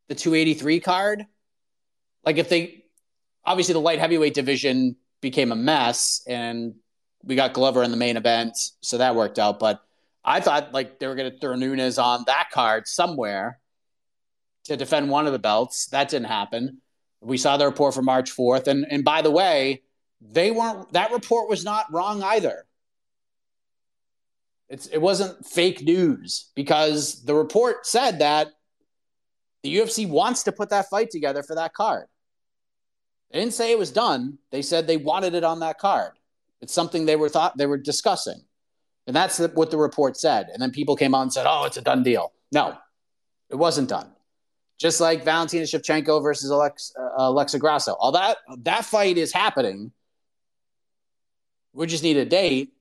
the 0.08 0.14
283 0.14 0.80
card. 0.80 1.24
Like 2.22 2.36
if 2.36 2.50
they 2.50 2.84
obviously 3.46 3.72
the 3.72 3.80
light 3.80 3.98
heavyweight 3.98 4.34
division 4.34 4.96
became 5.22 5.52
a 5.52 5.56
mess 5.56 6.22
and 6.28 6.74
we 7.24 7.34
got 7.34 7.52
Glover 7.52 7.82
in 7.82 7.90
the 7.90 7.96
main 7.96 8.16
event, 8.16 8.56
so 8.80 8.98
that 8.98 9.14
worked 9.14 9.38
out. 9.38 9.58
But 9.58 9.80
I 10.24 10.40
thought 10.40 10.72
like 10.72 10.98
they 10.98 11.06
were 11.06 11.14
gonna 11.14 11.30
throw 11.30 11.54
Nunes 11.54 11.98
on 11.98 12.24
that 12.26 12.50
card 12.50 12.86
somewhere 12.88 13.58
to 14.64 14.76
defend 14.76 15.10
one 15.10 15.26
of 15.26 15.32
the 15.32 15.38
belts. 15.38 15.86
That 15.86 16.08
didn't 16.08 16.28
happen. 16.28 16.80
We 17.20 17.38
saw 17.38 17.56
the 17.56 17.66
report 17.66 17.94
for 17.94 18.02
March 18.02 18.34
4th. 18.34 18.66
And 18.66 18.86
and 18.90 19.04
by 19.04 19.22
the 19.22 19.30
way, 19.30 19.82
they 20.20 20.50
weren't 20.50 20.92
that 20.92 21.12
report 21.12 21.48
was 21.48 21.64
not 21.64 21.92
wrong 21.92 22.22
either. 22.22 22.66
It's 24.68 24.86
it 24.86 24.98
wasn't 24.98 25.44
fake 25.44 25.82
news 25.82 26.50
because 26.54 27.24
the 27.24 27.34
report 27.34 27.86
said 27.86 28.20
that 28.20 28.48
the 29.62 29.76
UFC 29.76 30.08
wants 30.08 30.44
to 30.44 30.52
put 30.52 30.70
that 30.70 30.88
fight 30.88 31.10
together 31.10 31.42
for 31.42 31.56
that 31.56 31.74
card. 31.74 32.06
They 33.30 33.40
didn't 33.40 33.54
say 33.54 33.72
it 33.72 33.78
was 33.78 33.90
done. 33.90 34.38
They 34.50 34.62
said 34.62 34.86
they 34.86 34.96
wanted 34.96 35.34
it 35.34 35.44
on 35.44 35.60
that 35.60 35.78
card. 35.78 36.12
It's 36.62 36.72
something 36.74 37.06
they 37.06 37.16
were 37.16 37.28
thought 37.28 37.56
they 37.56 37.66
were 37.66 37.78
discussing. 37.78 38.42
And 39.06 39.16
that's 39.16 39.38
what 39.38 39.70
the 39.70 39.78
report 39.78 40.16
said. 40.16 40.48
And 40.52 40.60
then 40.60 40.70
people 40.70 40.94
came 40.94 41.14
out 41.14 41.22
and 41.22 41.32
said, 41.32 41.46
"Oh, 41.48 41.64
it's 41.64 41.76
a 41.76 41.82
done 41.82 42.02
deal." 42.02 42.32
No, 42.52 42.76
it 43.48 43.56
wasn't 43.56 43.88
done. 43.88 44.12
Just 44.78 45.00
like 45.00 45.24
Valentina 45.24 45.64
Shevchenko 45.64 46.22
versus 46.22 46.50
Alex, 46.50 46.92
uh, 46.98 47.10
Alexa 47.16 47.58
Grasso. 47.58 47.94
All 47.94 48.12
that 48.12 48.38
that 48.58 48.84
fight 48.84 49.18
is 49.18 49.32
happening. 49.32 49.92
We 51.72 51.86
just 51.86 52.02
need 52.02 52.16
a 52.16 52.24
date. 52.24 52.72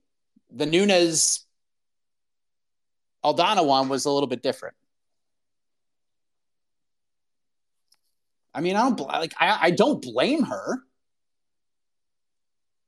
The 0.52 0.66
Nunes 0.66 1.46
Aldana 3.24 3.66
one 3.66 3.90
was 3.90 4.06
a 4.06 4.12
little 4.12 4.28
bit 4.28 4.42
different. 4.42 4.76
I 8.54 8.62
mean, 8.62 8.76
I 8.76 8.82
don't 8.82 9.00
like 9.00 9.34
I, 9.40 9.58
I 9.62 9.72
don't 9.72 10.02
blame 10.02 10.44
her. 10.44 10.80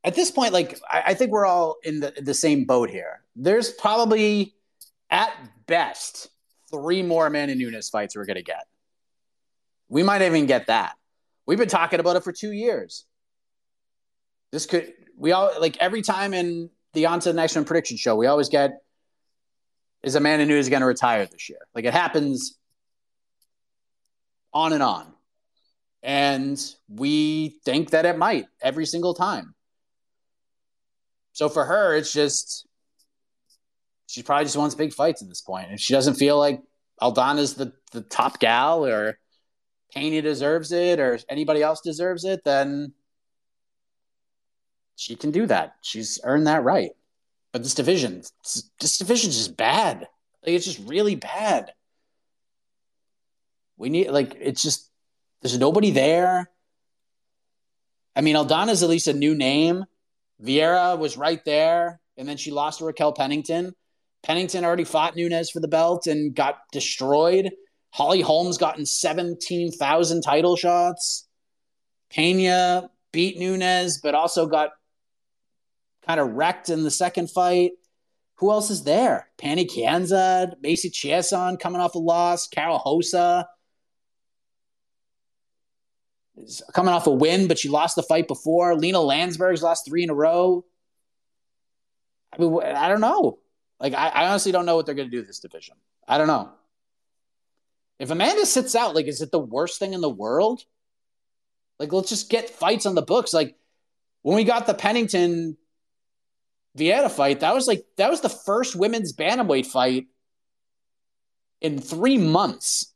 At 0.03 0.15
this 0.15 0.31
point, 0.31 0.53
like 0.53 0.79
I, 0.89 1.03
I 1.07 1.13
think 1.13 1.31
we're 1.31 1.45
all 1.45 1.77
in 1.83 1.99
the, 1.99 2.13
the 2.21 2.33
same 2.33 2.65
boat 2.65 2.89
here. 2.89 3.21
There's 3.35 3.71
probably 3.71 4.55
at 5.09 5.31
best 5.67 6.29
three 6.71 7.03
more 7.03 7.27
Amanda 7.27 7.55
Nunes 7.55 7.89
fights 7.89 8.15
we're 8.15 8.25
gonna 8.25 8.41
get. 8.41 8.65
We 9.89 10.03
might 10.03 10.21
even 10.21 10.45
get 10.45 10.67
that. 10.67 10.95
We've 11.45 11.57
been 11.57 11.69
talking 11.69 11.99
about 11.99 12.15
it 12.15 12.23
for 12.23 12.31
two 12.31 12.51
years. 12.51 13.05
This 14.51 14.65
could 14.65 14.93
we 15.17 15.31
all 15.33 15.51
like 15.59 15.77
every 15.77 16.01
time 16.01 16.33
in 16.33 16.69
the 16.93 17.05
On 17.05 17.19
to 17.19 17.29
the 17.29 17.35
Next 17.35 17.55
One 17.55 17.65
prediction 17.65 17.97
show, 17.97 18.15
we 18.15 18.27
always 18.27 18.49
get 18.49 18.81
is 20.03 20.15
Amanda 20.15 20.45
Nunes 20.45 20.69
going 20.69 20.81
to 20.81 20.87
retire 20.87 21.25
this 21.25 21.49
year? 21.49 21.59
Like 21.75 21.85
it 21.85 21.93
happens 21.93 22.57
on 24.53 24.73
and 24.73 24.83
on. 24.83 25.13
And 26.03 26.59
we 26.89 27.59
think 27.63 27.91
that 27.91 28.05
it 28.05 28.17
might 28.17 28.45
every 28.61 28.85
single 28.85 29.13
time. 29.13 29.53
So 31.33 31.49
for 31.49 31.65
her, 31.65 31.95
it's 31.95 32.11
just 32.11 32.67
she 34.07 34.23
probably 34.23 34.45
just 34.45 34.57
wants 34.57 34.75
big 34.75 34.93
fights 34.93 35.21
at 35.21 35.29
this 35.29 35.41
point. 35.41 35.71
If 35.71 35.79
she 35.79 35.93
doesn't 35.93 36.15
feel 36.15 36.37
like 36.37 36.61
Aldana's 37.01 37.53
the, 37.53 37.73
the 37.91 38.01
top 38.01 38.39
gal 38.39 38.85
or 38.85 39.17
Pena 39.93 40.21
deserves 40.21 40.71
it 40.71 40.99
or 40.99 41.19
anybody 41.29 41.61
else 41.61 41.81
deserves 41.81 42.25
it, 42.25 42.43
then 42.43 42.93
she 44.95 45.15
can 45.15 45.31
do 45.31 45.45
that. 45.47 45.75
She's 45.81 46.19
earned 46.23 46.47
that 46.47 46.63
right. 46.63 46.91
But 47.51 47.63
this 47.63 47.73
division, 47.73 48.21
this 48.79 48.97
division 48.97 49.29
is 49.29 49.37
just 49.37 49.57
bad. 49.57 50.07
Like 50.45 50.55
it's 50.55 50.65
just 50.65 50.79
really 50.87 51.15
bad. 51.15 51.73
We 53.77 53.89
need 53.89 54.11
like 54.11 54.35
it's 54.39 54.61
just 54.61 54.89
there's 55.41 55.57
nobody 55.57 55.91
there. 55.91 56.49
I 58.15 58.21
mean, 58.21 58.35
Aldana's 58.35 58.83
at 58.83 58.89
least 58.89 59.07
a 59.07 59.13
new 59.13 59.35
name. 59.35 59.85
Vieira 60.43 60.97
was 60.97 61.17
right 61.17 61.43
there, 61.45 61.99
and 62.17 62.27
then 62.27 62.37
she 62.37 62.51
lost 62.51 62.79
to 62.79 62.85
Raquel 62.85 63.13
Pennington. 63.13 63.73
Pennington 64.23 64.65
already 64.65 64.83
fought 64.83 65.15
Nunes 65.15 65.49
for 65.49 65.59
the 65.59 65.67
belt 65.67 66.07
and 66.07 66.35
got 66.35 66.59
destroyed. 66.71 67.51
Holly 67.91 68.21
Holm's 68.21 68.57
gotten 68.57 68.85
17,000 68.85 70.21
title 70.21 70.55
shots. 70.55 71.27
Pena 72.09 72.89
beat 73.11 73.37
Nunes, 73.37 73.99
but 74.01 74.15
also 74.15 74.45
got 74.45 74.71
kind 76.05 76.19
of 76.19 76.33
wrecked 76.33 76.69
in 76.69 76.83
the 76.83 76.91
second 76.91 77.29
fight. 77.29 77.71
Who 78.35 78.51
else 78.51 78.69
is 78.69 78.83
there? 78.83 79.29
Pannie 79.37 79.65
Kianzad, 79.65 80.55
Macy 80.61 80.89
Chiasson 80.89 81.59
coming 81.59 81.81
off 81.81 81.95
a 81.95 81.99
loss, 81.99 82.47
Karol 82.47 82.81
Rosa 82.85 83.47
is 83.47 83.60
coming 86.73 86.93
off 86.93 87.07
a 87.07 87.11
win, 87.11 87.47
but 87.47 87.59
she 87.59 87.69
lost 87.69 87.95
the 87.95 88.03
fight 88.03 88.27
before. 88.27 88.75
Lina 88.75 88.99
Länsberg's 88.99 89.63
lost 89.63 89.85
three 89.85 90.03
in 90.03 90.09
a 90.09 90.15
row. 90.15 90.65
I 92.33 92.41
mean, 92.41 92.59
I 92.61 92.87
don't 92.87 93.01
know. 93.01 93.39
Like, 93.79 93.93
I, 93.93 94.09
I 94.09 94.27
honestly 94.27 94.51
don't 94.51 94.65
know 94.65 94.75
what 94.75 94.85
they're 94.85 94.95
going 94.95 95.09
to 95.09 95.17
do 95.17 95.23
this 95.23 95.39
division. 95.39 95.75
I 96.07 96.17
don't 96.17 96.27
know. 96.27 96.51
If 97.99 98.09
Amanda 98.09 98.45
sits 98.45 98.75
out, 98.75 98.95
like, 98.95 99.07
is 99.07 99.21
it 99.21 99.31
the 99.31 99.39
worst 99.39 99.79
thing 99.79 99.93
in 99.93 100.01
the 100.01 100.09
world? 100.09 100.63
Like, 101.79 101.91
let's 101.91 102.09
just 102.09 102.29
get 102.29 102.49
fights 102.49 102.85
on 102.85 102.95
the 102.95 103.01
books. 103.01 103.33
Like, 103.33 103.55
when 104.21 104.35
we 104.35 104.43
got 104.43 104.67
the 104.67 104.73
Pennington 104.73 105.57
Vieira 106.77 107.11
fight, 107.11 107.41
that 107.41 107.53
was 107.53 107.67
like 107.67 107.85
that 107.97 108.09
was 108.09 108.21
the 108.21 108.29
first 108.29 108.75
women's 108.75 109.13
bantamweight 109.13 109.65
fight 109.65 110.07
in 111.59 111.79
three 111.79 112.17
months. 112.17 112.93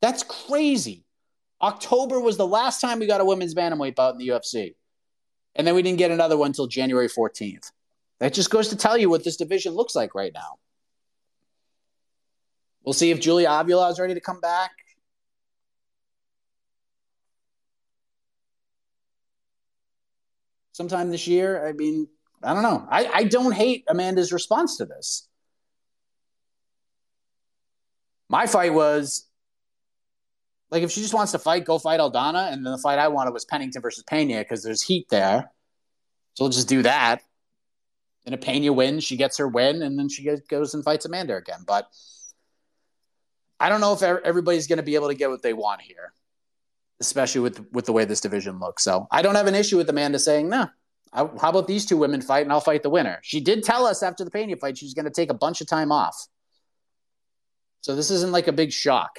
That's 0.00 0.22
crazy. 0.22 1.04
October 1.62 2.20
was 2.20 2.36
the 2.36 2.46
last 2.46 2.80
time 2.80 2.98
we 2.98 3.06
got 3.06 3.20
a 3.20 3.24
women's 3.24 3.54
bantamweight 3.54 3.94
bout 3.94 4.14
in 4.14 4.18
the 4.18 4.28
UFC. 4.28 4.74
And 5.54 5.66
then 5.66 5.74
we 5.74 5.82
didn't 5.82 5.98
get 5.98 6.10
another 6.10 6.36
one 6.36 6.48
until 6.48 6.66
January 6.66 7.08
14th. 7.08 7.72
That 8.18 8.32
just 8.32 8.50
goes 8.50 8.68
to 8.68 8.76
tell 8.76 8.96
you 8.96 9.10
what 9.10 9.24
this 9.24 9.36
division 9.36 9.74
looks 9.74 9.94
like 9.94 10.14
right 10.14 10.32
now. 10.32 10.58
We'll 12.84 12.92
see 12.92 13.10
if 13.10 13.20
Julia 13.20 13.48
Avila 13.50 13.90
is 13.90 13.98
ready 13.98 14.14
to 14.14 14.20
come 14.20 14.40
back. 14.40 14.70
Sometime 20.72 21.10
this 21.10 21.26
year. 21.26 21.66
I 21.66 21.72
mean, 21.72 22.08
I 22.42 22.54
don't 22.54 22.62
know. 22.62 22.86
I, 22.90 23.06
I 23.06 23.24
don't 23.24 23.52
hate 23.52 23.84
Amanda's 23.88 24.32
response 24.32 24.78
to 24.78 24.86
this. 24.86 25.28
My 28.28 28.46
fight 28.46 28.72
was 28.72 29.26
like 30.70 30.82
if 30.82 30.90
she 30.90 31.00
just 31.00 31.14
wants 31.14 31.32
to 31.32 31.38
fight, 31.38 31.64
go 31.64 31.78
fight 31.78 32.00
Aldana. 32.00 32.52
And 32.52 32.64
then 32.64 32.72
the 32.72 32.78
fight 32.78 32.98
I 32.98 33.08
wanted 33.08 33.32
was 33.32 33.44
Pennington 33.44 33.82
versus 33.82 34.04
Pena 34.04 34.38
because 34.38 34.62
there's 34.62 34.82
heat 34.82 35.08
there. 35.10 35.50
So 36.34 36.44
we'll 36.44 36.52
just 36.52 36.68
do 36.68 36.82
that. 36.82 37.22
And 38.26 38.34
if 38.34 38.40
Pena 38.40 38.72
wins, 38.72 39.02
she 39.02 39.16
gets 39.16 39.38
her 39.38 39.48
win, 39.48 39.82
and 39.82 39.98
then 39.98 40.08
she 40.08 40.28
goes 40.48 40.74
and 40.74 40.84
fights 40.84 41.06
Amanda 41.06 41.36
again. 41.36 41.60
But 41.66 41.88
I 43.58 43.68
don't 43.68 43.80
know 43.80 43.94
if 43.94 44.02
everybody's 44.02 44.66
going 44.66 44.76
to 44.76 44.82
be 44.82 44.94
able 44.94 45.08
to 45.08 45.14
get 45.14 45.30
what 45.30 45.42
they 45.42 45.54
want 45.54 45.80
here, 45.80 46.12
especially 47.00 47.40
with 47.40 47.66
with 47.72 47.86
the 47.86 47.92
way 47.92 48.04
this 48.04 48.20
division 48.20 48.58
looks. 48.58 48.84
So 48.84 49.08
I 49.10 49.22
don't 49.22 49.34
have 49.34 49.46
an 49.46 49.54
issue 49.54 49.78
with 49.78 49.88
Amanda 49.88 50.18
saying, 50.18 50.50
"No, 50.50 50.68
how 51.12 51.30
about 51.42 51.66
these 51.66 51.86
two 51.86 51.96
women 51.96 52.20
fight 52.20 52.42
and 52.42 52.52
I'll 52.52 52.60
fight 52.60 52.82
the 52.82 52.90
winner? 52.90 53.18
She 53.22 53.40
did 53.40 53.64
tell 53.64 53.86
us 53.86 54.02
after 54.02 54.24
the 54.24 54.30
Pena 54.30 54.56
fight 54.56 54.78
she 54.78 54.84
was 54.84 54.94
going 54.94 55.06
to 55.06 55.10
take 55.10 55.30
a 55.30 55.34
bunch 55.34 55.60
of 55.60 55.66
time 55.66 55.90
off. 55.90 56.28
So 57.80 57.96
this 57.96 58.10
isn't 58.10 58.32
like 58.32 58.46
a 58.46 58.52
big 58.52 58.72
shock. 58.72 59.18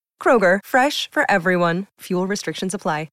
Kroger, 0.21 0.59
fresh 0.63 1.09
for 1.09 1.25
everyone. 1.31 1.87
Fuel 2.01 2.27
restrictions 2.27 2.75
apply. 2.75 3.07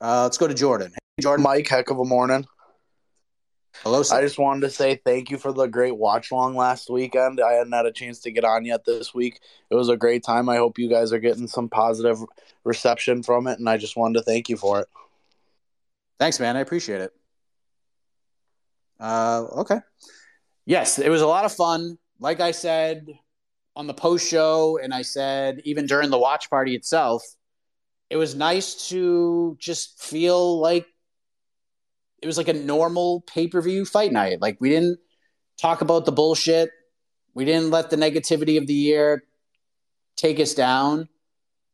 Uh, 0.00 0.22
let's 0.22 0.38
go 0.38 0.48
to 0.48 0.54
Jordan. 0.54 0.92
Hey, 0.92 1.22
Jordan. 1.22 1.42
Mike, 1.42 1.68
heck 1.68 1.90
of 1.90 1.98
a 1.98 2.04
morning. 2.04 2.46
Hello, 3.82 4.02
sir. 4.02 4.16
I 4.16 4.22
just 4.22 4.38
wanted 4.38 4.62
to 4.62 4.70
say 4.70 4.98
thank 5.04 5.30
you 5.30 5.36
for 5.36 5.52
the 5.52 5.66
great 5.66 5.96
watch 5.96 6.32
long 6.32 6.56
last 6.56 6.88
weekend. 6.88 7.38
I 7.38 7.52
hadn't 7.52 7.72
had 7.72 7.84
a 7.84 7.92
chance 7.92 8.18
to 8.20 8.30
get 8.30 8.44
on 8.44 8.64
yet 8.64 8.86
this 8.86 9.12
week. 9.12 9.40
It 9.68 9.74
was 9.74 9.90
a 9.90 9.96
great 9.96 10.24
time. 10.24 10.48
I 10.48 10.56
hope 10.56 10.78
you 10.78 10.88
guys 10.88 11.12
are 11.12 11.18
getting 11.18 11.46
some 11.46 11.68
positive 11.68 12.18
reception 12.64 13.22
from 13.22 13.46
it, 13.46 13.58
and 13.58 13.68
I 13.68 13.76
just 13.76 13.96
wanted 13.96 14.20
to 14.20 14.24
thank 14.24 14.48
you 14.48 14.56
for 14.56 14.80
it. 14.80 14.88
Thanks, 16.18 16.40
man. 16.40 16.56
I 16.56 16.60
appreciate 16.60 17.02
it. 17.02 17.12
Uh, 18.98 19.44
okay. 19.58 19.80
Yes, 20.64 20.98
it 20.98 21.10
was 21.10 21.20
a 21.20 21.26
lot 21.26 21.44
of 21.44 21.52
fun. 21.52 21.98
Like 22.18 22.40
I 22.40 22.52
said 22.52 23.06
on 23.80 23.86
the 23.86 23.94
post 23.94 24.28
show, 24.28 24.78
and 24.78 24.92
I 24.92 25.00
said 25.00 25.62
even 25.64 25.86
during 25.86 26.10
the 26.10 26.18
watch 26.18 26.50
party 26.50 26.74
itself, 26.74 27.22
it 28.10 28.18
was 28.18 28.34
nice 28.34 28.90
to 28.90 29.56
just 29.58 30.02
feel 30.02 30.60
like 30.60 30.86
it 32.20 32.26
was 32.26 32.36
like 32.36 32.48
a 32.48 32.52
normal 32.52 33.22
pay-per-view 33.22 33.86
fight 33.86 34.12
night. 34.12 34.42
Like 34.42 34.58
we 34.60 34.68
didn't 34.68 34.98
talk 35.58 35.80
about 35.80 36.04
the 36.04 36.12
bullshit. 36.12 36.68
We 37.32 37.46
didn't 37.46 37.70
let 37.70 37.88
the 37.88 37.96
negativity 37.96 38.58
of 38.58 38.66
the 38.66 38.74
year 38.74 39.24
take 40.14 40.38
us 40.40 40.52
down. 40.52 41.08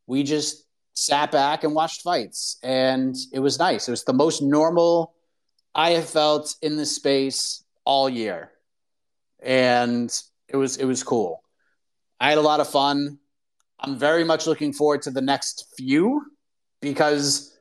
We 0.06 0.22
just 0.22 0.64
sat 0.92 1.32
back 1.32 1.64
and 1.64 1.74
watched 1.74 2.02
fights 2.02 2.58
and 2.62 3.16
it 3.32 3.40
was 3.40 3.58
nice. 3.58 3.88
It 3.88 3.90
was 3.90 4.04
the 4.04 4.12
most 4.12 4.42
normal 4.42 5.12
I 5.74 5.90
have 5.90 6.08
felt 6.08 6.54
in 6.62 6.76
this 6.76 6.94
space 6.94 7.64
all 7.84 8.08
year. 8.08 8.52
And 9.42 10.08
it 10.46 10.56
was 10.56 10.76
it 10.76 10.84
was 10.84 11.02
cool. 11.02 11.42
I 12.20 12.28
had 12.28 12.38
a 12.38 12.42
lot 12.42 12.60
of 12.60 12.68
fun. 12.68 13.18
I'm 13.78 13.98
very 13.98 14.24
much 14.24 14.46
looking 14.46 14.72
forward 14.72 15.02
to 15.02 15.10
the 15.10 15.20
next 15.20 15.74
few 15.76 16.22
because 16.80 17.56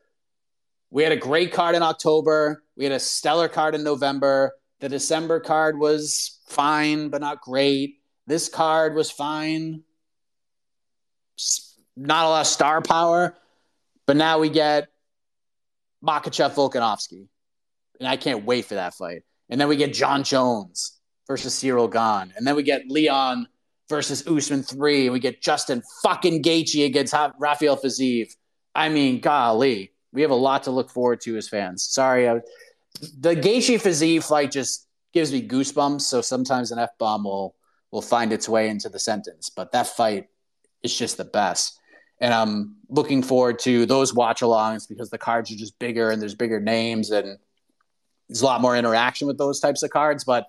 we 0.89 1.03
had 1.03 1.11
a 1.11 1.17
great 1.17 1.51
card 1.51 1.75
in 1.75 1.83
October. 1.83 2.63
We 2.77 2.85
had 2.85 2.93
a 2.93 2.99
stellar 2.99 3.49
card 3.49 3.75
in 3.75 3.83
November. 3.83 4.53
The 4.79 4.89
December 4.89 5.39
card 5.39 5.77
was 5.77 6.39
fine, 6.47 7.09
but 7.09 7.21
not 7.21 7.41
great. 7.41 7.97
This 8.27 8.49
card 8.49 8.95
was 8.95 9.11
fine. 9.11 9.83
Not 11.97 12.25
a 12.25 12.29
lot 12.29 12.41
of 12.41 12.47
star 12.47 12.81
power. 12.81 13.35
But 14.05 14.17
now 14.17 14.39
we 14.39 14.49
get 14.49 14.87
Makhachev 16.03 16.53
Volkanovski. 16.53 17.27
And 17.99 18.07
I 18.07 18.17
can't 18.17 18.45
wait 18.45 18.65
for 18.65 18.75
that 18.75 18.93
fight. 18.93 19.23
And 19.49 19.59
then 19.59 19.67
we 19.67 19.75
get 19.75 19.93
Jon 19.93 20.23
Jones 20.23 20.99
versus 21.27 21.53
Ciryl 21.53 21.91
Gane. 21.91 22.33
And 22.35 22.45
then 22.45 22.55
we 22.55 22.63
get 22.63 22.89
Leon 22.89 23.47
versus 23.89 24.27
Usman 24.27 24.63
3. 24.63 25.05
And 25.05 25.13
we 25.13 25.19
get 25.19 25.41
Justin 25.41 25.83
fucking 26.03 26.43
Gaethje 26.43 26.85
against 26.85 27.13
Rafael 27.39 27.77
Fiziev. 27.77 28.27
I 28.73 28.89
mean, 28.89 29.19
golly, 29.21 29.91
we 30.11 30.21
have 30.21 30.31
a 30.31 30.35
lot 30.35 30.63
to 30.63 30.71
look 30.71 30.89
forward 30.89 31.21
to 31.21 31.37
as 31.37 31.47
fans. 31.47 31.83
Sorry, 31.83 32.29
I, 32.29 32.41
the 33.19 33.35
Gaethje 33.35 33.81
Fiziev 33.81 34.27
fight 34.27 34.51
just 34.51 34.87
gives 35.13 35.31
me 35.31 35.47
goosebumps. 35.47 36.01
So 36.01 36.21
sometimes 36.21 36.71
an 36.71 36.79
f 36.79 36.91
bomb 36.99 37.23
will 37.23 37.55
will 37.91 38.01
find 38.01 38.33
its 38.33 38.49
way 38.49 38.67
into 38.67 38.89
the 38.89 38.99
sentence, 38.99 39.49
but 39.49 39.71
that 39.71 39.87
fight 39.87 40.27
is 40.83 40.97
just 40.97 41.15
the 41.15 41.23
best. 41.23 41.79
And 42.19 42.33
I'm 42.33 42.75
looking 42.89 43.23
forward 43.23 43.59
to 43.59 43.85
those 43.85 44.13
watch 44.13 44.41
alongs 44.41 44.87
because 44.87 45.09
the 45.09 45.17
cards 45.17 45.51
are 45.51 45.55
just 45.55 45.79
bigger 45.79 46.11
and 46.11 46.21
there's 46.21 46.35
bigger 46.35 46.59
names 46.59 47.11
and 47.11 47.37
there's 48.27 48.41
a 48.41 48.45
lot 48.45 48.59
more 48.59 48.75
interaction 48.75 49.27
with 49.27 49.37
those 49.37 49.61
types 49.61 49.81
of 49.81 49.91
cards. 49.91 50.25
But 50.25 50.47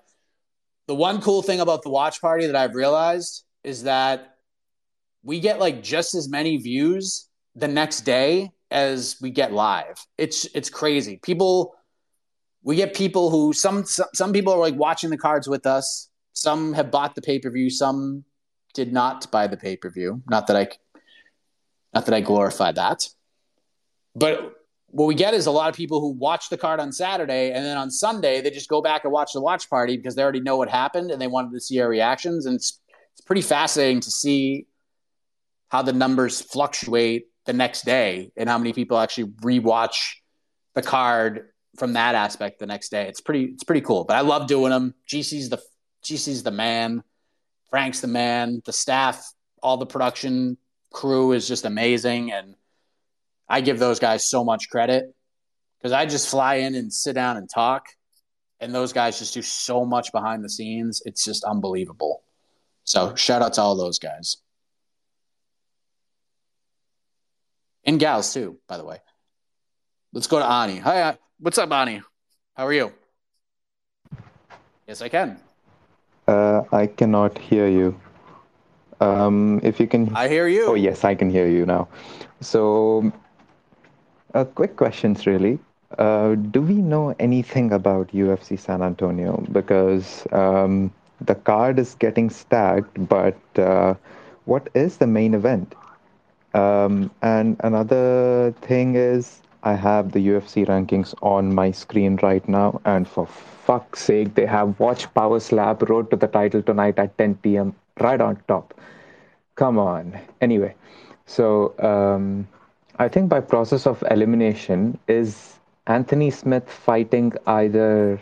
the 0.87 0.95
one 0.95 1.21
cool 1.21 1.41
thing 1.41 1.59
about 1.59 1.83
the 1.83 1.89
watch 1.89 2.21
party 2.21 2.47
that 2.47 2.55
I've 2.55 2.75
realized 2.75 3.43
is 3.63 3.83
that 3.83 4.37
we 5.23 5.39
get 5.39 5.59
like 5.59 5.83
just 5.83 6.15
as 6.15 6.29
many 6.29 6.57
views 6.57 7.29
the 7.55 7.67
next 7.67 8.01
day 8.01 8.51
as 8.71 9.17
we 9.21 9.29
get 9.29 9.51
live. 9.51 10.05
It's 10.17 10.45
it's 10.55 10.69
crazy. 10.69 11.19
People 11.21 11.75
we 12.63 12.75
get 12.75 12.93
people 12.93 13.29
who 13.29 13.53
some 13.53 13.85
some, 13.85 14.07
some 14.13 14.33
people 14.33 14.53
are 14.53 14.59
like 14.59 14.75
watching 14.75 15.09
the 15.09 15.17
cards 15.17 15.47
with 15.47 15.65
us. 15.65 16.09
Some 16.33 16.73
have 16.73 16.91
bought 16.91 17.15
the 17.15 17.21
pay-per-view, 17.21 17.71
some 17.71 18.23
did 18.75 18.93
not 18.93 19.31
buy 19.31 19.47
the 19.47 19.57
pay-per-view. 19.57 20.21
Not 20.29 20.47
that 20.47 20.55
I 20.55 20.67
not 21.93 22.05
that 22.05 22.13
I 22.13 22.21
glorify 22.21 22.71
that. 22.73 23.09
But 24.15 24.56
what 24.97 25.05
we 25.05 25.13
get 25.13 25.35
is 25.35 25.45
a 25.45 25.51
lot 25.51 25.69
of 25.69 25.75
people 25.75 26.01
who 26.01 26.09
watch 26.09 26.49
the 26.49 26.57
card 26.57 26.79
on 26.79 26.91
Saturday 26.91 27.51
and 27.51 27.63
then 27.63 27.77
on 27.77 27.91
Sunday 27.91 28.41
they 28.41 28.49
just 28.49 28.67
go 28.67 28.81
back 28.81 29.03
and 29.03 29.13
watch 29.13 29.31
the 29.31 29.39
watch 29.39 29.69
party 29.69 29.95
because 29.95 30.15
they 30.15 30.23
already 30.23 30.39
know 30.39 30.57
what 30.57 30.69
happened 30.69 31.11
and 31.11 31.21
they 31.21 31.27
wanted 31.27 31.51
to 31.51 31.59
see 31.59 31.79
our 31.79 31.87
reactions 31.87 32.47
and 32.47 32.55
it's 32.55 32.79
it's 33.13 33.21
pretty 33.21 33.43
fascinating 33.43 33.99
to 33.99 34.09
see 34.09 34.65
how 35.69 35.83
the 35.83 35.93
numbers 35.93 36.41
fluctuate 36.41 37.27
the 37.45 37.53
next 37.53 37.85
day 37.85 38.31
and 38.35 38.49
how 38.49 38.57
many 38.57 38.73
people 38.73 38.97
actually 38.97 39.31
rewatch 39.41 40.15
the 40.73 40.81
card 40.81 41.49
from 41.77 41.93
that 41.93 42.15
aspect 42.15 42.57
the 42.57 42.65
next 42.65 42.89
day. 42.89 43.07
It's 43.07 43.21
pretty 43.21 43.45
it's 43.45 43.63
pretty 43.63 43.81
cool. 43.81 44.03
But 44.03 44.17
I 44.17 44.21
love 44.21 44.47
doing 44.47 44.71
them. 44.71 44.95
GC's 45.07 45.49
the 45.49 45.61
GC's 46.03 46.41
the 46.41 46.51
man. 46.51 47.03
Frank's 47.69 48.01
the 48.01 48.07
man. 48.07 48.63
The 48.65 48.73
staff, 48.73 49.31
all 49.61 49.77
the 49.77 49.85
production 49.85 50.57
crew 50.91 51.33
is 51.33 51.47
just 51.47 51.65
amazing 51.65 52.31
and 52.31 52.55
I 53.49 53.61
give 53.61 53.79
those 53.79 53.99
guys 53.99 54.29
so 54.29 54.43
much 54.43 54.69
credit 54.69 55.05
because 55.77 55.91
I 55.91 56.05
just 56.05 56.29
fly 56.29 56.55
in 56.55 56.75
and 56.75 56.91
sit 56.91 57.13
down 57.13 57.37
and 57.37 57.49
talk 57.49 57.85
and 58.59 58.73
those 58.73 58.93
guys 58.93 59.19
just 59.19 59.33
do 59.33 59.41
so 59.41 59.85
much 59.85 60.11
behind 60.11 60.43
the 60.43 60.49
scenes. 60.49 61.01
It's 61.05 61.23
just 61.23 61.43
unbelievable. 61.43 62.23
So 62.83 63.15
shout 63.15 63.41
out 63.41 63.53
to 63.53 63.61
all 63.61 63.75
those 63.75 63.99
guys. 63.99 64.37
and 67.87 67.99
gals 67.99 68.33
too, 68.33 68.59
by 68.67 68.77
the 68.77 68.83
way. 68.83 68.99
Let's 70.13 70.27
go 70.27 70.37
to 70.39 70.45
Ani. 70.45 70.77
Hi, 70.77 71.17
what's 71.39 71.57
up, 71.57 71.71
Ani? 71.71 72.01
How 72.53 72.67
are 72.67 72.73
you? 72.73 72.91
Yes, 74.87 75.01
I 75.01 75.09
can. 75.09 75.39
Uh, 76.27 76.63
I 76.71 76.87
cannot 76.87 77.37
hear 77.37 77.67
you. 77.67 77.99
Um, 78.99 79.59
if 79.63 79.79
you 79.79 79.87
can. 79.87 80.13
I 80.15 80.27
hear 80.27 80.47
you. 80.47 80.67
Oh 80.67 80.73
yes, 80.75 81.03
I 81.03 81.15
can 81.15 81.29
hear 81.29 81.47
you 81.47 81.65
now. 81.65 81.87
So, 82.41 83.11
uh, 84.33 84.45
quick 84.45 84.75
questions, 84.75 85.25
really. 85.25 85.59
Uh, 85.97 86.35
do 86.35 86.61
we 86.61 86.75
know 86.75 87.15
anything 87.19 87.71
about 87.71 88.09
UFC 88.09 88.59
San 88.59 88.81
Antonio? 88.81 89.43
Because 89.51 90.27
um, 90.31 90.91
the 91.21 91.35
card 91.35 91.79
is 91.79 91.95
getting 91.95 92.29
stacked, 92.29 93.07
but 93.07 93.37
uh, 93.57 93.93
what 94.45 94.69
is 94.73 94.97
the 94.97 95.07
main 95.07 95.33
event? 95.33 95.75
Um, 96.53 97.11
and 97.21 97.55
another 97.63 98.53
thing 98.61 98.95
is, 98.95 99.41
I 99.63 99.73
have 99.73 100.11
the 100.11 100.19
UFC 100.27 100.65
rankings 100.65 101.13
on 101.21 101.53
my 101.53 101.71
screen 101.71 102.17
right 102.21 102.47
now, 102.47 102.81
and 102.85 103.07
for 103.07 103.25
fuck's 103.25 104.01
sake, 104.03 104.35
they 104.35 104.45
have 104.45 104.79
Watch 104.79 105.13
Power 105.13 105.39
Slap 105.39 105.81
Road 105.89 106.09
to 106.11 106.15
the 106.15 106.27
title 106.27 106.61
tonight 106.61 106.97
at 106.99 107.17
10 107.17 107.35
p.m. 107.35 107.75
right 107.99 108.19
on 108.21 108.41
top. 108.47 108.73
Come 109.55 109.77
on. 109.79 110.17
Anyway, 110.41 110.75
so 111.25 111.73
um, 111.79 112.47
I 112.99 113.07
think 113.07 113.29
by 113.29 113.39
process 113.41 113.87
of 113.87 114.03
elimination 114.11 114.99
is 115.07 115.59
Anthony 115.87 116.29
Smith 116.29 116.69
fighting 116.69 117.33
either 117.47 118.19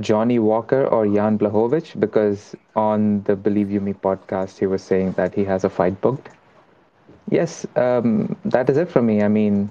Johnny 0.00 0.38
Walker 0.38 0.86
or 0.86 1.06
Jan 1.06 1.38
Blachowicz 1.38 1.98
because 1.98 2.54
on 2.74 3.22
the 3.24 3.36
Believe 3.36 3.70
You 3.70 3.80
Me 3.80 3.92
podcast 3.92 4.58
he 4.58 4.66
was 4.66 4.82
saying 4.82 5.12
that 5.12 5.34
he 5.34 5.44
has 5.44 5.64
a 5.64 5.70
fight 5.70 6.00
booked. 6.00 6.28
Yes, 7.30 7.66
um, 7.76 8.36
that 8.44 8.68
is 8.70 8.76
it 8.76 8.88
from 8.88 9.06
me. 9.06 9.22
I 9.22 9.28
mean, 9.28 9.70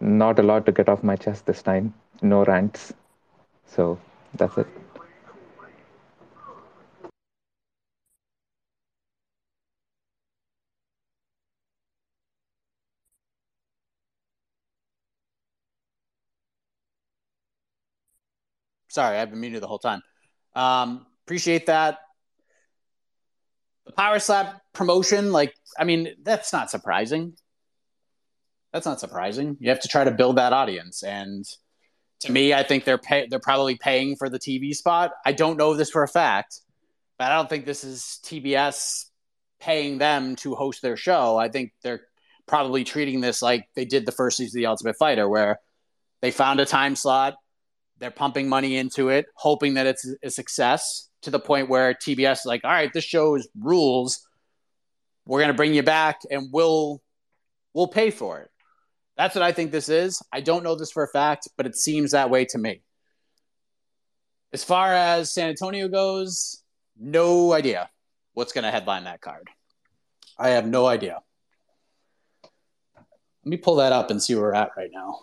not 0.00 0.38
a 0.38 0.42
lot 0.42 0.66
to 0.66 0.72
get 0.72 0.88
off 0.88 1.02
my 1.02 1.16
chest 1.16 1.46
this 1.46 1.62
time. 1.62 1.94
No 2.22 2.44
rants. 2.44 2.92
So 3.66 3.98
that's 4.34 4.56
it. 4.58 4.66
Sorry, 18.92 19.16
I've 19.16 19.30
been 19.30 19.40
muted 19.40 19.62
the 19.62 19.68
whole 19.68 19.78
time. 19.78 20.02
Um, 20.54 21.06
Appreciate 21.24 21.66
that. 21.66 21.98
The 23.86 23.92
Power 23.92 24.18
Slap 24.18 24.60
promotion, 24.72 25.32
like, 25.32 25.54
I 25.78 25.84
mean, 25.84 26.14
that's 26.22 26.52
not 26.52 26.70
surprising. 26.70 27.34
That's 28.72 28.86
not 28.86 29.00
surprising. 29.00 29.56
You 29.60 29.70
have 29.70 29.80
to 29.80 29.88
try 29.88 30.04
to 30.04 30.10
build 30.10 30.36
that 30.36 30.52
audience. 30.52 31.02
And 31.02 31.44
to 32.20 32.32
me, 32.32 32.54
I 32.54 32.62
think 32.62 32.84
they're 32.84 32.98
pay- 32.98 33.26
they're 33.28 33.38
probably 33.38 33.76
paying 33.76 34.16
for 34.16 34.28
the 34.28 34.38
TV 34.38 34.74
spot. 34.74 35.12
I 35.24 35.32
don't 35.32 35.56
know 35.56 35.74
this 35.74 35.90
for 35.90 36.02
a 36.02 36.08
fact, 36.08 36.60
but 37.18 37.30
I 37.30 37.36
don't 37.36 37.48
think 37.48 37.64
this 37.64 37.84
is 37.84 38.18
TBS 38.24 39.06
paying 39.60 39.98
them 39.98 40.36
to 40.36 40.54
host 40.54 40.82
their 40.82 40.96
show. 40.96 41.36
I 41.36 41.48
think 41.48 41.72
they're 41.82 42.02
probably 42.46 42.84
treating 42.84 43.20
this 43.20 43.42
like 43.42 43.68
they 43.74 43.84
did 43.84 44.06
the 44.06 44.12
first 44.12 44.36
season 44.36 44.58
of 44.58 44.62
The 44.62 44.66
Ultimate 44.66 44.96
Fighter, 44.96 45.28
where 45.28 45.60
they 46.20 46.30
found 46.30 46.60
a 46.60 46.66
time 46.66 46.96
slot, 46.96 47.34
they're 48.02 48.10
pumping 48.10 48.48
money 48.48 48.76
into 48.76 49.10
it, 49.10 49.26
hoping 49.36 49.74
that 49.74 49.86
it's 49.86 50.04
a 50.24 50.30
success 50.30 51.08
to 51.22 51.30
the 51.30 51.38
point 51.38 51.68
where 51.68 51.94
TBS 51.94 52.40
is 52.40 52.44
like, 52.44 52.64
all 52.64 52.70
right, 52.72 52.92
this 52.92 53.04
show 53.04 53.36
is 53.36 53.48
rules. 53.56 54.26
We're 55.24 55.40
gonna 55.40 55.54
bring 55.54 55.72
you 55.72 55.84
back 55.84 56.18
and 56.28 56.48
we'll 56.52 57.00
we'll 57.74 57.86
pay 57.86 58.10
for 58.10 58.40
it. 58.40 58.50
That's 59.16 59.36
what 59.36 59.44
I 59.44 59.52
think 59.52 59.70
this 59.70 59.88
is. 59.88 60.20
I 60.32 60.40
don't 60.40 60.64
know 60.64 60.74
this 60.74 60.90
for 60.90 61.04
a 61.04 61.08
fact, 61.08 61.46
but 61.56 61.64
it 61.64 61.76
seems 61.76 62.10
that 62.10 62.28
way 62.28 62.44
to 62.46 62.58
me. 62.58 62.82
As 64.52 64.64
far 64.64 64.92
as 64.92 65.32
San 65.32 65.48
Antonio 65.48 65.86
goes, 65.86 66.60
no 66.98 67.52
idea 67.52 67.88
what's 68.34 68.52
going 68.52 68.64
to 68.64 68.70
headline 68.70 69.04
that 69.04 69.20
card. 69.20 69.48
I 70.38 70.50
have 70.50 70.66
no 70.66 70.86
idea. 70.86 71.20
Let 73.44 73.50
me 73.50 73.58
pull 73.58 73.76
that 73.76 73.92
up 73.92 74.10
and 74.10 74.22
see 74.22 74.34
where 74.34 74.44
we're 74.44 74.54
at 74.54 74.70
right 74.76 74.90
now 74.92 75.20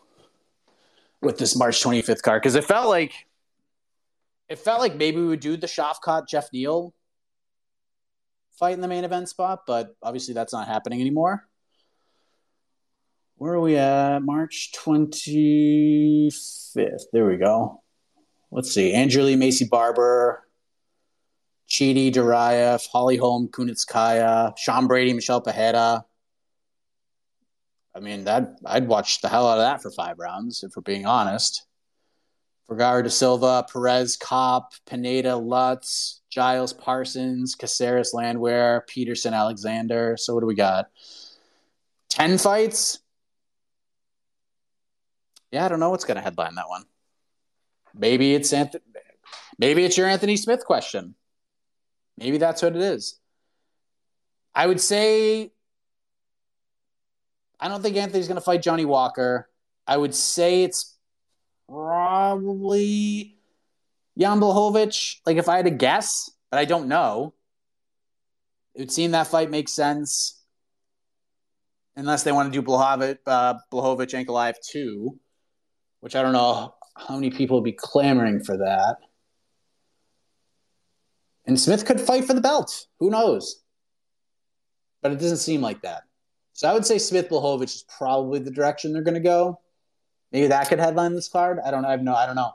with 1.21 1.37
this 1.37 1.55
March 1.55 1.83
25th 1.83 2.21
card 2.21 2.41
because 2.41 2.55
it 2.55 2.63
felt 2.63 2.87
like 2.87 3.13
it 4.47 4.59
felt 4.59 4.79
like 4.79 4.95
maybe 4.95 5.17
we 5.17 5.27
would 5.27 5.39
do 5.39 5.57
the 5.57 5.67
Shavkat 5.67 6.27
Geoff 6.27 6.49
Neal 6.51 6.93
fight 8.57 8.73
in 8.73 8.81
the 8.81 8.87
main 8.87 9.03
event 9.03 9.29
spot, 9.29 9.61
but 9.67 9.95
obviously 10.01 10.33
that's 10.33 10.53
not 10.53 10.67
happening 10.67 11.01
anymore 11.01 11.49
where 13.39 13.53
are 13.53 13.61
we 13.61 13.77
at? 13.77 14.19
March 14.19 14.73
25th. 14.77 17.03
There 17.13 17.25
we 17.25 17.37
go. 17.37 17.81
Let's 18.51 18.73
see. 18.73 18.93
Angeli 18.93 19.37
Maycee 19.37 19.69
Barber, 19.69 20.45
Chidi 21.69 22.11
Duraev, 22.11 22.85
Holly 22.91 23.15
Holm, 23.15 23.47
Kunitskaya, 23.47 24.57
Sean 24.57 24.87
Brady, 24.87 25.13
Michel 25.13 25.39
Pereira. 25.39 26.03
I 27.95 27.99
mean, 27.99 28.25
that 28.25 28.59
I'd 28.65 28.87
watch 28.87 29.21
the 29.21 29.29
hell 29.29 29.47
out 29.47 29.57
of 29.57 29.63
that 29.63 29.81
for 29.81 29.91
five 29.91 30.19
rounds, 30.19 30.63
if 30.63 30.75
we're 30.75 30.81
being 30.81 31.05
honest. 31.05 31.65
Vergara 32.67 33.01
da 33.01 33.09
Silva, 33.09 33.65
Perez, 33.71 34.15
Kopp, 34.15 34.73
Pineda, 34.85 35.35
Lutz, 35.35 36.21
Giles 36.29 36.71
Parsons, 36.71 37.55
Caceres 37.55 38.13
Landwehr, 38.13 38.85
Peterson, 38.87 39.33
Alexander. 39.33 40.15
So 40.17 40.35
what 40.35 40.41
do 40.41 40.45
we 40.45 40.55
got? 40.55 40.89
10 42.09 42.37
fights? 42.37 42.99
yeah, 45.51 45.65
I 45.65 45.67
don't 45.67 45.79
know 45.79 45.89
what's 45.89 46.05
going 46.05 46.17
to 46.17 46.21
headline 46.21 46.55
that 46.55 46.69
one. 46.69 46.83
Maybe 47.95 48.35
it's 48.35 48.53
Anthony, 48.53 48.83
maybe 49.57 49.83
it's 49.83 49.97
your 49.97 50.07
Anthony 50.07 50.37
Smith 50.37 50.63
question. 50.63 51.15
Maybe 52.17 52.37
that's 52.37 52.61
what 52.61 52.75
it 52.75 52.81
is. 52.81 53.19
I 54.53 54.67
would 54.67 54.81
say 54.81 55.51
I 57.59 57.67
don't 57.67 57.81
think 57.81 57.97
Anthony's 57.97 58.27
going 58.27 58.35
to 58.35 58.41
fight 58.41 58.61
Johnny 58.61 58.85
Walker. 58.85 59.49
I 59.85 59.97
would 59.97 60.15
say 60.15 60.63
it's 60.63 60.97
probably 61.67 63.37
Jan 64.17 64.39
Blachowicz. 64.39 65.17
Like 65.25 65.37
if 65.37 65.49
I 65.49 65.57
had 65.57 65.65
to 65.65 65.71
guess, 65.71 66.29
but 66.51 66.59
I 66.59 66.65
don't 66.65 66.87
know. 66.87 67.33
It 68.75 68.81
would 68.81 68.91
seem 68.91 69.11
that 69.11 69.27
fight 69.27 69.49
makes 69.49 69.73
sense. 69.73 70.41
Unless 71.95 72.23
they 72.23 72.31
want 72.31 72.53
to 72.53 72.61
do 72.61 72.65
Blachowicz, 72.65 73.17
uh, 73.25 73.55
Blachowicz 73.71 74.13
Ankalaev 74.13 74.55
too 74.71 75.19
which 75.99 76.15
I 76.15 76.21
don't 76.21 76.33
know 76.33 76.73
how 76.95 77.15
many 77.15 77.29
people 77.29 77.57
would 77.57 77.65
be 77.65 77.73
clamoring 77.77 78.43
for 78.43 78.57
that. 78.57 78.97
And 81.45 81.59
Smith 81.59 81.85
could 81.85 81.99
fight 81.99 82.25
for 82.25 82.33
the 82.33 82.41
belt. 82.41 82.87
Who 82.99 83.09
knows? 83.09 83.61
But 85.01 85.13
it 85.13 85.19
doesn't 85.19 85.37
seem 85.37 85.61
like 85.61 85.81
that. 85.81 86.03
So 86.59 86.67
I 86.67 86.73
would 86.73 86.85
say 86.85 86.97
Smith 86.97 87.29
Blachowicz 87.29 87.73
is 87.73 87.85
probably 87.87 88.39
the 88.39 88.51
direction 88.51 88.91
they're 88.91 89.01
going 89.01 89.13
to 89.13 89.21
go. 89.21 89.61
Maybe 90.33 90.47
that 90.47 90.67
could 90.67 90.77
headline 90.77 91.15
this 91.15 91.29
card. 91.29 91.57
I 91.65 91.71
don't 91.71 91.83
know. 91.83 91.87
I 91.87 91.91
have 91.91 92.03
no. 92.03 92.13
I 92.13 92.25
don't 92.25 92.35
know. 92.35 92.51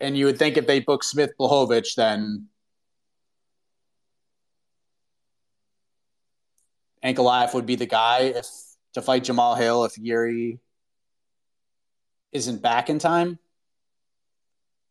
And 0.00 0.18
you 0.18 0.26
would 0.26 0.38
think 0.38 0.58
if 0.58 0.66
they 0.66 0.80
book 0.80 1.02
Smith 1.02 1.32
Blachowicz, 1.40 1.94
then 1.94 2.48
Ankalaev 7.02 7.54
would 7.54 7.64
be 7.64 7.76
the 7.76 7.86
guy 7.86 8.34
if 8.36 8.46
to 8.92 9.00
fight 9.00 9.24
Jamahal 9.24 9.56
Hill 9.56 9.86
if 9.86 9.96
Yuri 9.96 10.60
isn't 12.32 12.60
back 12.60 12.90
in 12.90 12.98
time. 12.98 13.38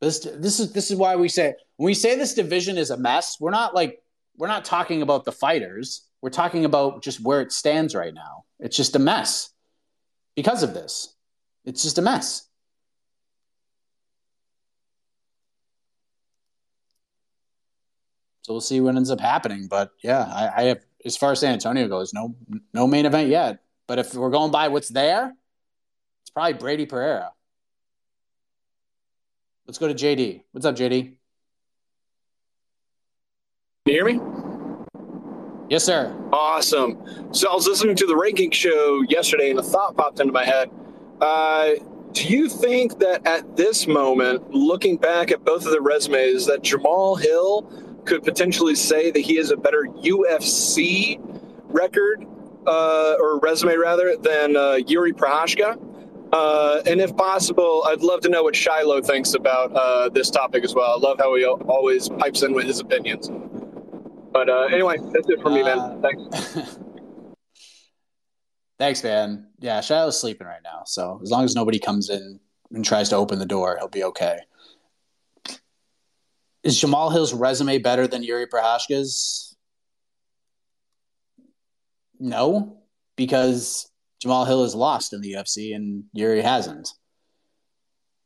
This 0.02 0.22
this 0.22 0.60
is 0.60 0.74
this 0.74 0.90
is 0.90 0.98
why 0.98 1.16
we 1.16 1.30
say 1.30 1.54
when 1.78 1.86
we 1.86 1.94
say 1.94 2.16
this 2.16 2.34
division 2.34 2.80
is 2.80 2.90
a 2.90 2.98
mess, 2.98 3.40
we're 3.40 3.52
not 3.52 3.76
like 3.76 4.02
we're 4.38 4.48
not 4.48 4.66
talking 4.66 5.02
about 5.02 5.26
the 5.26 5.32
fighters. 5.32 6.08
We're 6.22 6.30
talking 6.30 6.66
about 6.66 7.04
just 7.04 7.22
where 7.22 7.42
it 7.42 7.52
stands 7.52 7.96
right 7.96 8.14
now. 8.14 8.46
It's 8.60 8.76
just 8.76 8.96
a 8.96 9.00
mess 9.00 9.52
because 10.36 10.64
of 10.64 10.74
this. 10.74 11.16
It's 11.66 11.84
just 11.84 11.98
a 11.98 12.02
mess. 12.02 12.48
So 18.42 18.54
we'll 18.54 18.62
see 18.62 18.82
what 18.82 18.96
ends 18.96 19.12
up 19.12 19.20
happening. 19.20 19.68
But 19.70 19.92
yeah, 20.02 20.24
I, 20.24 20.52
I 20.56 20.64
have 20.70 20.80
as 21.06 21.16
far 21.16 21.34
as 21.34 21.40
San 21.40 21.54
Antonio 21.54 21.88
goes, 21.88 22.14
no 22.14 22.36
no 22.74 22.88
main 22.88 23.06
event 23.06 23.30
yet. 23.30 23.60
But 23.86 24.00
if 24.00 24.16
we're 24.16 24.32
going 24.32 24.52
by 24.52 24.70
what's 24.70 24.90
there, 24.90 25.36
it's 26.24 26.32
probably 26.32 26.54
Brady 26.54 26.86
Pereira. 26.86 27.32
Let's 29.68 29.78
go 29.78 29.88
to 29.88 29.94
JD. 29.94 30.46
What's 30.52 30.66
up, 30.66 30.76
JD? 30.76 31.19
Can 33.86 33.96
you 33.96 34.04
hear 34.04 34.20
me? 34.20 34.20
Yes, 35.70 35.84
sir. 35.84 36.16
Awesome. 36.34 36.98
So 37.34 37.50
I 37.50 37.56
was 37.56 37.66
listening 37.66 37.96
to 37.96 38.06
the 38.06 38.16
ranking 38.16 38.52
show 38.52 39.02
yesterday, 39.08 39.50
and 39.50 39.60
a 39.60 39.64
thought 39.64 39.96
popped 39.96 40.20
into 40.20 40.34
my 40.34 40.44
head. 40.44 40.70
Uh, 41.22 41.72
do 42.12 42.28
you 42.28 42.50
think 42.50 43.00
that 43.00 43.26
at 43.26 43.56
this 43.56 43.88
moment, 43.88 44.52
looking 44.52 44.98
back 44.98 45.32
at 45.32 45.46
both 45.46 45.66
of 45.66 45.72
the 45.72 45.82
resumes, 45.82 46.46
that 46.48 46.62
Jamahal 46.62 47.22
Hill 47.22 48.02
could 48.06 48.24
potentially 48.24 48.76
say 48.76 49.12
that 49.12 49.20
he 49.22 49.38
has 49.38 49.52
a 49.52 49.58
better 49.58 49.86
UFC 50.04 51.20
record 51.66 52.26
uh, 52.68 53.16
or 53.20 53.40
resume 53.40 53.76
rather 53.76 54.18
than 54.18 54.58
uh, 54.58 54.74
Yuri 54.88 55.14
Prochazka? 55.14 55.80
Uh, 56.32 56.82
and 56.86 57.00
if 57.00 57.16
possible, 57.16 57.84
I'd 57.88 58.02
love 58.02 58.22
to 58.22 58.30
know 58.30 58.44
what 58.44 58.56
Shiloh 58.56 59.02
thinks 59.02 59.34
about 59.34 59.72
uh, 59.74 60.10
this 60.10 60.30
topic 60.30 60.64
as 60.64 60.76
well. 60.76 60.92
I 60.92 60.98
love 60.98 61.18
how 61.18 61.36
he 61.36 61.46
always 61.46 62.10
pipes 62.10 62.44
in 62.44 62.54
with 62.54 62.66
his 62.66 62.80
opinions. 62.80 63.32
But 64.32 64.50
uh, 64.50 64.68
anyway, 64.72 64.98
that's 65.12 65.30
it 65.30 65.42
for 65.42 65.50
me, 65.50 65.64
man. 65.64 65.80
Uh, 65.80 66.02
Thanks. 66.02 66.80
Thanks, 68.80 69.04
man. 69.04 69.48
Yeah, 69.60 69.82
Shiloh's 69.82 70.20
sleeping 70.20 70.48
right 70.48 70.62
now. 70.64 70.84
So 70.86 71.20
as 71.22 71.32
long 71.32 71.44
as 71.44 71.56
nobody 71.56 71.80
comes 71.80 72.10
in 72.10 72.40
and 72.72 72.86
tries 72.86 73.10
to 73.10 73.16
open 73.16 73.40
the 73.40 73.46
door, 73.46 73.78
he'll 73.78 73.90
be 73.90 74.04
okay. 74.06 74.40
Is 76.64 76.80
Jamahal 76.80 77.12
Hill's 77.12 77.34
resume 77.34 77.80
better 77.80 78.08
than 78.08 78.24
Yuri 78.24 78.48
Prochazka's? 78.48 79.56
No, 82.20 82.78
because 83.16 83.90
Jamahal 84.24 84.46
Hill 84.46 84.64
is 84.64 84.76
lost 84.76 85.14
in 85.14 85.22
the 85.22 85.34
UFC 85.34 85.76
and 85.76 86.04
Yuri 86.14 86.42
hasn't. 86.42 86.90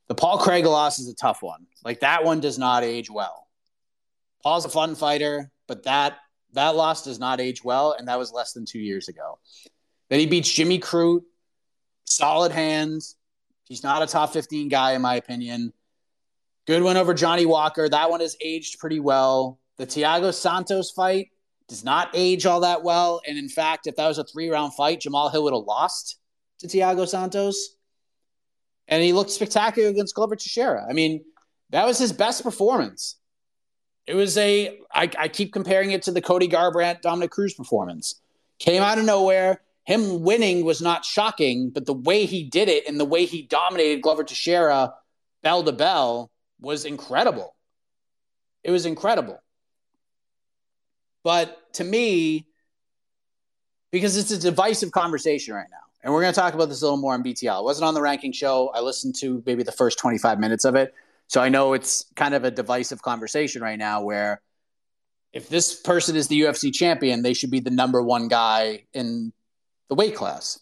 The 0.08 0.16
Paul 0.16 0.40
Craig 0.40 0.66
loss 0.66 1.00
is 1.00 1.08
a 1.08 1.16
tough 1.16 1.42
one. 1.42 1.66
Like 1.84 2.02
that 2.02 2.24
one 2.24 2.40
does 2.40 2.58
not 2.58 2.84
age 2.84 3.10
well. 3.10 3.48
Paul's 4.44 4.66
a 4.66 4.70
fun 4.70 4.96
fighter, 4.96 5.52
but 5.68 5.84
that 5.84 6.18
that 6.54 6.76
loss 6.76 7.04
does 7.04 7.20
not 7.20 7.42
age 7.42 7.64
well, 7.64 7.96
and 7.98 8.08
that 8.08 8.20
was 8.20 8.32
less 8.32 8.54
than 8.54 8.66
two 8.66 8.80
years 8.80 9.08
ago. 9.08 9.40
Then 10.10 10.20
he 10.20 10.28
beats 10.28 10.52
Jimmy 10.52 10.80
Crute, 10.80 11.24
solid 12.06 12.52
hands. 12.52 13.16
He's 13.64 13.84
not 13.84 14.04
a 14.04 14.08
top 14.08 14.34
15 14.34 14.70
guy, 14.70 14.94
in 14.94 15.02
my 15.02 15.16
opinion. 15.16 15.74
Good 16.68 16.84
win 16.84 16.96
over 16.96 17.14
Johnny 17.14 17.46
Walker. 17.46 17.90
That 17.90 18.12
one 18.12 18.20
has 18.20 18.38
aged 18.40 18.80
pretty 18.80 19.00
well. 19.00 19.60
The 19.78 19.88
Thiago 19.88 20.32
Santos 20.34 20.92
fight, 20.92 21.30
does 21.68 21.84
not 21.84 22.10
age 22.14 22.46
all 22.46 22.62
that 22.62 22.84
well. 22.84 23.22
And 23.28 23.38
in 23.38 23.50
fact, 23.50 23.88
if 23.88 23.96
that 23.96 24.08
was 24.08 24.18
a 24.18 24.24
three 24.24 24.50
round 24.50 24.74
fight, 24.74 25.02
Jamahal 25.02 25.32
Hill 25.32 25.44
would 25.44 25.54
have 25.54 25.64
lost 25.64 26.18
to 26.60 26.68
Thiago 26.68 27.08
Santos. 27.08 27.76
And 28.88 29.02
he 29.02 29.14
looked 29.14 29.32
spectacular 29.32 29.90
against 29.90 30.16
Glover 30.16 30.36
Teixeira. 30.36 30.86
I 30.88 30.94
mean, 30.94 31.24
that 31.72 31.86
was 31.86 31.98
his 31.98 32.14
best 32.14 32.44
performance. 32.44 33.16
It 34.06 34.16
was 34.16 34.38
a. 34.38 34.80
I, 34.94 35.10
I 35.18 35.28
keep 35.28 35.54
comparing 35.54 35.92
it 35.92 36.04
to 36.04 36.12
the 36.12 36.22
Cody 36.22 36.48
Garbrandt, 36.48 37.02
Dominick 37.02 37.32
Cruz 37.32 37.54
performance. 37.54 38.22
Came 38.60 38.84
out 38.84 38.98
of 38.98 39.06
nowhere. 39.06 39.62
Him 39.86 40.24
winning 40.24 40.64
was 40.64 40.82
not 40.82 41.04
shocking, 41.04 41.70
but 41.70 41.86
the 41.86 41.94
way 41.94 42.26
he 42.26 42.44
did 42.44 42.70
it 42.70 42.88
and 42.88 43.00
the 43.00 43.06
way 43.06 43.26
he 43.26 43.42
dominated 43.42 44.02
Glover 44.02 44.24
Teixeira 44.24 44.94
bell 45.42 45.64
to 45.64 45.72
bell 45.74 46.32
was 46.62 46.86
incredible. 46.86 47.56
It 48.64 48.72
was 48.72 48.86
incredible. 48.86 49.42
But 51.24 51.74
to 51.74 51.84
me, 51.84 52.48
because 53.92 54.16
it's 54.18 54.32
a 54.32 54.40
divisive 54.40 54.92
conversation 54.92 55.54
right 55.54 55.68
now, 55.70 55.78
and 56.04 56.14
we're 56.14 56.22
going 56.22 56.34
to 56.34 56.40
talk 56.40 56.54
about 56.54 56.70
this 56.70 56.82
a 56.82 56.86
little 56.86 56.98
more 56.98 57.14
on 57.14 57.24
BTL. 57.24 57.60
It 57.60 57.64
wasn't 57.64 57.86
on 57.86 57.94
the 57.94 58.02
ranking 58.02 58.34
show. 58.34 58.70
I 58.74 58.82
listened 58.82 59.16
to 59.20 59.42
maybe 59.46 59.64
the 59.64 59.72
first 59.72 59.98
25 60.00 60.40
minutes 60.40 60.66
of 60.66 60.76
it. 60.76 60.94
So 61.34 61.42
I 61.42 61.50
know 61.50 61.74
it's 61.74 62.06
kind 62.16 62.36
of 62.36 62.44
a 62.44 62.52
divisive 62.52 63.02
conversation 63.02 63.64
right 63.64 63.80
now 63.80 64.04
where 64.04 64.40
if 65.34 65.50
this 65.50 65.82
person 65.82 66.16
is 66.16 66.28
the 66.28 66.40
UFC 66.42 66.72
champion, 66.72 67.24
they 67.24 67.34
should 67.34 67.50
be 67.50 67.60
the 67.60 67.72
number 67.72 68.04
one 68.04 68.28
guy 68.28 68.84
in 68.94 69.34
the 69.90 69.96
weight 69.96 70.16
class. 70.16 70.60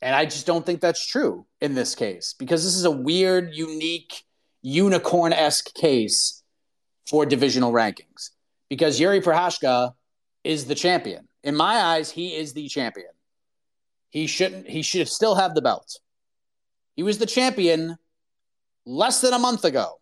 And 0.00 0.16
I 0.16 0.24
just 0.24 0.46
don't 0.46 0.64
think 0.64 0.80
that's 0.80 1.06
true 1.06 1.44
in 1.60 1.74
this 1.74 1.94
case 1.94 2.34
because 2.38 2.64
this 2.64 2.74
is 2.74 2.86
a 2.86 2.90
weird, 2.90 3.54
unique, 3.54 4.24
unicorn 4.62 5.34
esque 5.34 5.74
case 5.74 6.42
for 7.06 7.26
divisional 7.26 7.74
rankings 7.74 8.30
because 8.70 8.98
Yuri 8.98 9.20
Prochazka 9.20 9.92
is 10.42 10.64
the 10.64 10.74
champion. 10.74 11.28
In 11.42 11.54
my 11.54 11.74
eyes, 11.74 12.10
he 12.10 12.34
is 12.34 12.54
the 12.54 12.66
champion. 12.68 13.10
He 14.08 14.26
shouldn't. 14.26 14.70
He 14.70 14.80
should 14.80 15.08
still 15.08 15.34
have 15.34 15.54
the 15.54 15.60
belt. 15.60 15.98
He 16.96 17.02
was 17.02 17.18
the 17.18 17.26
champion 17.26 17.98
less 18.86 19.20
than 19.20 19.34
a 19.34 19.38
month 19.38 19.66
ago. 19.66 19.98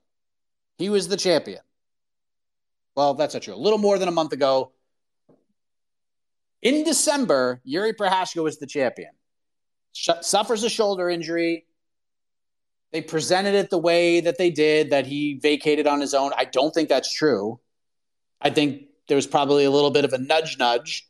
He 0.83 0.89
was 0.89 1.07
the 1.07 1.17
champion. 1.17 1.61
Well, 2.97 3.15
that's 3.15 3.35
not 3.35 3.45
true. 3.45 3.55
A 3.55 3.57
little 3.57 3.79
more 3.79 3.99
than 3.99 4.09
a 4.09 4.13
month 4.13 4.33
ago. 4.33 4.73
In 6.61 6.83
December, 6.83 7.61
Yuri 7.63 7.93
Prochazka 7.93 8.43
was 8.43 8.59
the 8.59 8.67
champion. 8.67 9.11
Sh- 9.93 10.11
suffers 10.23 10.65
a 10.65 10.69
shoulder 10.69 11.09
injury. 11.09 11.67
They 12.91 13.01
presented 13.01 13.55
it 13.55 13.71
the 13.71 13.79
way 13.79 14.23
that 14.23 14.39
they 14.39 14.51
did, 14.51 14.91
that 14.91 15.07
he 15.07 15.35
vacated 15.35 15.87
on 15.87 16.01
his 16.01 16.15
own. 16.15 16.33
I 16.37 16.47
don't 16.47 16.75
think 16.75 16.89
that's 16.89 17.15
true. 17.15 17.61
I 18.41 18.51
think 18.51 18.87
there 19.07 19.15
was 19.15 19.29
probably 19.29 19.65
a 19.65 19.71
little 19.71 19.93
bit 19.93 20.05
of 20.05 20.13
a 20.13 20.19
nudge 20.19 20.59
nudge. 20.59 21.09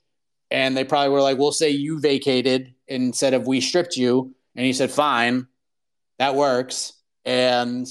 And 0.50 0.76
they 0.76 0.84
probably 0.84 1.08
were 1.08 1.22
like, 1.22 1.38
we'll 1.38 1.50
say 1.50 1.70
you 1.70 1.98
vacated 1.98 2.74
instead 2.88 3.32
of 3.32 3.46
we 3.46 3.62
stripped 3.62 3.96
you. 3.96 4.34
And 4.54 4.66
he 4.66 4.74
said, 4.74 4.90
fine, 4.90 5.46
that 6.18 6.34
works. 6.34 6.92
And 7.24 7.88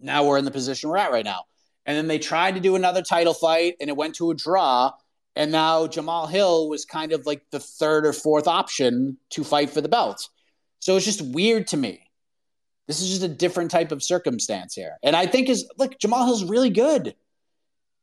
now 0.00 0.24
we're 0.24 0.38
in 0.38 0.44
the 0.44 0.50
position 0.50 0.90
we're 0.90 0.96
at 0.96 1.12
right 1.12 1.24
now. 1.24 1.44
And 1.86 1.96
then 1.96 2.08
they 2.08 2.18
tried 2.18 2.54
to 2.54 2.60
do 2.60 2.76
another 2.76 3.02
title 3.02 3.34
fight 3.34 3.76
and 3.80 3.88
it 3.88 3.96
went 3.96 4.14
to 4.16 4.30
a 4.30 4.34
draw. 4.34 4.92
And 5.36 5.52
now 5.52 5.86
Jamahal 5.86 6.30
Hill 6.30 6.68
was 6.68 6.84
kind 6.84 7.12
of 7.12 7.26
like 7.26 7.42
the 7.50 7.60
third 7.60 8.06
or 8.06 8.12
fourth 8.12 8.46
option 8.46 9.16
to 9.30 9.44
fight 9.44 9.70
for 9.70 9.80
the 9.80 9.88
belt. 9.88 10.28
So 10.80 10.96
it's 10.96 11.04
just 11.04 11.22
weird 11.22 11.66
to 11.68 11.76
me. 11.76 12.00
This 12.86 13.00
is 13.00 13.08
just 13.08 13.22
a 13.22 13.28
different 13.28 13.70
type 13.70 13.92
of 13.92 14.02
circumstance 14.02 14.74
here. 14.74 14.96
And 15.02 15.14
I 15.14 15.26
think 15.26 15.48
is 15.48 15.68
look, 15.78 15.98
Jamahal 15.98 16.26
Hill's 16.26 16.44
really 16.44 16.70
good. 16.70 17.14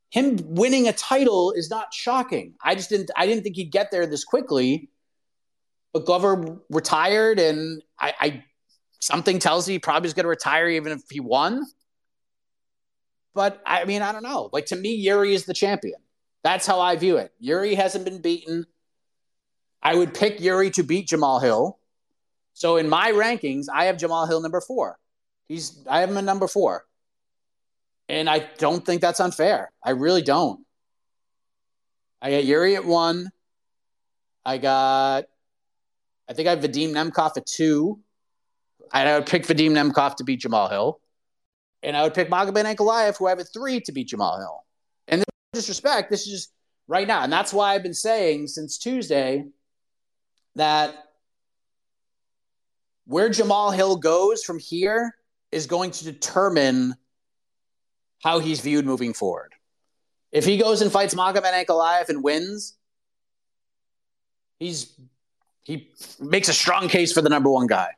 Him 0.10 0.38
winning 0.42 0.88
a 0.88 0.94
title 0.94 1.52
is 1.52 1.70
not 1.70 1.94
shocking. 1.94 2.54
I 2.64 2.76
just 2.76 2.90
didn't 2.90 3.12
I 3.18 3.26
didn't 3.26 3.44
think 3.44 3.58
he'd 3.58 3.72
get 3.72 3.92
there 3.92 4.08
this 4.08 4.24
quickly. 4.24 4.90
But 5.94 6.06
Glover 6.06 6.60
retired 6.70 7.40
and 7.40 7.82
I, 8.00 8.14
I 8.20 8.44
something 9.00 9.40
tells 9.40 9.68
me 9.68 9.76
he 9.76 9.80
probably 9.80 10.08
is 10.08 10.14
going 10.14 10.24
to 10.24 10.30
retire 10.30 10.70
even 10.70 10.94
if 10.94 11.02
he 11.10 11.20
won. 11.20 11.66
But 13.38 13.62
I 13.68 13.86
mean, 13.86 14.02
I 14.02 14.12
don't 14.12 14.24
know. 14.24 14.50
Like 14.52 14.66
to 14.68 14.76
me, 14.76 14.96
Yuri 14.96 15.36
is 15.36 15.46
the 15.46 15.54
champion. 15.54 16.00
That's 16.44 16.66
how 16.66 16.80
I 16.80 16.96
view 16.96 17.18
it. 17.18 17.32
Yuri 17.40 17.76
hasn't 17.76 18.04
been 18.04 18.20
beaten. 18.20 18.66
I 19.80 19.94
would 19.94 20.16
pick 20.16 20.42
Yuri 20.42 20.72
to 20.72 20.82
beat 20.82 21.10
Jamahal 21.10 21.40
Hill. 21.40 21.78
So 22.56 22.78
in 22.78 22.90
my 22.90 23.12
rankings, 23.12 23.68
I 23.72 23.86
have 23.86 23.98
Jamahal 23.98 24.28
Hill 24.28 24.42
number 24.42 24.60
four. 24.60 24.98
He's 25.48 25.86
I 25.88 26.00
have 26.00 26.10
him 26.10 26.18
at 26.18 26.24
number 26.24 26.48
four. 26.48 26.86
And 28.10 28.28
I 28.28 28.40
don't 28.58 28.84
think 28.84 29.02
that's 29.02 29.20
unfair. 29.20 29.72
I 29.84 29.92
really 29.92 30.24
don't. 30.24 30.66
I 32.20 32.32
got 32.32 32.44
Yuri 32.44 32.76
at 32.76 32.86
one. 32.86 33.30
I 34.44 34.58
got 34.58 35.26
I 36.28 36.34
think 36.34 36.48
I 36.48 36.56
have 36.56 36.62
Vadim 36.62 36.90
Nemkov 36.90 37.38
at 37.38 37.46
two. 37.46 38.00
I 38.92 39.14
would 39.14 39.28
pick 39.28 39.46
Vadim 39.46 39.74
Nemkov 39.74 40.16
to 40.16 40.24
beat 40.24 40.42
Jamahal 40.42 40.72
Hill. 40.72 41.00
And 41.84 41.96
I 41.96 42.04
would 42.04 42.14
pick 42.14 42.30
Magomed 42.30 42.76
Ankalaev, 42.76 43.18
who 43.18 43.28
I 43.28 43.30
have 43.30 43.40
at 43.40 43.48
three, 43.54 43.80
to 43.82 43.92
beat 43.92 44.10
Jamahal 44.10 44.40
Hill. 44.40 44.66
And 45.08 45.22
this 45.22 45.64
disrespect, 45.64 46.10
this 46.10 46.22
is 46.22 46.28
just 46.28 46.54
right 46.88 47.08
now. 47.08 47.24
And 47.24 47.32
that's 47.32 47.54
why 47.54 47.74
I've 47.74 47.84
been 47.84 47.94
saying 47.94 48.48
since 48.48 48.78
Tuesday 48.78 49.46
that 50.56 50.96
where 53.06 53.30
Jamahal 53.30 53.74
Hill 53.76 53.98
goes 53.98 54.44
from 54.44 54.60
here 54.60 55.16
is 55.52 55.66
going 55.66 55.92
to 55.92 56.04
determine 56.04 56.96
how 58.24 58.40
he's 58.40 58.60
viewed 58.60 58.86
moving 58.86 59.14
forward. 59.14 59.54
If 60.32 60.46
he 60.46 60.58
goes 60.58 60.82
and 60.82 60.92
fights 60.92 61.14
Magomed 61.14 61.54
Ankalaev 61.54 62.10
and 62.10 62.24
wins, 62.24 62.76
he's 64.60 65.00
he 65.64 65.92
makes 66.20 66.48
a 66.50 66.54
strong 66.54 66.88
case 66.88 67.12
for 67.12 67.22
the 67.22 67.30
number 67.30 67.50
one 67.50 67.68
guy. 67.68 67.90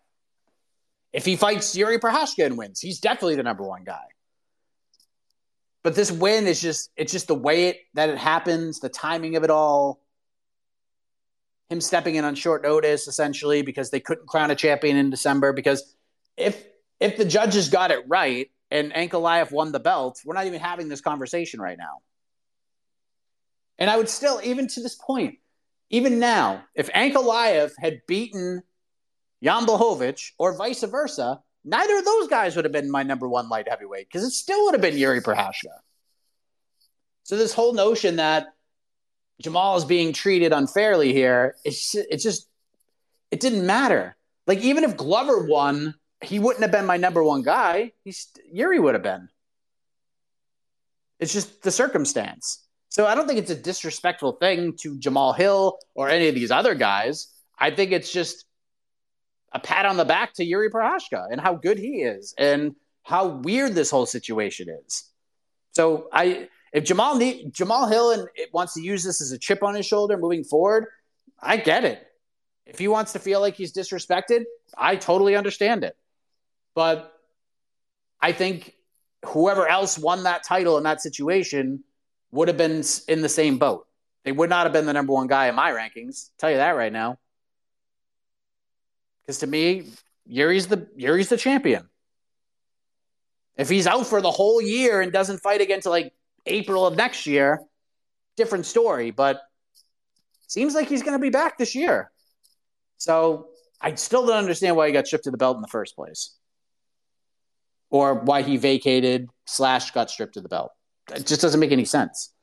If 1.11 1.25
he 1.25 1.35
fights 1.35 1.75
Yuri 1.75 1.99
Prochazka 1.99 2.45
and 2.45 2.57
wins, 2.57 2.79
he's 2.79 2.99
definitely 2.99 3.35
the 3.35 3.43
number 3.43 3.63
one 3.63 3.83
guy. 3.83 4.05
But 5.83 5.95
this 5.95 6.11
win 6.11 6.45
is 6.45 6.61
just 6.61 6.91
it's 6.95 7.11
just 7.11 7.27
the 7.27 7.35
way 7.35 7.69
it 7.69 7.79
that 7.93 8.09
it 8.09 8.17
happens, 8.17 8.79
the 8.79 8.89
timing 8.89 9.35
of 9.35 9.43
it 9.43 9.49
all. 9.49 10.01
Him 11.69 11.81
stepping 11.81 12.15
in 12.15 12.25
on 12.25 12.33
short 12.35 12.63
notice, 12.63 13.07
essentially, 13.07 13.61
because 13.61 13.91
they 13.91 13.99
couldn't 13.99 14.27
crown 14.27 14.49
a 14.49 14.55
champion 14.55 14.97
in 14.97 15.09
December. 15.09 15.53
Because 15.53 15.95
if 16.35 16.65
if 16.99 17.17
the 17.17 17.25
judges 17.25 17.69
got 17.69 17.91
it 17.91 18.03
right 18.07 18.49
and 18.71 18.91
Ankalaev 18.91 19.51
won 19.51 19.71
the 19.71 19.79
belt, 19.79 20.19
we're 20.25 20.33
not 20.33 20.47
even 20.47 20.59
having 20.59 20.89
this 20.89 21.01
conversation 21.01 21.61
right 21.61 21.77
now. 21.77 21.99
And 23.77 23.89
I 23.89 23.97
would 23.97 24.09
still, 24.09 24.41
even 24.43 24.67
to 24.67 24.81
this 24.81 24.95
point, 24.95 25.39
even 25.89 26.19
now, 26.19 26.63
if 26.75 26.91
Ankalaev 26.91 27.71
had 27.79 28.01
beaten 28.07 28.63
Jan 29.43 29.65
Blachowicz 29.65 30.31
or 30.37 30.55
vice 30.55 30.83
versa, 30.83 31.39
neither 31.63 31.97
of 31.97 32.05
those 32.05 32.27
guys 32.27 32.55
would 32.55 32.65
have 32.65 32.71
been 32.71 32.91
my 32.91 33.03
number 33.03 33.27
one 33.27 33.49
light 33.49 33.67
heavyweight 33.69 34.07
because 34.07 34.23
it 34.23 34.31
still 34.31 34.65
would 34.65 34.73
have 34.73 34.81
been 34.81 34.97
Yuri 34.97 35.21
Prochazka. 35.21 35.73
So 37.23 37.37
this 37.37 37.53
whole 37.53 37.73
notion 37.73 38.17
that 38.17 38.47
Jamahal 39.43 39.77
is 39.77 39.85
being 39.85 40.13
treated 40.13 40.51
unfairly 40.51 41.13
here, 41.13 41.55
it's 41.63 41.91
just, 41.91 42.07
it's 42.09 42.23
just 42.23 42.49
it 43.31 43.39
didn't 43.39 43.65
matter. 43.65 44.15
Like 44.47 44.59
even 44.59 44.83
if 44.83 44.97
Glover 44.97 45.45
won, 45.45 45.95
he 46.21 46.39
wouldn't 46.39 46.63
have 46.63 46.71
been 46.71 46.85
my 46.85 46.97
number 46.97 47.23
one 47.23 47.43
guy. 47.43 47.93
He's 48.03 48.27
Yuri 48.51 48.79
would 48.79 48.95
have 48.95 49.03
been. 49.03 49.29
It's 51.19 51.33
just 51.33 51.61
the 51.61 51.71
circumstance. 51.71 52.65
So 52.89 53.05
I 53.05 53.13
don't 53.13 53.27
think 53.27 53.39
it's 53.39 53.51
a 53.51 53.55
disrespectful 53.55 54.33
thing 54.33 54.75
to 54.77 54.95
Jamahal 54.95 55.37
Hill 55.37 55.77
or 55.93 56.09
any 56.09 56.27
of 56.27 56.35
these 56.35 56.49
other 56.49 56.73
guys. 56.73 57.31
I 57.57 57.71
think 57.71 57.91
it's 57.91 58.11
just 58.11 58.45
a 59.51 59.59
pat 59.59 59.85
on 59.85 59.97
the 59.97 60.05
back 60.05 60.33
to 60.35 60.45
Yuri 60.45 60.69
Prochazka 60.69 61.27
and 61.31 61.41
how 61.41 61.55
good 61.55 61.77
he 61.77 62.03
is 62.03 62.33
and 62.37 62.75
how 63.03 63.27
weird 63.27 63.73
this 63.73 63.89
whole 63.89 64.05
situation 64.05 64.67
is. 64.85 65.05
So 65.71 66.07
I 66.11 66.49
if 66.71 66.83
Jamahal 66.83 67.51
Jamahal 67.51 67.89
Hill 67.91 68.11
and 68.11 68.27
wants 68.53 68.73
to 68.75 68.81
use 68.81 69.03
this 69.03 69.21
as 69.21 69.31
a 69.31 69.37
chip 69.37 69.63
on 69.63 69.75
his 69.75 69.85
shoulder 69.85 70.17
moving 70.17 70.43
forward, 70.43 70.85
I 71.39 71.57
get 71.57 71.83
it. 71.83 72.05
If 72.65 72.77
he 72.77 72.87
wants 72.87 73.13
to 73.13 73.19
feel 73.19 73.39
like 73.39 73.55
he's 73.55 73.73
disrespected, 73.73 74.43
I 74.77 74.95
totally 74.95 75.35
understand 75.35 75.83
it. 75.83 75.97
But 76.75 77.11
I 78.21 78.31
think 78.31 78.75
whoever 79.25 79.67
else 79.67 79.97
won 79.97 80.23
that 80.23 80.43
title 80.43 80.77
in 80.77 80.83
that 80.83 81.01
situation 81.01 81.83
would 82.31 82.47
have 82.47 82.57
been 82.57 82.83
in 83.07 83.21
the 83.21 83.29
same 83.29 83.57
boat. 83.57 83.87
They 84.23 84.31
would 84.31 84.49
not 84.49 84.65
have 84.65 84.73
been 84.73 84.85
the 84.85 84.93
number 84.93 85.13
one 85.13 85.27
guy 85.27 85.47
in 85.47 85.55
my 85.55 85.71
rankings. 85.71 86.29
Tell 86.37 86.51
you 86.51 86.57
that 86.57 86.75
right 86.75 86.93
now. 86.93 87.17
Because 89.29 89.41
to 89.41 89.47
me, 89.47 89.83
Yuri's 90.25 90.65
the 90.65 90.87
Yuri's 90.95 91.29
the 91.29 91.37
champion. 91.37 91.87
If 93.57 93.69
he's 93.69 93.85
out 93.85 94.07
for 94.07 94.21
the 94.21 94.31
whole 94.31 94.59
year 94.59 95.01
and 95.01 95.11
doesn't 95.11 95.37
fight 95.37 95.61
again 95.61 95.75
until 95.75 95.91
like 95.91 96.13
April 96.47 96.87
of 96.87 96.95
next 96.95 97.27
year, 97.27 97.61
different 98.37 98.65
story. 98.65 99.11
But 99.11 99.39
seems 100.47 100.73
like 100.73 100.89
he's 100.89 101.03
going 101.03 101.13
to 101.13 101.21
be 101.21 101.29
back 101.29 101.59
this 101.59 101.75
year. 101.75 102.11
So 102.97 103.49
I 103.79 103.93
still 103.93 104.25
don't 104.25 104.35
understand 104.35 104.75
why 104.75 104.87
he 104.87 104.93
got 104.93 105.05
stripped 105.05 105.27
of 105.27 105.31
the 105.31 105.37
belt 105.37 105.57
in 105.57 105.61
the 105.61 105.67
first 105.67 105.95
place, 105.95 106.35
or 107.91 108.15
why 108.15 108.41
he 108.41 108.57
vacated 108.57 109.29
slash 109.45 109.91
got 109.91 110.09
stripped 110.09 110.37
of 110.37 110.43
the 110.43 110.49
belt. 110.49 110.71
It 111.13 111.27
just 111.27 111.41
doesn't 111.41 111.59
make 111.59 111.71
any 111.71 111.85
sense. 111.85 112.33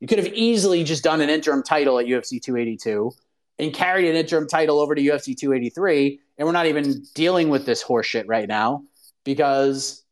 You 0.00 0.08
could 0.08 0.18
have 0.18 0.34
easily 0.34 0.82
just 0.82 1.04
done 1.04 1.20
an 1.20 1.30
interim 1.30 1.62
title 1.62 2.00
at 2.00 2.06
UFC 2.06 2.42
282 2.42 3.12
and 3.60 3.72
carried 3.72 4.08
an 4.08 4.16
interim 4.16 4.48
title 4.48 4.80
over 4.80 4.96
to 4.96 5.00
UFC 5.00 5.36
283 5.36 6.20
and 6.38 6.46
we're 6.46 6.52
not 6.52 6.66
even 6.66 7.04
dealing 7.14 7.48
with 7.48 7.66
this 7.66 7.82
horseshit 7.82 8.24
right 8.26 8.48
now 8.48 8.84
because 9.24 10.04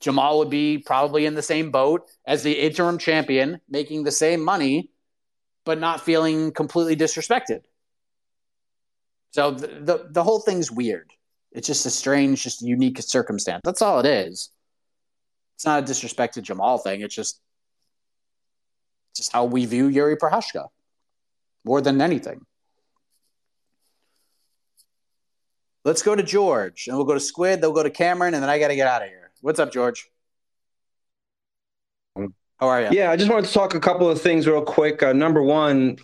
Jamahal 0.00 0.38
would 0.38 0.50
be 0.50 0.78
probably 0.78 1.26
in 1.26 1.34
the 1.34 1.42
same 1.42 1.70
boat 1.70 2.10
as 2.26 2.42
the 2.42 2.52
interim 2.52 2.98
champion, 2.98 3.60
making 3.68 4.04
the 4.04 4.10
same 4.10 4.42
money, 4.42 4.90
but 5.64 5.78
not 5.78 6.00
feeling 6.00 6.52
completely 6.52 6.96
disrespected. 6.96 7.60
So 9.32 9.52
the, 9.52 9.66
the, 9.66 10.06
the 10.10 10.24
whole 10.24 10.40
thing's 10.40 10.70
weird. 10.70 11.12
It's 11.52 11.66
just 11.66 11.86
a 11.86 11.90
strange, 11.90 12.42
just 12.42 12.62
unique 12.62 13.00
circumstance. 13.02 13.60
That's 13.64 13.82
all 13.82 14.00
it 14.00 14.06
is. 14.06 14.50
It's 15.56 15.66
not 15.66 15.82
a 15.82 15.86
disrespect 15.86 16.34
to 16.34 16.42
Jamahal 16.42 16.82
thing. 16.82 17.02
It's 17.02 17.14
just 17.14 17.40
just 19.14 19.32
how 19.32 19.44
we 19.44 19.66
view 19.66 19.88
Yuri 19.88 20.16
Prochazka 20.16 20.68
more 21.64 21.80
than 21.80 22.00
anything. 22.00 22.40
Let's 25.90 26.02
go 26.02 26.14
to 26.14 26.22
George, 26.22 26.86
and 26.86 26.96
we'll 26.96 27.04
go 27.04 27.14
to 27.14 27.18
Squid. 27.18 27.60
They'll 27.60 27.72
go 27.72 27.82
to 27.82 27.90
Cameron, 27.90 28.34
and 28.34 28.40
then 28.44 28.48
I 28.48 28.60
got 28.60 28.68
to 28.68 28.76
get 28.76 28.86
out 28.86 29.02
of 29.02 29.08
here. 29.08 29.32
What's 29.40 29.58
up, 29.58 29.72
George? 29.72 30.08
How 32.14 32.68
are 32.68 32.82
you? 32.82 32.88
Yeah, 32.92 33.10
I 33.10 33.16
just 33.16 33.28
wanted 33.28 33.46
to 33.46 33.52
talk 33.52 33.74
a 33.74 33.80
couple 33.80 34.08
of 34.08 34.22
things 34.22 34.46
real 34.46 34.62
quick. 34.62 35.02
Uh, 35.02 35.12
number 35.12 35.42
one, 35.42 35.98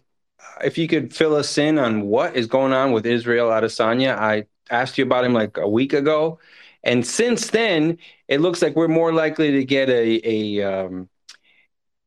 if 0.64 0.76
you 0.76 0.88
could 0.88 1.14
fill 1.14 1.36
us 1.36 1.56
in 1.56 1.78
on 1.78 2.02
what 2.08 2.34
is 2.34 2.48
going 2.48 2.72
on 2.72 2.90
with 2.90 3.06
Israel 3.06 3.50
Adesanya. 3.50 4.18
I 4.18 4.46
asked 4.70 4.98
you 4.98 5.04
about 5.04 5.24
him 5.24 5.34
like 5.34 5.56
a 5.56 5.68
week 5.68 5.92
ago, 5.92 6.40
and 6.82 7.06
since 7.06 7.50
then, 7.50 7.98
it 8.26 8.40
looks 8.40 8.62
like 8.62 8.74
we're 8.74 8.88
more 8.88 9.12
likely 9.12 9.52
to 9.52 9.64
get 9.64 9.88
a 9.88 10.20
a 10.28 10.62
um, 10.64 11.08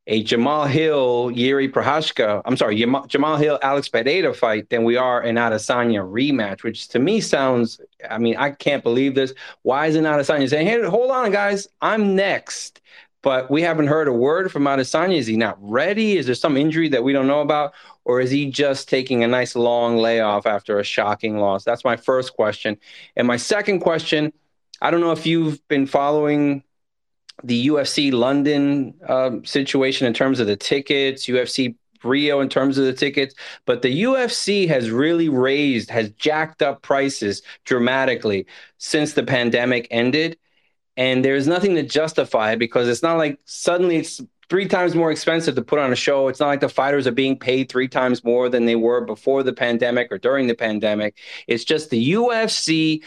a 0.10 0.24
Jamahal 0.24 0.68
Hill 0.68 1.30
Jiri 1.30 1.72
Prochazka, 1.72 2.41
I'm 2.43 2.57
sorry, 2.57 2.78
Jamahal 2.80 3.39
Hill 3.39 3.60
Alex 3.62 3.88
Pereira 3.88 4.34
fight 4.34 4.70
than 4.72 4.84
we 4.84 4.97
are 4.97 5.22
an 5.22 5.36
Adesanya 5.36 6.01
rematch, 6.01 6.64
which 6.64 6.88
to 6.89 6.99
me 6.99 7.22
sounds, 7.22 7.80
I 8.10 8.18
mean, 8.18 8.36
I 8.36 8.49
can't 8.49 8.82
believe 8.82 9.14
this. 9.14 9.36
Why 9.62 9.86
isn't 9.86 10.03
Adesanya 10.03 10.49
saying, 10.49 10.66
hey, 10.66 10.84
hold 10.84 11.12
on, 11.12 11.32
guys, 11.32 11.68
I'm 11.82 12.16
next? 12.16 12.82
But 13.22 13.51
we 13.51 13.62
haven't 13.62 13.86
heard 13.86 14.07
a 14.07 14.14
word 14.14 14.51
from 14.51 14.64
Adesanya. 14.64 15.18
Is 15.18 15.28
he 15.28 15.38
not 15.38 15.57
ready? 15.62 16.18
Is 16.18 16.26
there 16.26 16.34
some 16.34 16.57
injury 16.57 16.89
that 16.89 17.03
we 17.03 17.14
don't 17.14 17.28
know 17.28 17.41
about? 17.41 17.74
Or 18.03 18.20
is 18.20 18.32
he 18.32 18.49
just 18.49 18.89
taking 18.89 19.24
a 19.24 19.28
nice 19.28 19.55
long 19.55 19.97
layoff 19.97 20.47
after 20.47 20.80
a 20.80 20.84
shocking 20.84 21.38
loss? 21.38 21.64
That's 21.64 21.84
my 21.84 21.97
first 21.97 22.34
question. 22.34 22.78
And 23.16 23.28
my 23.28 23.38
second 23.38 23.82
question 23.82 24.34
I 24.82 24.91
don't 24.91 25.01
know 25.01 25.12
if 25.12 25.26
you've 25.26 25.66
been 25.68 25.86
following 25.86 26.64
the 27.43 27.67
UFC 27.67 28.11
London 28.11 28.93
um, 29.07 29.45
situation 29.45 30.07
in 30.07 30.13
terms 30.13 30.39
of 30.39 30.47
the 30.47 30.55
tickets, 30.55 31.25
UFC 31.25 31.75
Rio 32.03 32.39
in 32.39 32.49
terms 32.49 32.77
of 32.77 32.85
the 32.85 32.93
tickets, 32.93 33.35
but 33.65 33.81
the 33.81 34.03
UFC 34.03 34.67
has 34.67 34.89
really 34.89 35.29
raised, 35.29 35.89
has 35.89 36.09
jacked 36.11 36.61
up 36.61 36.81
prices 36.81 37.41
dramatically 37.65 38.45
since 38.77 39.13
the 39.13 39.23
pandemic 39.23 39.87
ended. 39.91 40.37
And 40.97 41.23
there's 41.23 41.47
nothing 41.47 41.75
to 41.75 41.83
justify 41.83 42.53
it 42.53 42.59
because 42.59 42.87
it's 42.87 43.03
not 43.03 43.17
like 43.17 43.39
suddenly 43.45 43.97
it's 43.97 44.21
three 44.49 44.67
times 44.67 44.95
more 44.95 45.11
expensive 45.11 45.55
to 45.55 45.61
put 45.61 45.79
on 45.79 45.91
a 45.91 45.95
show. 45.95 46.27
It's 46.27 46.39
not 46.39 46.47
like 46.47 46.59
the 46.59 46.69
fighters 46.69 47.05
are 47.07 47.11
being 47.11 47.37
paid 47.37 47.69
three 47.69 47.87
times 47.87 48.23
more 48.23 48.49
than 48.49 48.65
they 48.65 48.75
were 48.75 49.01
before 49.01 49.43
the 49.43 49.53
pandemic 49.53 50.11
or 50.11 50.17
during 50.17 50.47
the 50.47 50.55
pandemic. 50.55 51.17
It's 51.47 51.63
just 51.63 51.89
the 51.89 52.13
UFC 52.13 53.03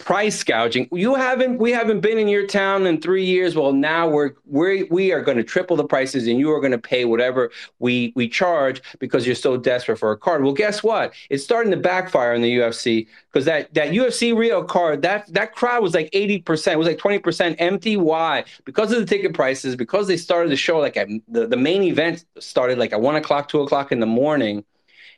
price 0.00 0.42
gouging. 0.42 0.88
You 0.90 1.14
haven't 1.14 1.58
we 1.58 1.70
haven't 1.70 2.00
been 2.00 2.18
in 2.18 2.26
your 2.26 2.46
town 2.46 2.86
in 2.86 3.00
3 3.00 3.24
years. 3.24 3.54
Well, 3.54 3.72
now 3.72 4.08
we're 4.08 4.32
we 4.46 4.84
we 4.84 5.12
are 5.12 5.20
going 5.20 5.36
to 5.36 5.44
triple 5.44 5.76
the 5.76 5.84
prices 5.84 6.26
and 6.26 6.38
you 6.38 6.50
are 6.50 6.58
going 6.58 6.72
to 6.72 6.78
pay 6.78 7.04
whatever 7.04 7.50
we 7.78 8.12
we 8.16 8.28
charge 8.28 8.82
because 8.98 9.26
you're 9.26 9.36
so 9.36 9.56
desperate 9.56 9.98
for 9.98 10.10
a 10.10 10.16
card. 10.16 10.42
Well, 10.42 10.54
guess 10.54 10.82
what? 10.82 11.12
It's 11.28 11.44
starting 11.44 11.70
to 11.70 11.76
backfire 11.76 12.34
in 12.34 12.42
the 12.42 12.56
UFC 12.56 13.06
because 13.30 13.44
that 13.44 13.72
that 13.74 13.90
UFC 13.90 14.36
Rio 14.36 14.64
card, 14.64 15.02
that 15.02 15.32
that 15.34 15.54
crowd 15.54 15.82
was 15.82 15.94
like 15.94 16.10
80%, 16.12 16.72
it 16.72 16.78
was 16.78 16.88
like 16.88 16.98
20% 16.98 17.56
empty. 17.58 17.96
Why? 17.96 18.44
Because 18.64 18.90
of 18.92 18.98
the 18.98 19.06
ticket 19.06 19.34
prices, 19.34 19.76
because 19.76 20.08
they 20.08 20.16
started 20.16 20.50
the 20.50 20.56
show 20.56 20.78
like 20.78 20.96
at 20.96 21.08
the, 21.28 21.46
the 21.46 21.56
main 21.56 21.82
event 21.82 22.24
started 22.38 22.78
like 22.78 22.92
at 22.92 23.00
one 23.00 23.16
o'clock, 23.16 23.48
two 23.48 23.60
o'clock 23.60 23.92
in 23.92 24.00
the 24.00 24.06
morning. 24.06 24.64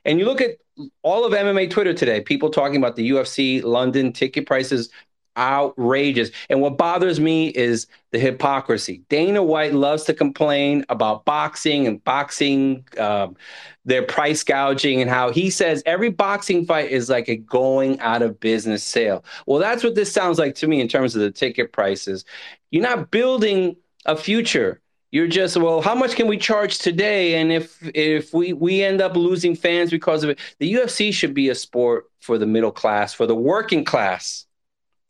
And 0.04 0.18
you 0.18 0.24
look 0.24 0.40
at 0.40 0.58
all 1.02 1.24
of 1.24 1.32
MMA 1.32 1.70
Twitter 1.70 1.94
today, 1.94 2.20
people 2.20 2.50
talking 2.50 2.76
about 2.76 2.96
the 2.96 3.10
UFC 3.10 3.62
London 3.62 4.12
ticket 4.12 4.46
prices 4.46 4.90
outrageous. 5.36 6.30
And 6.50 6.60
what 6.60 6.76
bothers 6.76 7.18
me 7.18 7.48
is 7.48 7.86
the 8.10 8.18
hypocrisy. 8.18 9.02
Dana 9.08 9.42
White 9.42 9.72
loves 9.74 10.04
to 10.04 10.14
complain 10.14 10.84
about 10.90 11.24
boxing 11.24 11.86
and 11.86 12.02
boxing, 12.04 12.84
um, 12.98 13.36
their 13.84 14.02
price 14.02 14.42
gouging, 14.44 15.00
and 15.00 15.10
how 15.10 15.30
he 15.30 15.48
says 15.48 15.82
every 15.86 16.10
boxing 16.10 16.66
fight 16.66 16.90
is 16.90 17.08
like 17.08 17.28
a 17.28 17.36
going 17.36 17.98
out 18.00 18.22
of 18.22 18.38
business 18.40 18.84
sale. 18.84 19.24
Well, 19.46 19.58
that's 19.58 19.82
what 19.82 19.94
this 19.94 20.12
sounds 20.12 20.38
like 20.38 20.54
to 20.56 20.66
me 20.66 20.80
in 20.80 20.88
terms 20.88 21.14
of 21.14 21.22
the 21.22 21.30
ticket 21.30 21.72
prices. 21.72 22.24
You're 22.70 22.82
not 22.82 23.10
building 23.10 23.76
a 24.04 24.16
future. 24.16 24.81
You're 25.12 25.28
just 25.28 25.58
well. 25.58 25.82
How 25.82 25.94
much 25.94 26.16
can 26.16 26.26
we 26.26 26.38
charge 26.38 26.78
today? 26.78 27.34
And 27.34 27.52
if 27.52 27.78
if 27.94 28.32
we 28.32 28.54
we 28.54 28.82
end 28.82 29.02
up 29.02 29.14
losing 29.14 29.54
fans 29.54 29.90
because 29.90 30.24
of 30.24 30.30
it, 30.30 30.38
the 30.58 30.72
UFC 30.72 31.12
should 31.12 31.34
be 31.34 31.50
a 31.50 31.54
sport 31.54 32.10
for 32.20 32.38
the 32.38 32.46
middle 32.46 32.72
class, 32.72 33.12
for 33.12 33.26
the 33.26 33.34
working 33.34 33.84
class, 33.84 34.46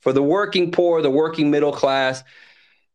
for 0.00 0.12
the 0.12 0.22
working 0.22 0.72
poor, 0.72 1.02
the 1.02 1.10
working 1.10 1.52
middle 1.52 1.72
class. 1.72 2.24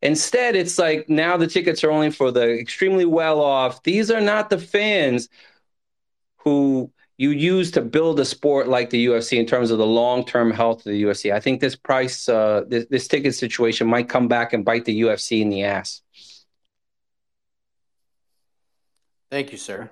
Instead, 0.02 0.54
it's 0.54 0.78
like 0.78 1.08
now 1.08 1.38
the 1.38 1.46
tickets 1.46 1.82
are 1.82 1.90
only 1.90 2.10
for 2.10 2.30
the 2.30 2.58
extremely 2.58 3.06
well 3.06 3.40
off. 3.40 3.82
These 3.82 4.10
are 4.10 4.20
not 4.20 4.50
the 4.50 4.58
fans 4.58 5.30
who 6.36 6.92
you 7.16 7.30
use 7.30 7.70
to 7.72 7.80
build 7.80 8.20
a 8.20 8.24
sport 8.24 8.68
like 8.68 8.90
the 8.90 9.06
UFC 9.06 9.38
in 9.38 9.46
terms 9.46 9.70
of 9.70 9.78
the 9.78 9.86
long 9.86 10.24
term 10.26 10.50
health 10.50 10.80
of 10.80 10.92
the 10.92 11.02
UFC. 11.02 11.32
I 11.32 11.40
think 11.40 11.60
this 11.60 11.74
price, 11.74 12.28
uh, 12.28 12.64
this, 12.68 12.84
this 12.90 13.08
ticket 13.08 13.34
situation 13.34 13.88
might 13.88 14.10
come 14.10 14.28
back 14.28 14.52
and 14.52 14.64
bite 14.64 14.84
the 14.84 15.00
UFC 15.00 15.40
in 15.40 15.48
the 15.48 15.64
ass. 15.64 16.02
Thank 19.30 19.52
you, 19.52 19.58
sir. 19.58 19.90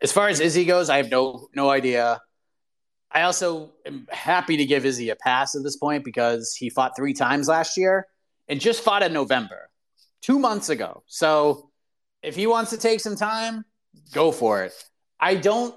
As 0.00 0.12
far 0.12 0.28
as 0.28 0.40
Izzy 0.40 0.64
goes, 0.64 0.88
I 0.88 0.96
have 0.98 1.10
no 1.10 1.48
no 1.54 1.70
idea. 1.70 2.20
I 3.10 3.22
also 3.22 3.72
am 3.86 4.06
happy 4.10 4.56
to 4.58 4.64
give 4.66 4.84
Izzy 4.84 5.10
a 5.10 5.16
pass 5.16 5.54
at 5.56 5.62
this 5.62 5.76
point 5.76 6.04
because 6.04 6.54
he 6.54 6.68
fought 6.70 6.92
three 6.96 7.14
times 7.14 7.48
last 7.48 7.76
year 7.76 8.06
and 8.48 8.60
just 8.60 8.82
fought 8.82 9.02
in 9.02 9.12
November, 9.12 9.70
two 10.20 10.38
months 10.38 10.68
ago. 10.68 11.02
So 11.06 11.70
if 12.22 12.36
he 12.36 12.46
wants 12.46 12.70
to 12.70 12.76
take 12.76 13.00
some 13.00 13.16
time, 13.16 13.64
go 14.12 14.30
for 14.30 14.62
it. 14.62 14.72
I 15.18 15.34
don't, 15.36 15.74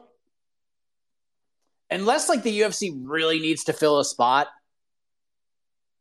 unless 1.90 2.30
like 2.30 2.44
the 2.44 2.62
UFC 2.62 2.92
really 3.04 3.40
needs 3.40 3.66
to 3.66 3.74
fill 3.74 4.00
a 4.00 4.06
spot, 4.06 4.48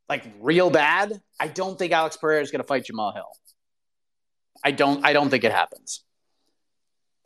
like 0.09 0.25
real 0.41 0.71
bad. 0.71 1.21
I 1.39 1.49
don't 1.49 1.79
think 1.79 1.93
Alex 1.93 2.17
Pereira 2.17 2.43
is 2.43 2.51
going 2.51 2.61
to 2.61 2.67
fight 2.67 2.85
Jamahal 2.85 3.15
Hill. 3.15 3.31
I 4.65 4.73
don't. 4.73 5.05
I 5.07 5.13
don't 5.13 5.31
think 5.31 5.45
it 5.45 5.53
happens. 5.53 6.05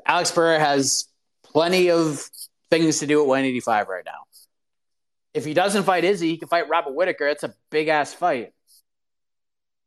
Alex 0.07 0.31
Pereira 0.31 0.61
has 0.61 1.09
plenty 1.43 1.91
of 1.91 2.29
things 2.71 2.99
to 2.99 3.07
do 3.07 3.21
at 3.21 3.27
185 3.27 3.89
right 3.89 4.05
now. 4.05 4.25
If 5.33 5.45
he 5.45 5.55
doesn't 5.55 5.85
fight 5.85 6.05
Izzy, 6.05 6.29
he 6.29 6.37
can 6.37 6.49
fight 6.49 6.69
Robert 6.69 6.95
Whitaker. 6.95 7.27
It's 7.27 7.43
a 7.43 7.55
big 7.71 7.89
ass 7.89 8.15
fight. 8.15 8.53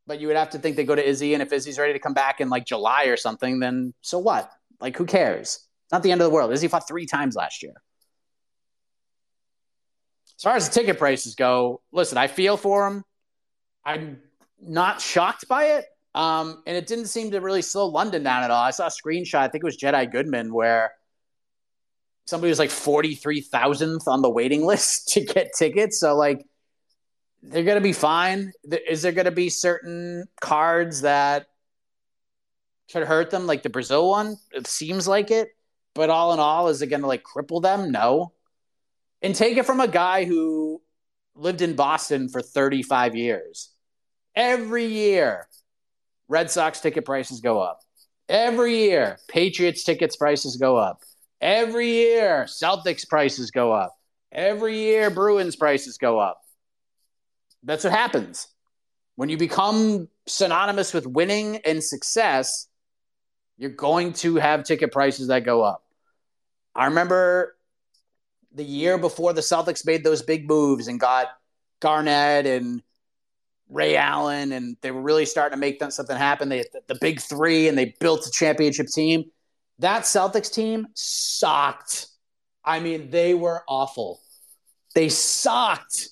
But 0.06 0.20
you 0.20 0.26
would 0.26 0.36
have 0.36 0.50
to 0.50 0.58
think 0.58 0.76
they 0.76 0.84
go 0.84 0.94
to 0.94 1.06
Izzy, 1.06 1.34
and 1.34 1.42
if 1.42 1.52
Izzy's 1.52 1.78
ready 1.78 1.92
to 1.92 1.98
come 1.98 2.14
back 2.14 2.40
in 2.40 2.48
like 2.48 2.64
July 2.64 3.04
or 3.04 3.16
something, 3.16 3.60
then 3.60 3.94
so 4.00 4.18
what? 4.18 4.50
Like, 4.80 4.96
who 4.96 5.06
cares? 5.06 5.66
Not 5.90 6.02
the 6.02 6.12
end 6.12 6.20
of 6.20 6.26
the 6.26 6.30
world. 6.30 6.52
Izzy 6.52 6.68
fought 6.68 6.86
three 6.86 7.06
times 7.06 7.34
last 7.34 7.62
year. 7.62 7.74
As 10.38 10.42
far 10.42 10.54
as 10.54 10.68
the 10.68 10.74
ticket 10.74 10.98
prices 10.98 11.34
go, 11.34 11.80
listen, 11.92 12.16
I 12.16 12.28
feel 12.28 12.56
for 12.56 12.86
him. 12.86 13.04
I'm 13.84 14.20
not 14.60 15.00
shocked 15.00 15.48
by 15.48 15.64
it. 15.64 15.84
Um, 16.18 16.64
and 16.66 16.76
it 16.76 16.88
didn't 16.88 17.06
seem 17.06 17.30
to 17.30 17.40
really 17.40 17.62
slow 17.62 17.86
London 17.86 18.24
down 18.24 18.42
at 18.42 18.50
all. 18.50 18.60
I 18.60 18.72
saw 18.72 18.86
a 18.86 18.90
screenshot, 18.90 19.38
I 19.38 19.46
think 19.46 19.62
it 19.62 19.66
was 19.66 19.76
Jed 19.76 19.94
I. 19.94 20.04
Goodman, 20.04 20.52
where 20.52 20.90
somebody 22.26 22.48
was 22.48 22.58
like 22.58 22.70
43,000th 22.70 24.08
on 24.08 24.20
the 24.20 24.28
waiting 24.28 24.66
list 24.66 25.10
to 25.10 25.20
get 25.20 25.52
tickets. 25.56 26.00
So, 26.00 26.16
like, 26.16 26.44
they're 27.40 27.62
going 27.62 27.76
to 27.76 27.80
be 27.80 27.92
fine. 27.92 28.50
Is 28.88 29.02
there 29.02 29.12
going 29.12 29.26
to 29.26 29.30
be 29.30 29.48
certain 29.48 30.24
cards 30.40 31.02
that 31.02 31.46
could 32.90 33.06
hurt 33.06 33.30
them, 33.30 33.46
like 33.46 33.62
the 33.62 33.70
Brazil 33.70 34.10
one? 34.10 34.38
It 34.50 34.66
seems 34.66 35.06
like 35.06 35.30
it. 35.30 35.50
But 35.94 36.10
all 36.10 36.32
in 36.32 36.40
all, 36.40 36.66
is 36.66 36.82
it 36.82 36.88
going 36.88 37.02
to 37.02 37.06
like 37.06 37.22
cripple 37.22 37.62
them? 37.62 37.92
No. 37.92 38.32
And 39.22 39.36
take 39.36 39.56
it 39.56 39.66
from 39.66 39.78
a 39.78 39.86
guy 39.86 40.24
who 40.24 40.82
lived 41.36 41.62
in 41.62 41.76
Boston 41.76 42.28
for 42.28 42.42
35 42.42 43.14
years. 43.14 43.70
Every 44.34 44.86
year, 44.86 45.46
Red 46.28 46.50
Sox 46.50 46.80
ticket 46.80 47.04
prices 47.04 47.40
go 47.40 47.60
up. 47.60 47.80
Every 48.28 48.76
year, 48.76 49.18
Patriots 49.28 49.84
tickets 49.84 50.16
prices 50.16 50.56
go 50.56 50.76
up. 50.76 51.02
Every 51.40 51.88
year, 51.88 52.44
Celtics 52.44 53.08
prices 53.08 53.50
go 53.50 53.72
up. 53.72 53.96
Every 54.30 54.78
year, 54.78 55.10
Bruins 55.10 55.56
prices 55.56 55.96
go 55.96 56.18
up. 56.18 56.40
That's 57.62 57.84
what 57.84 57.92
happens. 57.92 58.48
When 59.16 59.28
you 59.28 59.36
become 59.38 60.08
synonymous 60.26 60.92
with 60.92 61.06
winning 61.06 61.56
and 61.64 61.82
success, 61.82 62.68
you're 63.56 63.70
going 63.70 64.12
to 64.14 64.36
have 64.36 64.64
ticket 64.64 64.92
prices 64.92 65.28
that 65.28 65.44
go 65.44 65.62
up. 65.62 65.84
I 66.74 66.86
remember 66.86 67.56
the 68.52 68.64
year 68.64 68.98
before 68.98 69.32
the 69.32 69.40
Celtics 69.40 69.86
made 69.86 70.04
those 70.04 70.22
big 70.22 70.46
moves 70.46 70.86
and 70.88 71.00
got 71.00 71.28
Garnett 71.80 72.46
and 72.46 72.82
Ray 73.68 73.96
Allen, 73.96 74.52
and 74.52 74.76
they 74.80 74.90
were 74.90 75.02
really 75.02 75.26
starting 75.26 75.56
to 75.56 75.60
make 75.60 75.82
something 75.92 76.16
happen. 76.16 76.48
They 76.48 76.64
the, 76.72 76.80
the 76.88 76.98
big 77.00 77.20
three, 77.20 77.68
and 77.68 77.76
they 77.76 77.94
built 78.00 78.26
a 78.26 78.30
championship 78.30 78.86
team. 78.88 79.24
That 79.78 80.02
Celtics 80.02 80.52
team 80.52 80.88
sucked. 80.94 82.06
I 82.64 82.80
mean, 82.80 83.10
they 83.10 83.34
were 83.34 83.62
awful. 83.68 84.20
They 84.94 85.08
sucked. 85.08 86.08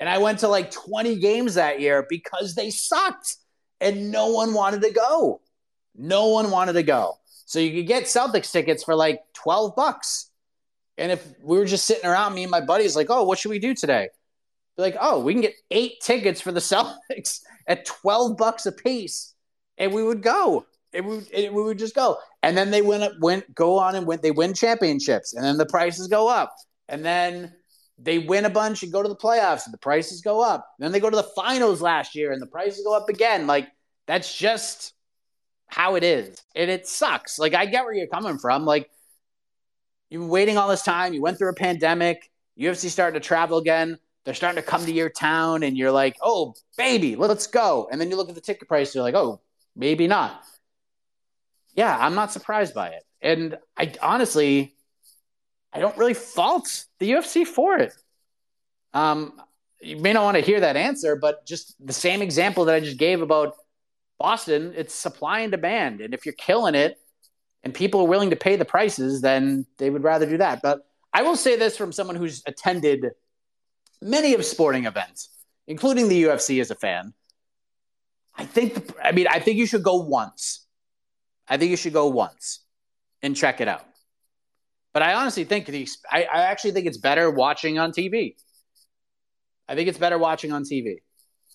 And 0.00 0.08
I 0.08 0.18
went 0.18 0.40
to 0.40 0.48
like 0.48 0.70
20 0.72 1.16
games 1.20 1.54
that 1.54 1.80
year 1.80 2.04
because 2.08 2.54
they 2.56 2.70
sucked 2.70 3.36
and 3.80 4.10
no 4.10 4.32
one 4.32 4.52
wanted 4.52 4.82
to 4.82 4.90
go. 4.90 5.40
No 5.94 6.28
one 6.28 6.50
wanted 6.50 6.72
to 6.72 6.82
go. 6.82 7.14
So 7.46 7.58
you 7.58 7.72
could 7.72 7.86
get 7.86 8.04
Celtics 8.04 8.50
tickets 8.50 8.82
for 8.82 8.94
like 8.94 9.20
12 9.34 9.76
bucks. 9.76 10.30
And 10.98 11.12
if 11.12 11.24
we 11.42 11.58
were 11.58 11.64
just 11.64 11.84
sitting 11.84 12.04
around, 12.04 12.34
me 12.34 12.42
and 12.42 12.50
my 12.50 12.60
buddies, 12.60 12.96
like, 12.96 13.08
oh, 13.10 13.24
what 13.24 13.38
should 13.38 13.50
we 13.50 13.58
do 13.58 13.74
today? 13.74 14.08
Like, 14.82 14.96
oh, 15.00 15.20
we 15.20 15.32
can 15.32 15.42
get 15.42 15.54
eight 15.70 16.00
tickets 16.02 16.40
for 16.40 16.52
the 16.52 16.60
Celtics 16.60 17.40
at 17.66 17.86
12 17.86 18.36
bucks 18.36 18.66
a 18.66 18.72
piece. 18.72 19.34
And 19.78 19.92
we 19.92 20.02
would 20.02 20.22
go. 20.22 20.66
It 20.92 21.04
would, 21.04 21.26
it, 21.32 21.52
we 21.52 21.62
would 21.62 21.78
just 21.78 21.94
go. 21.94 22.18
And 22.42 22.56
then 22.56 22.70
they 22.70 22.82
went, 22.82 23.18
went, 23.20 23.54
go 23.54 23.78
on 23.78 23.94
and 23.94 24.06
went, 24.06 24.20
they 24.20 24.30
win 24.30 24.52
championships. 24.52 25.34
And 25.34 25.44
then 25.44 25.56
the 25.56 25.66
prices 25.66 26.08
go 26.08 26.28
up. 26.28 26.54
And 26.88 27.04
then 27.04 27.54
they 27.98 28.18
win 28.18 28.44
a 28.44 28.50
bunch 28.50 28.82
and 28.82 28.92
go 28.92 29.02
to 29.02 29.08
the 29.08 29.16
playoffs 29.16 29.64
and 29.64 29.72
the 29.72 29.78
prices 29.78 30.20
go 30.20 30.42
up. 30.42 30.68
And 30.78 30.84
then 30.84 30.92
they 30.92 31.00
go 31.00 31.08
to 31.08 31.16
the 31.16 31.30
finals 31.34 31.80
last 31.80 32.14
year 32.14 32.32
and 32.32 32.42
the 32.42 32.46
prices 32.46 32.84
go 32.84 32.94
up 32.94 33.08
again. 33.08 33.46
Like, 33.46 33.68
that's 34.06 34.36
just 34.36 34.92
how 35.68 35.94
it 35.94 36.04
is. 36.04 36.36
And 36.54 36.70
it 36.70 36.86
sucks. 36.86 37.38
Like, 37.38 37.54
I 37.54 37.66
get 37.66 37.84
where 37.84 37.94
you're 37.94 38.08
coming 38.08 38.38
from. 38.38 38.66
Like, 38.66 38.90
you've 40.10 40.22
been 40.22 40.28
waiting 40.28 40.58
all 40.58 40.68
this 40.68 40.82
time. 40.82 41.14
You 41.14 41.22
went 41.22 41.38
through 41.38 41.50
a 41.50 41.54
pandemic. 41.54 42.30
UFC 42.58 42.90
starting 42.90 43.20
to 43.20 43.26
travel 43.26 43.58
again. 43.58 43.98
They're 44.24 44.34
starting 44.34 44.62
to 44.62 44.68
come 44.68 44.84
to 44.84 44.92
your 44.92 45.10
town, 45.10 45.62
and 45.62 45.76
you're 45.76 45.90
like, 45.90 46.16
oh, 46.22 46.54
baby, 46.76 47.16
let's 47.16 47.46
go. 47.46 47.88
And 47.90 48.00
then 48.00 48.10
you 48.10 48.16
look 48.16 48.28
at 48.28 48.34
the 48.34 48.40
ticket 48.40 48.68
price, 48.68 48.94
you're 48.94 49.02
like, 49.02 49.14
oh, 49.14 49.40
maybe 49.74 50.06
not. 50.06 50.42
Yeah, 51.74 51.96
I'm 51.98 52.14
not 52.14 52.32
surprised 52.32 52.74
by 52.74 52.88
it. 52.88 53.02
And 53.20 53.58
I 53.76 53.92
honestly, 54.02 54.74
I 55.72 55.80
don't 55.80 55.96
really 55.96 56.14
fault 56.14 56.84
the 56.98 57.10
UFC 57.10 57.46
for 57.46 57.78
it. 57.78 57.92
Um, 58.92 59.40
you 59.80 59.96
may 59.96 60.12
not 60.12 60.22
want 60.24 60.36
to 60.36 60.42
hear 60.42 60.60
that 60.60 60.76
answer, 60.76 61.16
but 61.16 61.46
just 61.46 61.74
the 61.84 61.92
same 61.92 62.22
example 62.22 62.66
that 62.66 62.74
I 62.74 62.80
just 62.80 62.98
gave 62.98 63.22
about 63.22 63.56
Boston, 64.18 64.72
it's 64.76 64.94
supply 64.94 65.40
and 65.40 65.50
demand. 65.50 66.00
And 66.00 66.14
if 66.14 66.24
you're 66.26 66.34
killing 66.34 66.74
it 66.74 66.98
and 67.64 67.74
people 67.74 68.02
are 68.02 68.06
willing 68.06 68.30
to 68.30 68.36
pay 68.36 68.56
the 68.56 68.64
prices, 68.64 69.20
then 69.20 69.66
they 69.78 69.90
would 69.90 70.04
rather 70.04 70.26
do 70.26 70.38
that. 70.38 70.60
But 70.62 70.86
I 71.12 71.22
will 71.22 71.36
say 71.36 71.56
this 71.56 71.76
from 71.76 71.90
someone 71.90 72.16
who's 72.16 72.42
attended 72.46 73.10
many 74.02 74.34
of 74.34 74.44
sporting 74.44 74.84
events, 74.84 75.30
including 75.66 76.08
the 76.08 76.24
UFC 76.24 76.60
as 76.60 76.70
a 76.70 76.74
fan. 76.74 77.14
I 78.34 78.44
think, 78.44 78.92
I 79.02 79.12
mean, 79.12 79.26
I 79.28 79.38
think 79.38 79.58
you 79.58 79.66
should 79.66 79.82
go 79.82 79.96
once. 79.96 80.66
I 81.48 81.56
think 81.56 81.70
you 81.70 81.76
should 81.76 81.92
go 81.92 82.08
once 82.08 82.60
and 83.22 83.36
check 83.36 83.60
it 83.60 83.68
out. 83.68 83.84
But 84.92 85.02
I 85.02 85.14
honestly 85.14 85.44
think 85.44 85.66
the, 85.66 85.88
I, 86.10 86.24
I 86.24 86.42
actually 86.42 86.72
think 86.72 86.86
it's 86.86 86.98
better 86.98 87.30
watching 87.30 87.78
on 87.78 87.92
TV. 87.92 88.36
I 89.68 89.74
think 89.74 89.88
it's 89.88 89.98
better 89.98 90.18
watching 90.18 90.52
on 90.52 90.64
TV. 90.64 90.96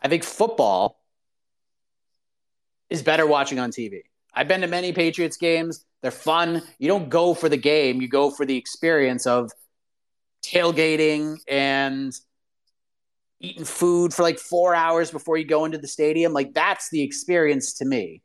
I 0.02 0.08
think 0.08 0.24
football 0.24 1.00
is 2.90 3.04
better 3.04 3.28
watching 3.28 3.60
on 3.60 3.72
TV. 3.72 4.02
I've 4.34 4.48
been 4.48 4.62
to 4.62 4.68
many 4.68 4.94
Patriots 4.94 5.38
games. 5.38 5.86
They're 6.02 6.12
fun. 6.12 6.62
You 6.80 6.88
don't 6.88 7.10
go 7.10 7.34
for 7.34 7.50
the 7.50 7.58
game, 7.58 8.02
you 8.02 8.08
go 8.08 8.30
for 8.30 8.46
the 8.46 8.56
experience 8.56 9.26
of 9.26 9.52
tailgating 10.44 11.38
and 11.48 12.14
eating 13.40 13.66
food 13.66 14.14
for 14.14 14.24
like 14.24 14.40
four 14.40 14.74
hours 14.74 15.12
before 15.12 15.38
you 15.38 15.46
go 15.46 15.66
into 15.66 15.78
the 15.78 15.88
stadium. 15.88 16.34
Like, 16.34 16.54
that's 16.54 16.90
the 16.90 17.02
experience 17.02 17.74
to 17.76 17.86
me. 17.86 18.22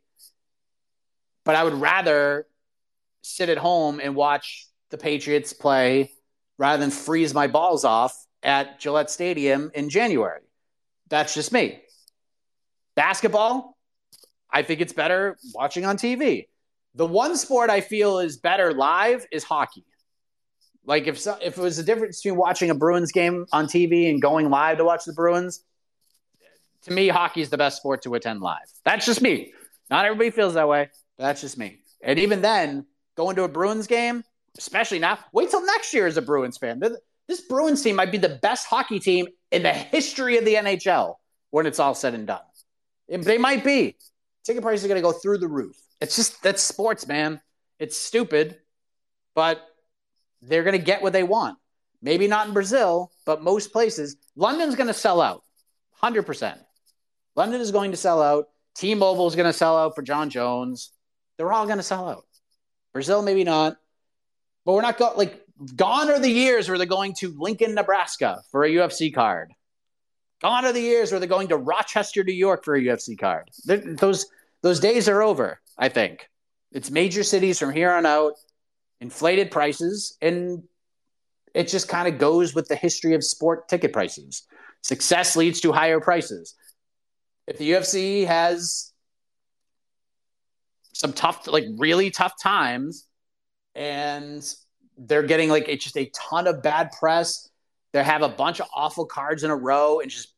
But 1.45 1.55
I 1.55 1.63
would 1.63 1.73
rather 1.73 2.47
sit 3.21 3.49
at 3.49 3.57
home 3.57 3.99
and 4.01 4.15
watch 4.15 4.67
the 4.89 4.97
Patriots 4.97 5.53
play 5.53 6.11
rather 6.57 6.79
than 6.79 6.91
freeze 6.91 7.33
my 7.33 7.47
balls 7.47 7.83
off 7.83 8.15
at 8.41 8.79
Gillette 8.79 9.09
Stadium 9.09 9.71
in 9.73 9.89
January. 9.89 10.41
That's 11.09 11.33
just 11.33 11.51
me. 11.51 11.81
Basketball, 12.95 13.77
I 14.51 14.61
think 14.61 14.81
it's 14.81 14.93
better 14.93 15.37
watching 15.53 15.85
on 15.85 15.97
TV. 15.97 16.47
The 16.95 17.05
one 17.05 17.35
sport 17.37 17.69
I 17.69 17.81
feel 17.81 18.19
is 18.19 18.37
better 18.37 18.71
live 18.71 19.25
is 19.31 19.43
hockey. 19.43 19.83
Like 20.85 21.07
if 21.07 21.19
so, 21.19 21.37
if 21.41 21.57
it 21.57 21.61
was 21.61 21.79
a 21.79 21.83
difference 21.83 22.21
between 22.21 22.37
watching 22.37 22.69
a 22.69 22.75
Bruins 22.75 23.11
game 23.11 23.45
on 23.51 23.67
TV 23.67 24.09
and 24.09 24.21
going 24.21 24.49
live 24.49 24.77
to 24.77 24.83
watch 24.83 25.05
the 25.05 25.13
Bruins, 25.13 25.63
to 26.83 26.91
me, 26.91 27.07
hockey 27.07 27.41
is 27.41 27.49
the 27.49 27.57
best 27.57 27.77
sport 27.77 28.01
to 28.01 28.13
attend 28.15 28.41
live. 28.41 28.69
That's 28.83 29.05
just 29.05 29.21
me. 29.21 29.53
Not 29.89 30.05
everybody 30.05 30.29
feels 30.31 30.55
that 30.55 30.67
way. 30.67 30.89
That's 31.17 31.41
just 31.41 31.57
me. 31.57 31.79
And 32.01 32.19
even 32.19 32.41
then, 32.41 32.85
going 33.15 33.37
to 33.37 33.43
a 33.43 33.47
Bruins 33.47 33.87
game, 33.87 34.23
especially 34.57 34.99
now, 34.99 35.19
wait 35.31 35.49
till 35.49 35.65
next 35.65 35.93
year 35.93 36.07
as 36.07 36.17
a 36.17 36.21
Bruins 36.21 36.57
fan. 36.57 36.81
This 37.27 37.41
Bruins 37.41 37.81
team 37.81 37.95
might 37.95 38.11
be 38.11 38.17
the 38.17 38.37
best 38.41 38.67
hockey 38.67 38.99
team 38.99 39.27
in 39.51 39.63
the 39.63 39.71
history 39.71 40.37
of 40.37 40.43
the 40.43 40.55
NHL 40.55 41.15
when 41.51 41.65
it's 41.65 41.79
all 41.79 41.95
said 41.95 42.13
and 42.13 42.27
done. 42.27 42.41
They 43.07 43.37
might 43.37 43.63
be. 43.63 43.95
Ticket 44.43 44.63
prices 44.63 44.83
are 44.83 44.89
going 44.89 45.01
to 45.01 45.01
go 45.01 45.13
through 45.13 45.37
the 45.37 45.47
roof. 45.47 45.77
It's 46.01 46.17
just 46.17 46.43
that's 46.43 46.61
sports, 46.61 47.07
man. 47.07 47.39
It's 47.79 47.95
stupid, 47.95 48.57
but 49.35 49.61
they're 50.47 50.63
going 50.63 50.77
to 50.77 50.83
get 50.83 51.01
what 51.01 51.13
they 51.13 51.23
want. 51.23 51.57
Maybe 52.01 52.27
not 52.27 52.47
in 52.47 52.53
Brazil, 52.53 53.11
but 53.25 53.41
most 53.41 53.71
places. 53.71 54.17
London's 54.35 54.75
going 54.75 54.87
to 54.87 54.93
sell 54.93 55.21
out 55.21 55.43
100%. 56.01 56.57
London 57.35 57.61
is 57.61 57.71
going 57.71 57.91
to 57.91 57.97
sell 57.97 58.21
out. 58.21 58.49
T 58.75 58.95
Mobile 58.95 59.27
is 59.27 59.35
going 59.35 59.49
to 59.49 59.53
sell 59.53 59.77
out 59.77 59.95
for 59.95 60.01
Jon 60.01 60.29
Jones. 60.29 60.91
They're 61.37 61.51
all 61.51 61.65
going 61.65 61.77
to 61.77 61.83
sell 61.83 62.09
out. 62.09 62.25
Brazil, 62.91 63.21
maybe 63.21 63.43
not. 63.43 63.77
But 64.65 64.73
we're 64.73 64.81
not 64.81 64.97
going, 64.97 65.17
like, 65.17 65.45
gone 65.75 66.09
are 66.09 66.19
the 66.19 66.29
years 66.29 66.67
where 66.67 66.77
they're 66.77 66.87
going 66.87 67.13
to 67.15 67.33
Lincoln, 67.37 67.75
Nebraska 67.75 68.41
for 68.51 68.63
a 68.63 68.69
UFC 68.69 69.13
card. 69.13 69.51
Gone 70.41 70.65
are 70.65 70.73
the 70.73 70.81
years 70.81 71.11
where 71.11 71.19
they're 71.19 71.29
going 71.29 71.47
to 71.49 71.57
Rochester, 71.57 72.23
New 72.23 72.33
York 72.33 72.65
for 72.65 72.75
a 72.75 72.81
UFC 72.81 73.17
card. 73.17 73.49
Those 73.65 74.25
those 74.61 74.79
days 74.79 75.07
are 75.07 75.21
over. 75.21 75.59
I 75.77 75.89
think 75.89 76.29
it's 76.71 76.91
major 76.91 77.23
cities 77.23 77.59
from 77.59 77.71
here 77.71 77.91
on 77.91 78.05
out, 78.05 78.33
inflated 79.03 79.51
prices, 79.51 80.17
and 80.21 80.63
it 81.53 81.67
just 81.67 81.89
kind 81.89 82.07
of 82.07 82.17
goes 82.17 82.55
with 82.55 82.69
the 82.69 82.75
history 82.75 83.13
of 83.13 83.23
sport 83.23 83.67
ticket 83.67 83.91
prices. 83.91 84.43
Success 84.81 85.35
leads 85.35 85.59
to 85.61 85.73
higher 85.73 85.99
prices. 85.99 86.55
If 87.45 87.57
the 87.57 87.69
UFC 87.71 88.25
has 88.25 88.93
some 90.93 91.11
tough, 91.11 91.47
like 91.47 91.65
really 91.77 92.11
tough 92.11 92.41
times, 92.41 93.05
and 93.75 94.41
they're 94.97 95.23
getting 95.23 95.49
like 95.49 95.67
it's 95.67 95.83
just 95.83 95.97
a 95.97 96.09
ton 96.15 96.47
of 96.47 96.63
bad 96.63 96.91
press. 96.97 97.49
They 97.91 98.03
have 98.03 98.21
a 98.21 98.29
bunch 98.29 98.61
of 98.61 98.67
awful 98.73 99.05
cards 99.05 99.43
in 99.43 99.51
a 99.51 99.55
row, 99.55 99.99
and 99.99 100.09
just 100.09 100.33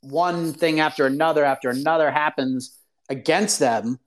one 0.00 0.54
thing 0.54 0.80
after 0.80 1.04
another 1.04 1.44
after 1.44 1.68
another 1.68 2.10
happens 2.10 2.78
against 3.10 3.58
them 3.58 3.98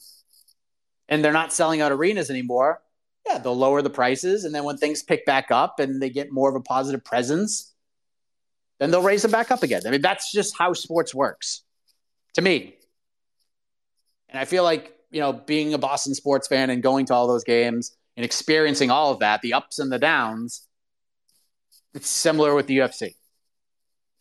and 1.10 1.24
they're 1.24 1.34
not 1.34 1.52
selling 1.52 1.82
out 1.82 1.92
arenas 1.92 2.30
anymore, 2.30 2.82
yeah, 3.30 3.38
they'll 3.38 3.58
lower 3.58 3.82
the 3.82 3.90
prices. 3.90 4.44
And 4.44 4.54
then 4.54 4.64
when 4.64 4.78
things 4.78 5.04
pick 5.04 5.26
back 5.26 5.52
up 5.52 5.80
and 5.80 6.02
they 6.02 6.10
get 6.10 6.32
more 6.32 6.50
of 6.50 6.56
a 6.56 6.62
positive 6.62 7.04
presence, 7.04 7.74
then 8.80 8.92
they'll 8.92 9.04
raise 9.04 9.22
them 9.22 9.32
back 9.32 9.52
up 9.52 9.62
again. 9.62 9.82
I 9.86 9.92
mean, 9.92 10.02
that's 10.02 10.32
just 10.32 10.58
how 10.58 10.74
sports 10.74 11.14
works 11.14 11.64
to 12.34 12.42
me. 12.42 12.76
And 14.30 14.40
I 14.40 14.46
feel 14.46 14.64
like, 14.64 14.96
you 15.12 15.20
know, 15.20 15.34
being 15.34 15.74
a 15.74 15.78
Boston 15.78 16.16
sports 16.16 16.48
fan 16.48 16.70
and 16.70 16.82
going 16.82 17.06
to 17.08 17.14
all 17.14 17.28
those 17.28 17.44
games 17.44 17.96
and 18.16 18.26
experiencing 18.26 18.90
all 18.90 19.12
of 19.12 19.20
that, 19.20 19.42
the 19.42 19.54
ups 19.54 19.80
and 19.80 19.92
the 19.92 20.00
downs, 20.00 20.68
it's 21.94 22.10
similar 22.10 22.56
with 22.56 22.68
the 22.68 22.78
UFC. 22.80 23.16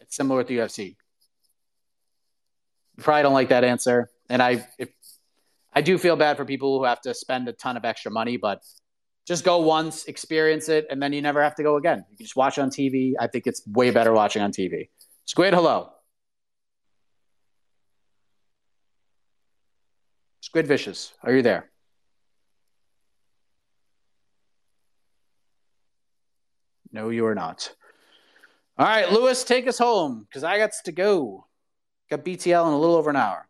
It's 0.00 0.16
similar 0.16 0.38
with 0.38 0.48
the 0.48 0.58
UFC 0.58 0.96
You 2.96 3.02
probably 3.02 3.22
don't 3.22 3.34
like 3.34 3.50
that 3.50 3.64
answer. 3.64 4.08
And 4.28 4.42
I, 4.42 4.66
if, 4.78 4.88
I 5.72 5.82
do 5.82 5.98
feel 5.98 6.16
bad 6.16 6.36
for 6.36 6.44
people 6.44 6.78
who 6.78 6.84
have 6.84 7.00
to 7.02 7.14
spend 7.14 7.48
a 7.48 7.52
ton 7.52 7.76
of 7.76 7.84
extra 7.84 8.10
money, 8.10 8.36
but 8.36 8.62
just 9.28 9.44
go 9.44 9.58
once, 9.58 10.06
experience 10.06 10.70
it, 10.70 10.86
and 10.88 11.02
then 11.02 11.12
you 11.12 11.20
never 11.20 11.42
have 11.42 11.54
to 11.56 11.62
go 11.62 11.76
again. 11.76 11.98
You 12.10 12.16
can 12.16 12.24
just 12.24 12.34
watch 12.34 12.58
on 12.58 12.70
TV. 12.70 13.12
I 13.20 13.26
think 13.26 13.46
it's 13.46 13.62
way 13.66 13.90
better 13.90 14.10
watching 14.10 14.40
on 14.40 14.52
TV. 14.52 14.88
Squid, 15.26 15.52
hello. 15.52 15.90
Squid 20.40 20.66
Vicious, 20.66 21.12
are 21.22 21.34
you 21.34 21.42
there? 21.42 21.70
No, 26.90 27.10
you 27.10 27.26
are 27.26 27.34
not. 27.34 27.74
All 28.78 28.86
right, 28.86 29.12
Lewis, 29.12 29.44
take 29.44 29.68
us 29.68 29.76
home 29.76 30.26
because 30.26 30.42
I 30.42 30.56
got 30.56 30.70
to 30.86 30.92
go. 30.92 31.44
Got 32.10 32.24
BTL 32.24 32.66
in 32.66 32.72
a 32.72 32.78
little 32.78 32.96
over 32.96 33.10
an 33.10 33.16
hour. 33.16 33.46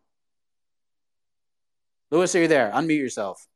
Lewis, 2.11 2.35
are 2.35 2.41
you 2.41 2.49
there? 2.49 2.69
Unmute 2.75 2.99
yourself. 2.99 3.47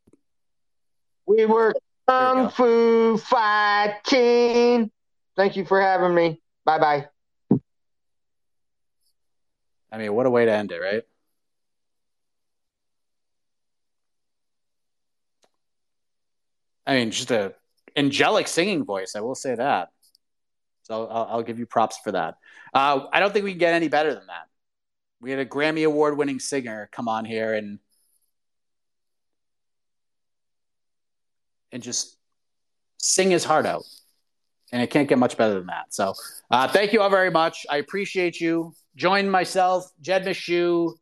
We 1.26 1.46
were 1.46 1.74
kung 2.08 2.50
fu 2.50 3.18
fighting. 3.18 4.92
Thank 5.36 5.56
you 5.56 5.66
for 5.66 5.82
having 5.82 6.14
me. 6.14 6.42
Bye 6.66 6.80
bye. 6.80 7.08
I 9.92 9.98
mean, 9.98 10.14
what 10.14 10.26
a 10.26 10.30
way 10.30 10.46
to 10.46 10.52
end 10.52 10.72
it, 10.72 10.80
right? 10.80 11.04
I 16.86 16.96
mean, 16.96 17.12
just 17.12 17.32
a 17.32 17.54
angelic 17.96 18.48
singing 18.48 18.84
voice. 18.84 19.16
I 19.16 19.22
will 19.22 19.36
say 19.36 19.56
that. 19.56 19.90
So 20.84 21.08
I'll, 21.08 21.28
I'll 21.32 21.44
give 21.44 21.60
you 21.60 21.66
props 21.66 21.98
for 22.04 22.12
that. 22.12 22.36
Uh, 22.74 23.06
I 23.14 23.20
don't 23.20 23.32
think 23.32 23.46
we 23.46 23.52
can 23.52 23.60
get 23.60 23.74
any 23.74 23.88
better 23.88 24.14
than 24.14 24.28
that 24.28 24.48
we 25.24 25.32
had 25.32 25.40
a 25.40 25.46
Grammy 25.46 25.86
award 25.86 26.18
winning 26.18 26.40
singer 26.40 26.90
come 26.92 27.08
on 27.08 27.24
here 27.24 27.54
and 27.54 27.80
and 31.74 31.84
just 31.84 32.18
sing 32.98 33.30
his 33.30 33.44
heart 33.44 33.66
out. 33.66 33.84
And 34.72 34.82
it 34.82 34.90
can't 34.90 35.10
get 35.10 35.20
much 35.20 35.38
better 35.38 35.56
than 35.56 35.68
that. 35.68 35.94
So 35.94 36.14
uh, 36.50 36.68
thank 36.68 36.94
you 36.94 37.02
all 37.02 37.10
very 37.10 37.30
much. 37.30 37.66
I 37.70 37.78
appreciate 37.78 38.40
you. 38.40 38.74
Join 38.96 39.30
myself, 39.30 39.92
Jed 40.02 40.26
Meshew, 40.26 40.94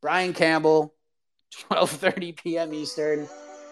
Brian 0.00 0.32
Campbell, 0.32 0.94
12:30 1.70 2.36
p.m. 2.36 2.72
Eastern 2.72 3.26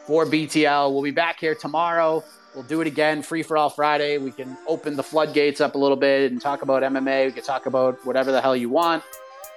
for 0.07 0.27
BTL. 0.27 0.93
We'll 0.93 1.03
be 1.03 1.11
back 1.11 1.41
here 1.41 1.55
tomorrow. 1.55 2.25
We'll 2.55 2.65
do 2.65 2.81
it 2.81 2.87
again, 2.87 3.23
free 3.23 3.43
for 3.43 3.57
all 3.57 3.71
Friday. 3.71 4.19
We 4.19 4.31
can 4.31 4.57
open 4.69 4.97
the 4.97 5.03
floodgates 5.03 5.61
up 5.61 5.75
a 5.75 5.79
little 5.79 5.97
bit 5.97 6.31
and 6.31 6.41
talk 6.41 6.63
about 6.63 6.83
MMA. 6.83 7.27
We 7.27 7.33
can 7.33 7.43
talk 7.43 7.67
about 7.67 8.05
whatever 8.07 8.31
the 8.31 8.41
hell 8.41 8.55
you 8.55 8.69
want. 8.69 9.03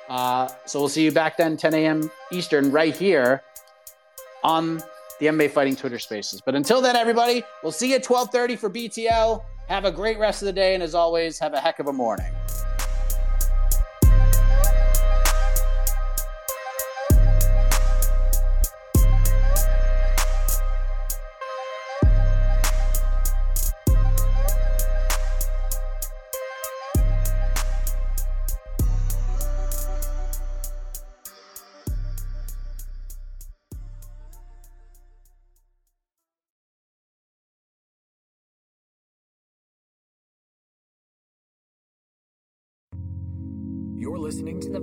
Uh, 0.09 0.47
so 0.65 0.79
we'll 0.79 0.89
see 0.89 1.03
you 1.03 1.11
back 1.11 1.37
then, 1.37 1.57
10 1.57 1.73
a.m. 1.73 2.09
Eastern, 2.31 2.71
right 2.71 2.95
here 2.95 3.43
on 4.43 4.81
the 5.19 5.27
MMA 5.27 5.51
Fighting 5.51 5.75
Twitter 5.75 5.99
Spaces. 5.99 6.41
But 6.41 6.55
until 6.55 6.81
then, 6.81 6.95
everybody, 6.95 7.43
we'll 7.63 7.71
see 7.71 7.89
you 7.89 7.95
at 7.95 8.03
12:30 8.03 8.57
for 8.57 8.69
BTL. 8.69 9.43
Have 9.67 9.85
a 9.85 9.91
great 9.91 10.17
rest 10.17 10.41
of 10.41 10.45
the 10.45 10.53
day, 10.53 10.73
and 10.73 10.83
as 10.83 10.95
always, 10.95 11.39
have 11.39 11.53
a 11.53 11.59
heck 11.59 11.79
of 11.79 11.87
a 11.87 11.93
morning. 11.93 12.33